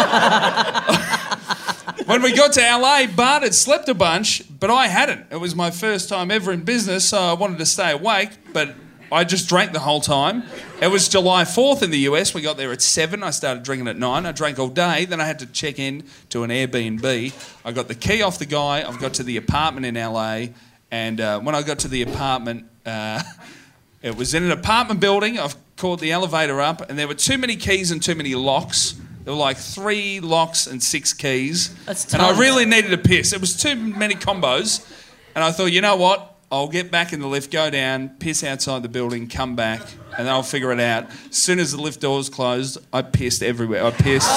when 2.05 2.21
we 2.21 2.35
got 2.35 2.51
to 2.53 2.59
LA, 2.61 3.07
Bart 3.07 3.43
had 3.43 3.55
slept 3.55 3.87
a 3.87 3.93
bunch, 3.93 4.43
but 4.59 4.69
I 4.69 4.87
hadn't. 4.87 5.27
It 5.31 5.37
was 5.37 5.55
my 5.55 5.71
first 5.71 6.09
time 6.09 6.31
ever 6.31 6.51
in 6.51 6.63
business, 6.63 7.07
so 7.07 7.17
I 7.17 7.33
wanted 7.33 7.59
to 7.59 7.65
stay 7.65 7.91
awake, 7.91 8.31
but. 8.51 8.75
I 9.13 9.23
just 9.23 9.47
drank 9.47 9.71
the 9.71 9.79
whole 9.79 10.01
time. 10.01 10.43
It 10.81 10.87
was 10.87 11.07
July 11.07 11.43
4th 11.43 11.83
in 11.83 11.91
the 11.91 11.99
US. 11.99 12.33
We 12.33 12.41
got 12.41 12.57
there 12.57 12.71
at 12.71 12.81
7. 12.81 13.23
I 13.23 13.29
started 13.29 13.63
drinking 13.63 13.87
at 13.87 13.97
9. 13.97 14.25
I 14.25 14.31
drank 14.31 14.59
all 14.59 14.69
day. 14.69 15.05
Then 15.05 15.21
I 15.21 15.25
had 15.25 15.39
to 15.39 15.45
check 15.45 15.79
in 15.79 16.03
to 16.29 16.43
an 16.43 16.49
Airbnb. 16.49 17.61
I 17.63 17.71
got 17.71 17.87
the 17.87 17.95
key 17.95 18.21
off 18.21 18.39
the 18.39 18.45
guy. 18.45 18.87
I've 18.87 18.99
got 18.99 19.13
to 19.15 19.23
the 19.23 19.37
apartment 19.37 19.85
in 19.85 19.95
LA. 19.95 20.47
And 20.91 21.21
uh, 21.21 21.39
when 21.39 21.55
I 21.55 21.61
got 21.61 21.79
to 21.79 21.87
the 21.87 22.01
apartment, 22.01 22.65
uh, 22.85 23.21
it 24.01 24.15
was 24.15 24.33
in 24.33 24.43
an 24.43 24.51
apartment 24.51 24.99
building. 24.99 25.39
I've 25.39 25.55
called 25.77 25.99
the 25.99 26.11
elevator 26.11 26.61
up, 26.61 26.87
and 26.87 26.97
there 26.97 27.07
were 27.07 27.13
too 27.13 27.37
many 27.37 27.55
keys 27.55 27.91
and 27.91 28.01
too 28.01 28.15
many 28.15 28.35
locks. 28.35 28.95
There 29.23 29.33
were 29.33 29.39
like 29.39 29.57
three 29.57 30.19
locks 30.19 30.67
and 30.67 30.83
six 30.83 31.13
keys. 31.13 31.73
That's 31.85 32.13
and 32.13 32.21
I 32.21 32.37
really 32.37 32.65
needed 32.65 32.93
a 32.93 32.97
piss. 32.97 33.33
It 33.33 33.41
was 33.41 33.55
too 33.55 33.75
many 33.75 34.15
combos. 34.15 34.85
And 35.33 35.43
I 35.43 35.51
thought, 35.51 35.71
you 35.71 35.81
know 35.81 35.95
what? 35.95 36.32
I'll 36.53 36.67
get 36.67 36.91
back 36.91 37.13
in 37.13 37.19
the 37.19 37.25
lift, 37.25 37.51
go 37.51 37.71
down, 37.71 38.09
piss 38.09 38.43
outside 38.43 38.83
the 38.83 38.87
building, 38.87 39.27
come 39.27 39.55
back, 39.55 39.81
and 40.15 40.27
then 40.27 40.29
I'll 40.29 40.43
figure 40.43 40.71
it 40.71 40.79
out. 40.79 41.09
As 41.31 41.35
soon 41.35 41.57
as 41.57 41.71
the 41.71 41.81
lift 41.81 41.99
doors 41.99 42.29
closed, 42.29 42.77
I 42.93 43.01
pissed 43.01 43.41
everywhere. 43.41 43.83
I 43.83 43.89
pissed. 43.89 44.29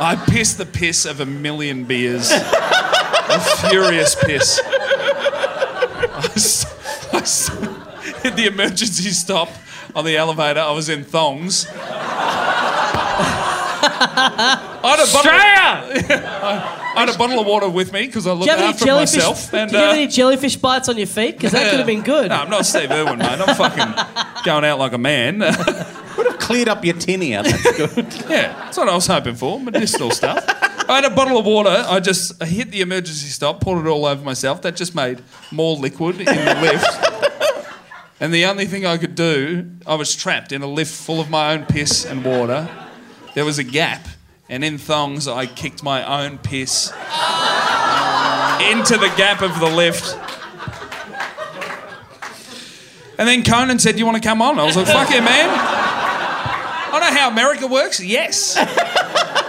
I 0.00 0.16
pissed 0.26 0.56
the 0.56 0.64
piss 0.64 1.04
of 1.04 1.20
a 1.20 1.26
million 1.26 1.84
beers. 1.84 2.30
A 2.30 3.38
furious 3.68 4.14
piss. 4.14 4.62
I, 4.64 4.70
hit 8.22 8.34
the 8.36 8.46
emergency 8.46 9.10
stop 9.10 9.50
on 9.94 10.06
the 10.06 10.16
elevator. 10.16 10.60
I 10.60 10.70
was 10.70 10.88
in 10.88 11.04
thongs. 11.04 11.66
I 14.84 14.90
had 14.96 15.00
a 15.08 15.12
bottle, 15.12 15.32
Australia! 15.32 16.28
I 16.96 17.00
had 17.00 17.08
a 17.08 17.18
bottle 17.18 17.40
of 17.40 17.46
water 17.46 17.68
with 17.68 17.92
me 17.92 18.06
because 18.06 18.26
I 18.26 18.30
Do 18.30 18.34
looked 18.36 18.46
you 18.52 18.56
have 18.58 18.74
after 18.74 18.84
jellyfish? 18.84 19.14
myself. 19.16 19.50
do 19.50 19.56
And, 19.56 19.72
you 19.72 19.78
have 19.78 19.88
uh, 19.88 19.92
any 19.92 20.06
jellyfish 20.06 20.56
bites 20.56 20.88
on 20.88 20.96
your 20.98 21.06
feet? 21.06 21.32
Because 21.36 21.52
that 21.52 21.70
could 21.70 21.78
have 21.78 21.86
been 21.86 22.02
good. 22.14 22.28
No, 22.28 22.36
I'm 22.36 22.50
not 22.50 22.66
Steve 22.66 22.90
Irwin, 22.90 23.18
mate. 23.18 23.26
I'm 23.40 23.54
fucking 23.56 24.44
going 24.44 24.64
out 24.64 24.78
like 24.78 24.92
a 24.92 24.98
man. 24.98 25.38
Would 26.16 26.26
have 26.26 26.38
cleared 26.38 26.68
up 26.68 26.84
your 26.84 26.94
tinea. 26.94 27.42
That's 27.42 27.76
good. 27.94 28.30
yeah, 28.30 28.52
that's 28.64 28.76
what 28.76 28.88
I 28.88 28.94
was 28.94 29.06
hoping 29.06 29.34
for. 29.34 29.58
Medicinal 29.58 30.10
stuff. 30.10 30.44
I 30.88 30.96
had 31.00 31.04
a 31.06 31.10
bottle 31.14 31.38
of 31.38 31.46
water. 31.46 31.70
I 31.88 31.98
just 31.98 32.40
I 32.42 32.46
hit 32.46 32.70
the 32.70 32.82
emergency 32.82 33.28
stop, 33.28 33.60
poured 33.60 33.84
it 33.86 33.88
all 33.88 34.04
over 34.06 34.22
myself. 34.22 34.62
That 34.62 34.76
just 34.76 34.94
made 34.94 35.22
more 35.50 35.74
liquid 35.76 36.20
in 36.20 36.26
the 36.26 36.58
lift. 36.60 37.64
And 38.20 38.32
the 38.32 38.44
only 38.44 38.66
thing 38.66 38.86
I 38.86 38.96
could 38.96 39.14
do, 39.16 39.70
I 39.86 39.96
was 39.96 40.14
trapped 40.14 40.52
in 40.52 40.62
a 40.62 40.66
lift 40.68 40.94
full 40.94 41.20
of 41.20 41.30
my 41.30 41.52
own 41.52 41.64
piss 41.66 42.04
and 42.06 42.24
water. 42.24 42.68
There 43.34 43.44
was 43.44 43.58
a 43.58 43.64
gap, 43.64 44.06
and 44.48 44.64
in 44.64 44.78
thongs, 44.78 45.26
I 45.26 45.46
kicked 45.46 45.82
my 45.82 46.24
own 46.24 46.38
piss 46.38 46.90
um, 46.92 48.60
into 48.60 48.96
the 48.98 49.12
gap 49.16 49.42
of 49.42 49.58
the 49.58 49.66
lift. 49.66 50.18
And 53.18 53.28
then 53.28 53.42
Conan 53.44 53.78
said, 53.78 53.92
Do 53.92 53.98
you 54.00 54.06
want 54.06 54.22
to 54.22 54.28
come 54.28 54.42
on? 54.42 54.58
I 54.58 54.64
was 54.64 54.76
like, 54.76 54.86
Fuck 54.86 55.10
yeah, 55.10 55.20
man. 55.20 55.48
I 56.94 56.98
know 57.00 57.18
how 57.18 57.30
America 57.30 57.66
works. 57.66 58.00
Yes. 58.00 58.54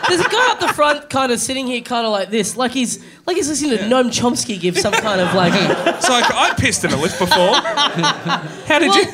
There's 0.08 0.22
a 0.22 0.30
guy 0.30 0.52
up 0.52 0.60
the 0.60 0.72
front, 0.74 1.10
kind 1.10 1.32
of 1.32 1.40
sitting 1.40 1.66
here, 1.68 1.82
kind 1.82 2.06
of 2.06 2.12
like 2.12 2.30
this, 2.30 2.56
like 2.56 2.72
he's 2.72 3.04
like 3.26 3.38
he's 3.38 3.48
listening 3.48 3.78
to 3.78 3.84
Noam 3.86 4.10
Chomsky 4.10 4.60
give 4.60 4.78
some 4.78 4.94
kind 4.94 5.20
of 5.20 5.34
like. 5.34 5.54
It's 5.96 6.10
like 6.10 6.32
I 6.32 6.54
pissed 6.56 6.84
in 6.84 6.92
a 6.92 6.98
lift 6.98 7.18
before. 7.18 7.54
How 7.56 8.80
did 8.80 8.94
you? 8.94 9.06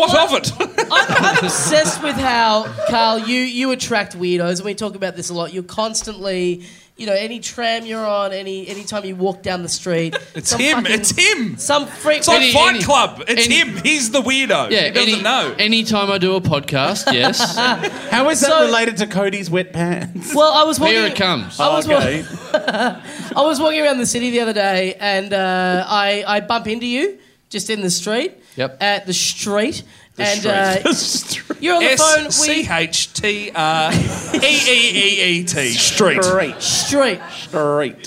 What 0.00 0.14
of 0.16 0.34
it? 0.34 0.52
I'm, 0.92 1.24
I'm 1.36 1.44
obsessed 1.44 2.02
with 2.02 2.16
how 2.16 2.64
Karl, 2.88 3.18
you 3.18 3.40
you 3.40 3.70
attract 3.72 4.16
weirdos, 4.18 4.56
and 4.56 4.64
we 4.64 4.74
talk 4.74 4.94
about 4.94 5.16
this 5.16 5.30
a 5.30 5.34
lot. 5.34 5.52
You're 5.52 5.62
constantly, 5.62 6.64
you 6.96 7.06
know, 7.06 7.12
any 7.14 7.38
tram 7.40 7.86
you're 7.86 8.04
on, 8.06 8.32
any 8.32 8.66
anytime 8.66 9.04
you 9.04 9.14
walk 9.16 9.42
down 9.42 9.62
the 9.62 9.68
street, 9.68 10.16
It's 10.34 10.52
him. 10.52 10.78
fucking- 10.78 10.92
It's 10.92 11.10
him. 11.10 11.56
Some 11.58 11.86
freak. 11.86 12.18
It's 12.18 12.28
like 12.28 12.40
Any- 12.42 12.52
Fight 12.52 12.74
any- 12.76 12.82
Club. 12.84 13.22
It's 13.28 13.46
any- 13.46 13.54
him. 13.56 13.76
He's 13.82 14.10
the 14.10 14.22
weirdo. 14.22 14.70
Yeah, 14.70 14.86
he 14.86 14.90
doesn't 14.90 15.12
any, 15.14 15.22
know. 15.22 15.54
Anytime 15.58 16.10
I 16.10 16.18
do 16.18 16.34
a 16.34 16.40
podcast, 16.40 17.12
yes. 17.12 17.56
How 18.10 18.28
is 18.30 18.40
that 18.40 18.48
So- 18.50 18.64
related 18.66 18.96
to 18.98 19.06
Cody's 19.06 19.50
wet 19.50 19.72
pants? 19.72 20.34
well, 20.34 20.52
I 20.52 20.64
was 20.64 20.80
walking. 20.80 20.96
Here 20.96 21.06
it 21.06 21.16
comes. 21.16 21.60
I 21.60 21.68
was, 21.74 21.86
wa- 21.86 21.96
okay. 21.98 22.24
I 22.54 23.42
was 23.42 23.60
walking 23.60 23.80
around 23.80 23.98
the 23.98 24.06
city 24.06 24.30
the 24.30 24.40
other 24.40 24.52
day, 24.54 24.94
and 24.98 25.32
uh, 25.32 25.84
I 25.86 26.24
I 26.26 26.40
bump 26.40 26.66
into 26.66 26.86
you 26.86 27.18
just 27.48 27.68
in 27.70 27.80
the 27.80 27.90
street, 27.90 28.32
Yep. 28.56 28.82
at 28.82 29.06
the 29.06 29.12
street. 29.12 29.82
and 30.18 30.40
street. 30.40 30.52
Uh, 30.52 31.54
you're 31.60 31.76
on 31.76 31.82
the 31.82 31.96
phone. 31.96 32.26
S 32.26 32.36
C 32.36 32.62
We, 32.62 32.68
H 32.70 33.12
T 33.12 33.50
R 33.54 33.92
E 33.92 33.96
E 34.36 34.38
E 34.38 35.22
E 35.40 35.44
T. 35.44 35.68
Street. 35.70 36.20
Great. 36.20 36.60
street. 36.60 37.20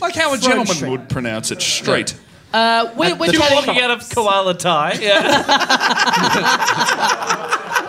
Like 0.02 0.16
how 0.16 0.28
a 0.28 0.38
Front 0.38 0.44
gentleman 0.44 0.76
Street. 0.76 0.90
would 0.92 1.10
pronounce 1.10 1.52
it. 1.52 1.62
Street. 1.62 2.16
Uh, 2.54 2.92
we're 2.96 3.16
we're 3.16 3.32
You're 3.32 3.42
walking 3.42 3.80
out 3.80 3.92
of 3.92 4.08
koala 4.14 4.54
tie. 4.54 4.94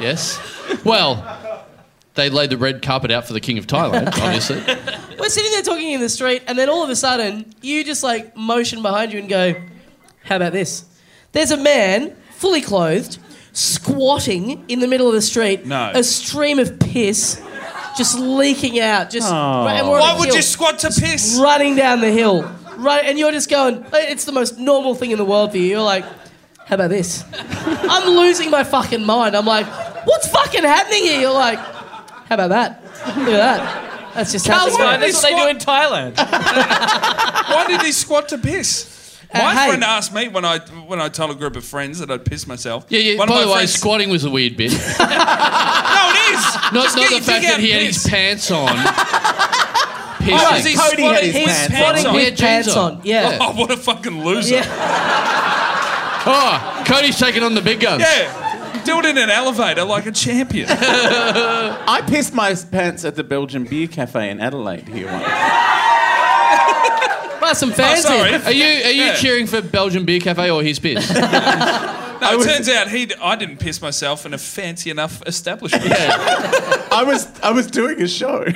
Yes. 0.00 0.38
Well, 0.84 1.64
they 2.14 2.28
laid 2.28 2.50
the 2.50 2.58
red 2.58 2.82
carpet 2.82 3.10
out 3.10 3.26
for 3.26 3.32
the 3.32 3.40
King 3.40 3.56
of 3.58 3.66
Thailand, 3.66 4.08
obviously. 4.08 4.56
We're 5.18 5.28
sitting 5.30 5.50
there 5.52 5.62
talking 5.62 5.92
in 5.92 6.00
the 6.00 6.08
street, 6.10 6.42
and 6.46 6.58
then 6.58 6.68
all 6.68 6.84
of 6.84 6.90
a 6.90 6.96
sudden, 6.96 7.54
you 7.62 7.82
just 7.82 8.02
like 8.02 8.36
motion 8.36 8.82
behind 8.82 9.12
you 9.12 9.20
and 9.20 9.28
go, 9.28 9.54
How 10.24 10.36
about 10.36 10.52
this? 10.52 10.84
There's 11.36 11.50
a 11.50 11.58
man, 11.58 12.16
fully 12.30 12.62
clothed, 12.62 13.18
squatting 13.52 14.64
in 14.68 14.80
the 14.80 14.88
middle 14.88 15.06
of 15.06 15.12
the 15.12 15.20
street. 15.20 15.66
No. 15.66 15.92
A 15.94 16.02
stream 16.02 16.58
of 16.58 16.78
piss 16.78 17.42
just 17.94 18.18
leaking 18.18 18.80
out. 18.80 19.10
Just 19.10 19.30
oh. 19.30 19.66
and 19.68 19.86
we're 19.86 19.96
on 19.96 20.00
Why 20.00 20.14
a 20.14 20.18
would 20.18 20.28
hill, 20.28 20.36
you 20.36 20.40
squat 20.40 20.78
to 20.78 20.88
piss? 20.88 21.38
running 21.38 21.76
down 21.76 22.00
the 22.00 22.10
hill? 22.10 22.50
Right, 22.78 23.04
and 23.04 23.18
you're 23.18 23.32
just 23.32 23.50
going, 23.50 23.84
it's 23.92 24.24
the 24.24 24.32
most 24.32 24.58
normal 24.58 24.94
thing 24.94 25.10
in 25.10 25.18
the 25.18 25.26
world 25.26 25.50
for 25.50 25.58
you. 25.58 25.64
You're 25.64 25.82
like, 25.82 26.06
how 26.64 26.76
about 26.76 26.88
this? 26.88 27.22
I'm 27.34 28.16
losing 28.16 28.50
my 28.50 28.64
fucking 28.64 29.04
mind. 29.04 29.36
I'm 29.36 29.44
like, 29.44 29.66
what's 30.06 30.28
fucking 30.28 30.62
happening 30.62 31.02
here? 31.02 31.20
You're 31.20 31.34
like, 31.34 31.58
how 31.58 32.36
about 32.36 32.48
that? 32.48 32.82
Look 33.08 33.28
at 33.28 33.36
that. 33.36 34.14
That's 34.14 34.32
just 34.32 34.46
Karl's 34.46 34.74
happening. 34.74 34.86
fine. 34.86 35.00
That's 35.00 35.22
what 35.22 35.30
they 35.30 35.36
do 35.36 35.48
in 35.48 35.58
Thailand. 35.58 36.16
Why 37.50 37.66
did 37.68 37.82
he 37.82 37.92
squat 37.92 38.30
to 38.30 38.38
piss? 38.38 38.95
My 39.34 39.40
Uh, 39.40 39.50
hey. 39.56 39.68
friend 39.68 39.84
asked 39.84 40.14
me 40.14 40.28
when 40.28 40.44
I 40.44 40.58
when 40.86 41.00
I 41.00 41.08
told 41.08 41.30
a 41.30 41.34
group 41.34 41.56
of 41.56 41.64
friends 41.64 41.98
that 41.98 42.10
I'd 42.10 42.24
piss 42.24 42.46
myself. 42.46 42.86
Yeah, 42.88 43.00
yeah. 43.00 43.18
One 43.18 43.28
of 43.28 43.34
By 43.34 43.40
my 43.40 43.40
the 43.42 43.48
way, 43.48 43.54
friends- 43.54 43.74
squatting 43.74 44.08
was 44.10 44.24
a 44.24 44.30
weird 44.30 44.56
bit. 44.56 44.72
No, 45.96 46.10
it 46.12 46.34
is. 46.34 46.44
Not, 46.72 46.84
Just 46.84 46.96
not 46.96 47.10
the 47.10 47.20
fact 47.22 47.42
that 47.44 47.58
he 47.60 47.70
had 47.70 47.78
and 47.82 47.86
his 47.88 48.06
pants 48.06 48.50
on. 48.50 48.68
Oh, 50.28 50.32
Pissing. 50.32 50.58
is 50.58 50.66
he 50.66 50.74
Cody 50.74 51.02
had 51.02 51.14
squatting 51.14 51.32
his 51.32 51.44
pants 51.46 51.68
pants 51.74 52.00
on. 52.04 52.06
on? 52.08 52.14
With 52.14 52.22
He 52.24 52.30
had 52.30 52.38
pants 52.38 52.76
on, 52.76 53.00
yeah. 53.04 53.38
Oh, 53.40 53.52
what 53.60 53.70
a 53.70 53.76
fucking 53.76 54.24
loser. 54.24 54.56
Yeah. 54.56 54.64
Oh, 56.26 56.82
Cody's 56.84 57.16
taking 57.16 57.44
on 57.44 57.54
the 57.54 57.62
big 57.62 57.78
guns. 57.78 58.02
Yeah. 58.02 58.82
Do 58.84 58.98
it 58.98 59.04
in 59.04 59.18
an 59.18 59.30
elevator 59.30 59.84
like 59.84 60.06
a 60.06 60.10
champion. 60.12 60.68
I 60.68 62.02
pissed 62.08 62.34
my 62.34 62.54
pants 62.54 63.04
at 63.04 63.14
the 63.14 63.22
Belgian 63.22 63.64
Beer 63.64 63.86
Cafe 63.86 64.28
in 64.28 64.40
Adelaide 64.40 64.88
here 64.88 65.06
once. 65.06 65.24
Well, 67.46 67.54
some 67.54 67.70
Oh, 67.70 67.74
fans 67.74 68.02
sorry. 68.02 68.30
here. 68.30 68.42
Are 68.44 68.50
you 68.50 68.64
are 68.64 68.90
you 68.90 69.04
Yeah. 69.04 69.14
cheering 69.14 69.46
for 69.46 69.62
Belgian 69.62 70.04
Beer 70.04 70.18
Cafe 70.18 70.50
or 70.50 70.62
his 70.64 70.80
piss? 70.80 71.08
No, 72.18 72.32
it 72.40 72.44
turns 72.48 72.66
out 72.70 72.88
he 72.88 73.08
I 73.22 73.36
didn't 73.36 73.58
piss 73.58 73.80
myself 73.82 74.24
in 74.26 74.32
a 74.34 74.38
fancy 74.38 74.88
enough 74.90 75.22
establishment. 75.26 75.84
I 75.86 77.04
was 77.06 77.28
I 77.42 77.50
was 77.52 77.66
doing 77.68 78.02
a 78.02 78.08
show. 78.08 78.44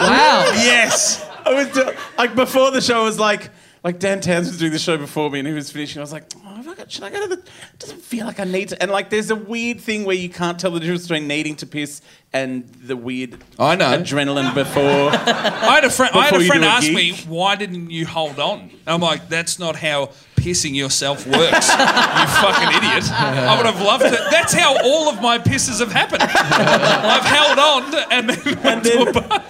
Wow. 0.00 0.50
Yes. 0.54 1.22
I 1.44 1.52
was 1.52 1.68
do- 1.68 1.92
like 2.16 2.34
before 2.34 2.70
the 2.70 2.80
show 2.80 3.00
I 3.02 3.04
was 3.04 3.18
like 3.18 3.50
like 3.82 3.98
Dan 3.98 4.20
Towns 4.20 4.48
was 4.48 4.58
doing 4.58 4.72
the 4.72 4.78
show 4.78 4.96
before 4.96 5.30
me 5.30 5.38
and 5.40 5.48
he 5.48 5.54
was 5.54 5.70
finishing. 5.70 6.00
I 6.00 6.02
was 6.02 6.12
like, 6.12 6.24
oh, 6.44 6.54
have 6.56 6.68
I 6.68 6.74
got, 6.74 6.92
should 6.92 7.02
I 7.04 7.10
go 7.10 7.22
to 7.22 7.28
the? 7.36 7.40
It 7.42 7.78
doesn't 7.78 8.02
feel 8.02 8.26
like 8.26 8.38
I 8.38 8.44
need 8.44 8.68
to. 8.70 8.82
And 8.82 8.90
like, 8.90 9.08
there's 9.10 9.30
a 9.30 9.34
weird 9.36 9.80
thing 9.80 10.04
where 10.04 10.14
you 10.16 10.28
can't 10.28 10.58
tell 10.60 10.70
the 10.70 10.80
difference 10.80 11.02
between 11.08 11.26
needing 11.26 11.56
to 11.56 11.66
piss 11.66 12.02
and 12.32 12.68
the 12.84 12.96
weird 12.96 13.38
I 13.58 13.74
know. 13.76 13.98
adrenaline 13.98 14.54
before. 14.54 15.10
I 15.12 15.74
had 15.74 15.84
a 15.84 15.90
friend. 15.90 16.14
I 16.14 16.26
had 16.26 16.30
Before 16.30 16.38
a 16.38 16.42
you 16.42 16.48
friend 16.48 16.62
do 16.62 16.68
a 16.68 16.72
ask 16.72 16.86
gig. 16.86 16.94
me, 16.94 17.12
"Why 17.26 17.56
didn't 17.56 17.90
you 17.90 18.06
hold 18.06 18.38
on?" 18.38 18.60
And 18.60 18.70
I'm 18.86 19.00
like, 19.00 19.28
"That's 19.28 19.58
not 19.58 19.76
how 19.76 20.10
pissing 20.36 20.74
yourself 20.74 21.26
works, 21.26 21.68
you 21.68 21.76
fucking 21.76 22.68
idiot." 22.76 23.10
I 23.12 23.56
would 23.56 23.66
have 23.66 23.80
loved 23.82 24.04
it. 24.04 24.20
That's 24.30 24.52
how 24.52 24.76
all 24.82 25.08
of 25.08 25.20
my 25.20 25.38
pisses 25.38 25.80
have 25.80 25.90
happened. 25.92 26.22
I've 26.22 27.24
held 27.24 27.58
on 27.58 27.94
and 28.12 28.30
then 28.30 28.62
went 28.62 28.84
to 28.84 29.02
a 29.02 29.12
bar. 29.12 29.42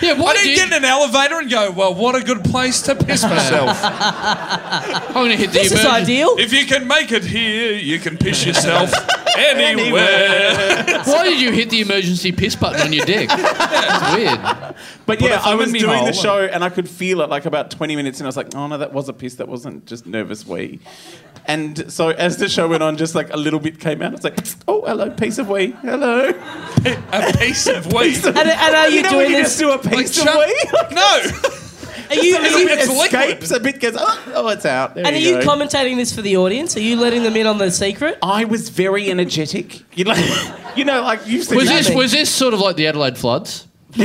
yeah, 0.00 0.12
I 0.12 0.14
why 0.14 0.32
didn't 0.32 0.46
did 0.48 0.56
get 0.56 0.66
in 0.68 0.72
an 0.74 0.84
elevator 0.86 1.38
and 1.40 1.50
go, 1.50 1.70
"Well, 1.72 1.94
what 1.94 2.14
a 2.14 2.22
good 2.22 2.42
place 2.44 2.80
to 2.82 2.94
piss 2.94 3.22
myself." 3.22 3.78
I'm 3.84 5.12
going 5.12 5.30
to 5.30 5.36
hit 5.36 5.52
the 5.52 5.58
This 5.58 5.72
is 5.72 5.80
emergency. 5.84 6.02
ideal. 6.12 6.36
if 6.38 6.52
you 6.54 6.64
can 6.64 6.86
make 6.88 7.12
it 7.12 7.24
here, 7.24 7.72
you 7.74 7.98
can 7.98 8.16
piss 8.16 8.44
yourself 8.46 8.90
anywhere. 9.36 11.02
Why 11.04 11.24
did 11.24 11.40
you 11.40 11.50
hit 11.52 11.70
the 11.70 11.80
emergency 11.80 12.32
piss 12.32 12.56
button 12.56 12.80
on 12.82 12.92
your 12.92 13.04
dick? 13.04 13.28
That's 13.28 14.16
weird. 14.16 14.74
But 15.06 15.20
yeah, 15.20 15.40
I 15.44 15.54
was 15.54 15.72
doing 15.72 15.84
hole, 15.98 16.06
the 16.06 16.12
show 16.12 16.44
and 16.44 16.64
I 16.64 16.68
could 16.70 16.88
feel 16.88 17.20
it 17.20 17.28
like 17.30 17.44
about 17.46 17.70
20 17.70 17.96
minutes 17.96 18.20
in. 18.20 18.26
I 18.26 18.28
was 18.28 18.36
like, 18.36 18.54
oh 18.54 18.66
no, 18.66 18.78
that 18.78 18.92
was 18.92 19.08
a 19.08 19.12
piss. 19.12 19.34
That 19.36 19.48
wasn't 19.48 19.86
just 19.86 20.06
nervous 20.06 20.46
wee. 20.46 20.80
And 21.46 21.92
so 21.92 22.08
as 22.10 22.38
the 22.38 22.48
show 22.48 22.68
went 22.68 22.82
on, 22.82 22.96
just 22.96 23.14
like 23.14 23.30
a 23.32 23.36
little 23.36 23.60
bit 23.60 23.78
came 23.78 24.00
out. 24.00 24.12
I 24.12 24.14
was 24.14 24.24
like, 24.24 24.38
oh, 24.66 24.82
hello, 24.86 25.10
piece 25.10 25.36
of 25.38 25.48
wee. 25.50 25.72
Hello. 25.82 26.30
A 27.12 27.32
piece 27.38 27.66
of 27.66 27.92
wee. 27.92 28.14
And, 28.16 28.36
and 28.36 28.74
are 28.74 28.88
you, 28.88 28.96
You 28.96 29.02
know 29.02 29.10
doing 29.10 29.22
when 29.22 29.30
you 29.30 29.36
this? 29.42 29.58
just 29.58 29.58
do 29.58 29.70
a 29.72 29.78
piece 29.78 30.18
of 30.18 30.24
Chum- 30.26 30.38
wee? 30.38 30.64
No. 30.94 31.60
Are 32.10 32.14
you, 32.16 32.36
a 32.36 32.40
are 32.40 32.46
you, 32.58 32.66
bit 32.66 32.78
it's 32.78 32.88
liquid. 32.88 33.06
escapes, 33.06 33.50
a 33.50 33.60
bit 33.60 33.80
goes, 33.80 33.94
oh, 33.98 34.32
oh, 34.34 34.48
it's 34.48 34.66
out. 34.66 34.94
There 34.94 35.06
and 35.06 35.14
are 35.14 35.18
you 35.18 35.36
you 35.36 35.42
go. 35.42 35.46
commentating 35.46 35.96
this 35.96 36.14
for 36.14 36.22
the 36.22 36.36
audience? 36.36 36.76
Are 36.76 36.80
you 36.80 36.96
letting 36.96 37.22
them 37.22 37.36
in 37.36 37.46
on 37.46 37.58
the 37.58 37.70
secret? 37.70 38.18
I 38.22 38.44
was 38.44 38.68
very 38.68 39.10
energetic. 39.10 39.82
You 39.96 40.04
know, 40.04 40.56
you 40.76 40.84
know, 40.84 41.02
like 41.02 41.26
you've 41.26 41.44
seen 41.44 41.56
Was 41.56 41.68
this 41.68 41.90
was 41.90 42.12
this 42.12 42.30
sort 42.30 42.54
of 42.54 42.60
like 42.60 42.76
the 42.76 42.86
Adelaide 42.86 43.18
floods? 43.18 43.66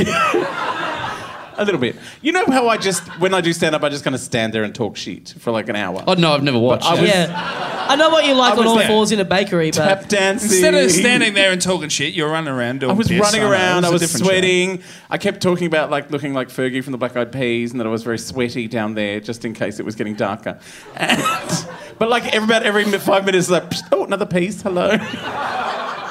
a 1.60 1.64
little 1.64 1.80
bit. 1.80 1.94
You 2.22 2.32
know 2.32 2.44
how 2.46 2.68
I 2.68 2.76
just 2.76 3.02
when 3.20 3.34
I 3.34 3.40
do 3.40 3.52
stand 3.52 3.74
up, 3.74 3.82
I 3.84 3.88
just 3.88 4.02
kind 4.04 4.14
of 4.14 4.20
stand 4.20 4.52
there 4.52 4.62
and 4.64 4.74
talk 4.74 4.96
shit 4.96 5.34
for 5.38 5.50
like 5.50 5.68
an 5.68 5.76
hour. 5.76 6.02
Oh 6.06 6.14
no, 6.14 6.32
I've 6.32 6.42
never 6.42 6.58
watched. 6.58 6.86
I 6.86 7.00
was- 7.00 7.08
Yeah. 7.08 7.66
I 7.90 7.96
know 7.96 8.08
what 8.10 8.24
you 8.24 8.34
like 8.34 8.52
I 8.52 8.56
on 8.56 8.58
was 8.58 8.66
all 8.68 8.76
there. 8.78 8.86
fours 8.86 9.10
in 9.10 9.18
a 9.18 9.24
bakery, 9.24 9.72
but 9.72 9.78
Tap 9.78 10.08
dancing. 10.08 10.48
Instead 10.50 10.74
of 10.74 10.90
standing 10.92 11.34
there 11.34 11.50
and 11.50 11.60
talking 11.60 11.88
shit, 11.88 12.14
you're 12.14 12.30
running 12.30 12.52
around 12.54 12.80
doing 12.80 12.92
I 12.92 12.94
was 12.94 13.08
piss. 13.08 13.20
running 13.20 13.40
know, 13.40 13.50
around. 13.50 13.82
it 13.82 13.88
I 13.88 13.90
a 13.90 13.92
was 13.92 14.00
different 14.02 14.24
show. 14.26 14.30
sweating. 14.30 14.82
I 15.10 15.18
kept 15.18 15.42
talking 15.42 15.66
about 15.66 15.90
like 15.90 16.08
looking 16.10 16.32
like 16.32 16.50
Fergie 16.50 16.84
from 16.84 16.92
the 16.92 16.98
Black 16.98 17.16
Eyed 17.16 17.32
Peas, 17.32 17.72
and 17.72 17.80
that 17.80 17.86
I 17.88 17.90
was 17.90 18.04
very 18.04 18.18
sweaty 18.18 18.68
down 18.68 18.94
there, 18.94 19.18
just 19.18 19.44
in 19.44 19.54
case 19.54 19.80
it 19.80 19.84
was 19.84 19.96
getting 19.96 20.14
darker. 20.14 20.60
And, 20.94 21.20
but 21.98 22.08
like 22.08 22.32
every, 22.32 22.44
about 22.44 22.62
every 22.62 22.84
five 23.00 23.24
minutes, 23.26 23.50
like 23.50 23.68
psst, 23.70 23.88
oh 23.90 24.04
another 24.04 24.26
piece, 24.26 24.62
hello. 24.62 24.96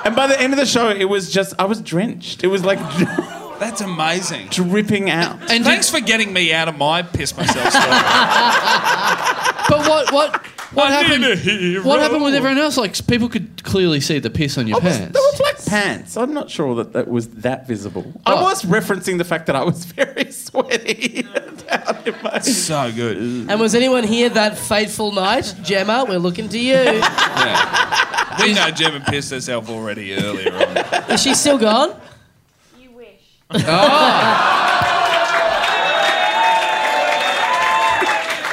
And 0.06 0.16
by 0.16 0.28
the 0.28 0.40
end 0.42 0.54
of 0.54 0.60
the 0.60 0.66
show, 0.66 0.90
it 0.90 1.04
was 1.10 1.30
just 1.30 1.54
I 1.60 1.66
was 1.66 1.82
drenched. 1.82 2.44
It 2.46 2.48
was 2.48 2.64
like 2.64 2.80
That's 3.60 3.82
amazing. 3.82 4.48
dripping 4.50 5.10
out. 5.10 5.40
And 5.42 5.50
did, 5.50 5.64
Thanks 5.66 5.90
for 5.90 6.00
getting 6.00 6.32
me 6.34 6.54
out 6.54 6.68
of 6.68 6.78
my 6.78 7.02
piss 7.04 7.36
myself 7.36 7.70
story. 7.70 7.86
but 9.70 9.88
what 9.88 10.12
what 10.12 10.46
what 10.74 10.88
I 10.88 10.92
happened? 10.92 11.24
need 11.24 11.32
a 11.32 11.36
hero. 11.36 11.84
What 11.84 12.00
happened 12.00 12.24
with 12.24 12.36
everyone 12.36 12.58
else? 12.60 12.78
Like 12.78 13.06
people 13.08 13.28
could 13.28 13.64
clearly 13.64 14.00
see 14.02 14.20
the 14.20 14.30
piss 14.30 14.58
on 14.58 14.68
your 14.68 14.80
I 14.82 14.84
was, 14.86 14.98
pants. 14.98 15.14
they 15.14 15.20
were 15.20 15.38
black 15.38 15.66
pants. 15.66 16.16
I'm 16.18 16.34
not 16.34 16.50
sure 16.50 16.76
that 16.76 16.94
that 16.94 17.08
was 17.08 17.28
that 17.30 17.68
visible. 17.68 18.14
I 18.26 18.34
Oh. 18.34 18.44
was 18.44 18.64
referencing 18.64 19.18
the 19.18 19.24
fact 19.26 19.48
that 19.48 19.56
I 19.56 19.64
was 19.64 19.86
very 19.98 20.32
sweaty 20.32 21.24
down 21.68 21.98
in 22.06 22.16
my. 22.24 22.40
so 22.40 22.92
good. 22.92 23.18
and 23.18 23.60
was 23.60 23.74
anyone 23.76 24.04
here 24.04 24.30
that 24.30 24.58
fateful 24.58 25.12
night? 25.12 25.54
Gemma, 25.64 26.06
we're 26.08 26.20
looking 26.20 26.50
to 26.50 26.60
you. 26.60 26.74
Yeah. 26.76 28.42
We 28.44 28.54
know 28.54 28.70
Gemma 28.72 29.02
pissed 29.02 29.32
herself 29.32 29.70
already 29.70 30.14
earlier 30.14 30.54
on. 30.54 30.78
Is 31.12 31.22
she 31.22 31.34
still 31.34 31.58
gone? 31.58 32.00
Wish. 33.52 33.64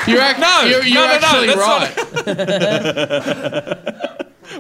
You're, 0.06 0.23
ac- 0.23 0.40
No, 0.40 0.60
you're, 0.62 0.85
you're 0.85 1.02
no, 1.02 1.18
no, 1.18 1.44
no, 1.47 1.55
right. 1.56 1.93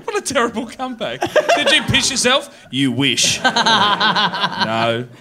What 0.04 0.16
a 0.18 0.20
terrible 0.34 0.66
comeback. 0.66 1.20
Did 1.54 1.70
you 1.70 1.82
piss 1.84 2.10
yourself? 2.10 2.66
You 2.70 2.90
wish. 2.92 3.40
no, 3.44 3.50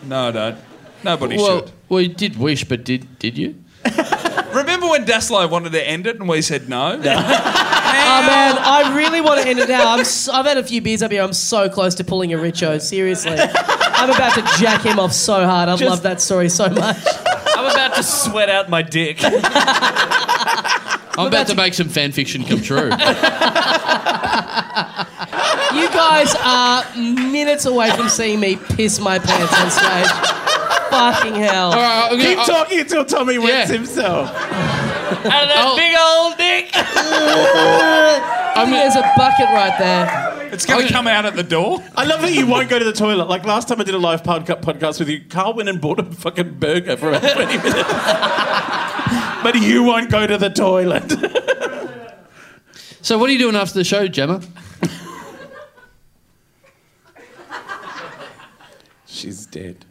no, 0.04 0.28
I 0.28 0.32
don't. 0.32 0.58
Nobody 1.04 1.38
Well, 1.38 1.60
should. 1.60 1.72
well, 1.90 2.02
you 2.02 2.10
did 2.10 2.38
wish, 2.38 2.64
but 2.66 2.84
did 2.84 3.20
did 3.20 3.38
you? 3.38 3.56
Remember 4.54 4.88
when 4.90 5.06
Dassalo 5.06 5.48
wanted 5.50 5.72
to 5.74 5.88
end 5.88 6.08
it 6.08 6.16
and 6.20 6.28
we 6.28 6.42
said 6.42 6.68
no? 6.68 7.00
Oh 7.98 8.22
man, 8.28 8.58
I 8.60 8.94
really 8.96 9.22
want 9.22 9.42
to 9.42 9.48
end 9.48 9.58
it 9.60 9.70
now. 9.70 9.94
I'm 9.96 10.04
so, 10.04 10.34
I've 10.34 10.46
had 10.46 10.58
a 10.58 10.64
few 10.64 10.82
beers 10.82 11.02
up 11.02 11.12
here. 11.12 11.22
I'm 11.24 11.32
so 11.34 11.70
close 11.70 11.96
to 11.96 12.04
pulling 12.04 12.34
a 12.34 12.38
Richo. 12.38 12.80
Seriously, 12.82 13.32
I'm 13.98 14.10
about 14.10 14.34
to 14.36 14.42
jack 14.62 14.82
him 14.82 15.00
off 15.00 15.14
so 15.14 15.46
hard. 15.46 15.70
I 15.70 15.76
love 15.76 16.02
that 16.04 16.20
story 16.22 16.50
so 16.50 16.68
much. 16.70 16.98
I'm 17.58 17.66
about 17.72 17.96
to 17.96 18.04
sweat 18.04 18.50
out 18.50 18.70
my 18.70 18.82
dick. 18.82 19.20
I'm 19.24 21.28
about 21.28 21.48
to 21.48 21.56
make 21.56 21.74
some 21.74 21.88
fan 21.88 22.12
fiction 22.12 22.44
come 22.44 22.62
true. 22.62 22.90
You 25.76 25.90
guys 25.90 26.34
are 26.42 26.86
minutes 26.96 27.66
away 27.66 27.92
from 27.92 28.08
seeing 28.08 28.40
me 28.40 28.56
piss 28.56 28.98
my 29.00 29.20
pants 29.20 29.54
on 29.60 29.70
stage. 29.70 30.08
Fucking 30.90 31.36
hell. 31.36 31.74
All 31.74 31.82
right, 31.82 32.08
I'm 32.12 32.18
Keep 32.20 32.38
gonna, 32.38 32.48
talking 32.48 32.80
until 32.80 33.04
Tommy 33.06 33.38
wets 33.40 33.70
Yeah. 33.70 33.76
himself. 33.78 34.30
Out 34.30 35.26
of 35.26 35.26
that 35.26 35.66
Oh. 35.68 35.76
big 35.76 35.96
old 36.00 36.38
dick. 36.38 36.70
I 38.58 38.64
think 38.64 38.78
there's 38.78 38.96
a 38.96 39.02
bucket 39.18 39.50
right 39.54 39.78
there. 39.78 40.25
It's 40.56 40.66
going 40.66 40.88
to 40.88 40.94
come 40.94 41.06
out 41.06 41.26
at 41.26 41.36
the 41.36 41.44
door. 41.44 41.84
I 41.98 42.06
love 42.06 42.22
that 42.22 42.32
you 42.34 42.48
won't 42.48 42.70
go 42.70 42.80
to 42.80 42.86
the 42.86 42.94
toilet. 42.94 43.28
Like 43.28 43.46
last 43.46 43.68
time 43.68 43.82
I 43.82 43.84
did 43.84 43.94
a 43.94 43.98
live 44.00 44.24
podca- 44.24 44.62
podcast 44.62 45.00
with 45.00 45.10
you, 45.10 45.22
Karl 45.30 45.54
went 45.54 45.68
and 45.68 45.82
bought 45.82 46.00
a 46.00 46.04
fucking 46.06 46.60
burger 46.60 46.96
for 46.96 47.10
about 47.10 47.22
20 47.24 47.58
minutes. 47.58 47.84
but 49.44 49.56
you 49.62 49.84
won't 49.84 50.10
go 50.10 50.26
to 50.26 50.38
the 50.38 50.50
toilet. 50.50 51.12
So, 53.02 53.18
what 53.20 53.30
are 53.30 53.34
you 53.34 53.40
doing 53.40 53.56
after 53.58 53.76
the 53.76 53.84
show, 53.84 54.08
Gemma? 54.08 54.42
She's 59.06 59.46
dead. 59.46 59.86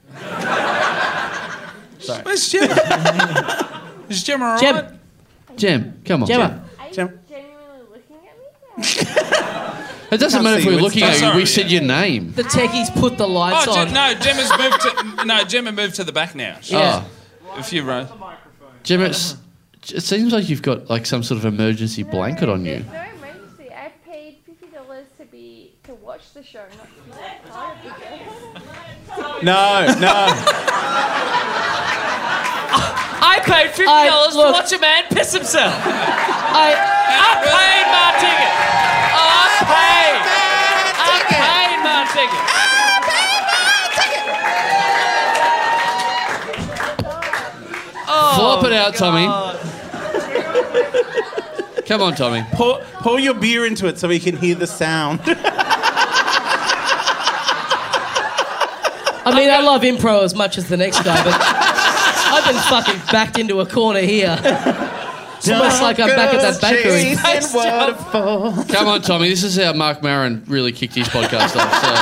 Where's 2.24 2.48
Gemma? 2.50 3.80
Is 4.08 4.22
Gemma 4.22 4.44
alright? 4.44 4.60
Gem, 4.60 5.00
Gem, 5.56 6.00
come 6.04 6.22
on. 6.22 6.28
Gemma. 6.28 6.64
Are 6.78 6.88
you 6.88 6.94
Jim. 6.94 7.20
genuinely 7.28 7.80
looking 7.92 8.16
at 8.16 9.16
me? 9.16 9.20
It 10.14 10.20
doesn't 10.20 10.42
matter 10.42 10.58
if 10.60 10.66
we're 10.66 10.80
looking 10.80 11.02
at 11.02 11.08
you. 11.20 11.26
We 11.26 11.44
Sorry, 11.44 11.46
said 11.46 11.70
your 11.70 11.82
name. 11.82 12.32
The 12.32 12.42
techies 12.44 12.92
put 12.94 13.18
the 13.18 13.26
lights 13.28 13.66
Oh, 13.68 13.78
on. 13.78 13.86
Gem, 13.86 13.94
no, 13.94 14.14
Gemma's 14.14 14.50
moved 14.58 14.80
to 14.82 15.24
no. 15.24 15.44
Gemma 15.44 15.72
moved 15.72 15.94
to 15.96 16.04
the 16.04 16.12
back 16.12 16.34
now. 16.34 16.56
Oh. 16.64 16.68
Yeah. 16.70 17.04
Oh, 17.50 17.58
A 17.58 17.62
few 17.62 17.82
rows. 17.84 18.08
Gemma, 18.82 19.04
it's, 19.04 19.36
it 19.92 20.02
seems 20.02 20.32
like 20.32 20.48
you've 20.48 20.62
got 20.62 20.88
like 20.90 21.06
some 21.06 21.22
sort 21.22 21.38
of 21.38 21.44
emergency 21.44 22.02
blanket 22.02 22.48
on 22.48 22.64
you. 22.64 22.80
There's 22.80 22.86
no 22.86 23.00
emergency. 23.28 23.70
I 23.72 23.92
paid 24.04 24.36
fifty 24.46 24.66
dollars 24.68 25.06
to 25.18 25.24
be 25.26 25.72
to 25.84 25.94
watch 25.94 26.32
the 26.32 26.42
show, 26.42 26.64
not 26.78 26.86
to 26.86 26.92
be 27.04 27.10
a 27.10 27.50
part 27.50 27.76
of 27.76 27.82
the 27.84 27.90
show. 29.16 29.40
No, 29.42 29.86
no. 30.00 30.26
I 33.26 33.40
paid 33.44 33.68
fifty 33.70 33.84
I- 33.86 34.06
dollars 34.06 34.32
to 34.34 34.38
look- 34.38 34.54
watch 34.54 34.72
a 34.72 34.78
man 34.78 35.04
piss 35.10 35.32
himself. 35.32 35.72
I, 35.86 36.74
I 36.74 37.34
paid 37.44 37.86
my 37.90 38.10
ticket. 38.20 38.52
I 39.16 39.64
paid. 39.64 40.03
I 42.16 43.00
paid 43.04 43.42
my 43.50 43.88
ticket. 43.96 44.24
Oh, 48.06 48.34
Flop 48.36 48.64
it 48.64 48.72
out, 48.72 48.94
Tommy. 48.94 49.26
Come 51.86 52.00
on, 52.00 52.14
Tommy. 52.14 52.44
pour, 52.52 52.80
pour 53.00 53.18
your 53.20 53.34
beer 53.34 53.66
into 53.66 53.86
it 53.86 53.98
so 53.98 54.08
we 54.08 54.18
can 54.18 54.36
hear 54.36 54.54
the 54.54 54.66
sound. 54.66 55.20
I 59.26 59.34
mean, 59.34 59.50
I 59.50 59.60
love 59.60 59.82
impro 59.82 60.22
as 60.22 60.34
much 60.34 60.58
as 60.58 60.68
the 60.68 60.76
next 60.76 61.02
guy, 61.02 61.22
but 61.24 61.34
I've 61.36 62.44
been 62.44 62.60
fucking 62.62 63.00
backed 63.10 63.38
into 63.38 63.60
a 63.60 63.66
corner 63.66 64.00
here. 64.00 64.36
It's 65.44 65.52
almost 65.52 65.82
like 65.84 66.00
I'm 66.00 66.08
back 66.08 66.32
at 66.32 66.40
that 66.40 66.56
bakery. 66.56 67.20
Come 68.72 68.88
on, 68.88 69.02
Tommy. 69.04 69.28
This 69.28 69.44
is 69.44 69.60
how 69.60 69.74
Marc 69.74 70.02
Maron 70.02 70.40
really 70.48 70.72
kicked 70.72 70.94
his 70.96 71.04
podcast 71.08 71.52
off. 71.52 71.68
So. 71.84 71.92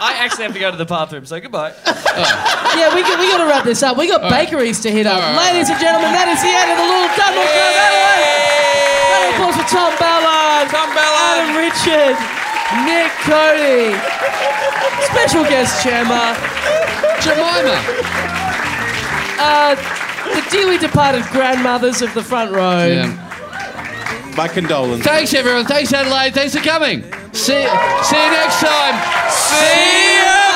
I 0.00 0.16
actually 0.16 0.44
have 0.44 0.54
to 0.56 0.60
go 0.60 0.70
to 0.70 0.80
the 0.80 0.88
bathroom, 0.88 1.28
so 1.28 1.36
goodbye. 1.40 1.76
Yeah, 1.84 2.88
we 2.96 3.04
got, 3.04 3.20
we 3.20 3.28
got 3.28 3.44
to 3.44 3.48
wrap 3.52 3.64
this 3.68 3.82
up. 3.84 4.00
We 4.00 4.08
got 4.08 4.24
bakeries 4.32 4.80
to 4.80 4.90
hit 4.90 5.04
up. 5.04 5.20
All 5.20 5.36
right. 5.36 5.52
Ladies 5.52 5.68
and 5.68 5.76
gentlemen, 5.76 6.08
that 6.16 6.24
is 6.32 6.40
the 6.40 6.48
end 6.56 6.72
of 6.72 6.80
the 6.80 6.88
little 6.88 7.12
Dunlop 7.20 7.52
Show. 7.52 7.68
Round 9.12 9.28
of 9.28 9.36
applause 9.36 9.56
for 9.60 9.68
Tom 9.68 9.92
Ballard, 10.00 10.72
Tom 10.72 10.88
Ballard. 10.96 11.20
Adam 11.36 11.52
Richard, 11.60 12.16
Nick 12.88 13.12
Cody, 13.28 13.92
special 15.04 15.44
guest 15.52 15.84
Gemma, 15.84 16.32
Jemima. 17.20 17.76
uh, 19.36 19.76
the 20.24 20.46
dearly 20.50 20.78
departed 20.78 21.24
grandmothers 21.32 22.02
of 22.02 22.12
the 22.14 22.22
front 22.22 22.52
row. 22.52 22.86
Yeah. 22.86 24.32
My 24.36 24.48
condolences. 24.48 25.04
Thanks, 25.06 25.32
everyone. 25.34 25.64
Thanks, 25.64 25.92
Adelaide. 25.92 26.34
Thanks 26.34 26.54
for 26.56 26.62
coming. 26.62 27.02
See, 27.32 27.52
see 27.52 27.56
you 27.56 28.30
next 28.32 28.60
time. 28.60 29.30
See 29.30 30.18
ya! 30.18 30.53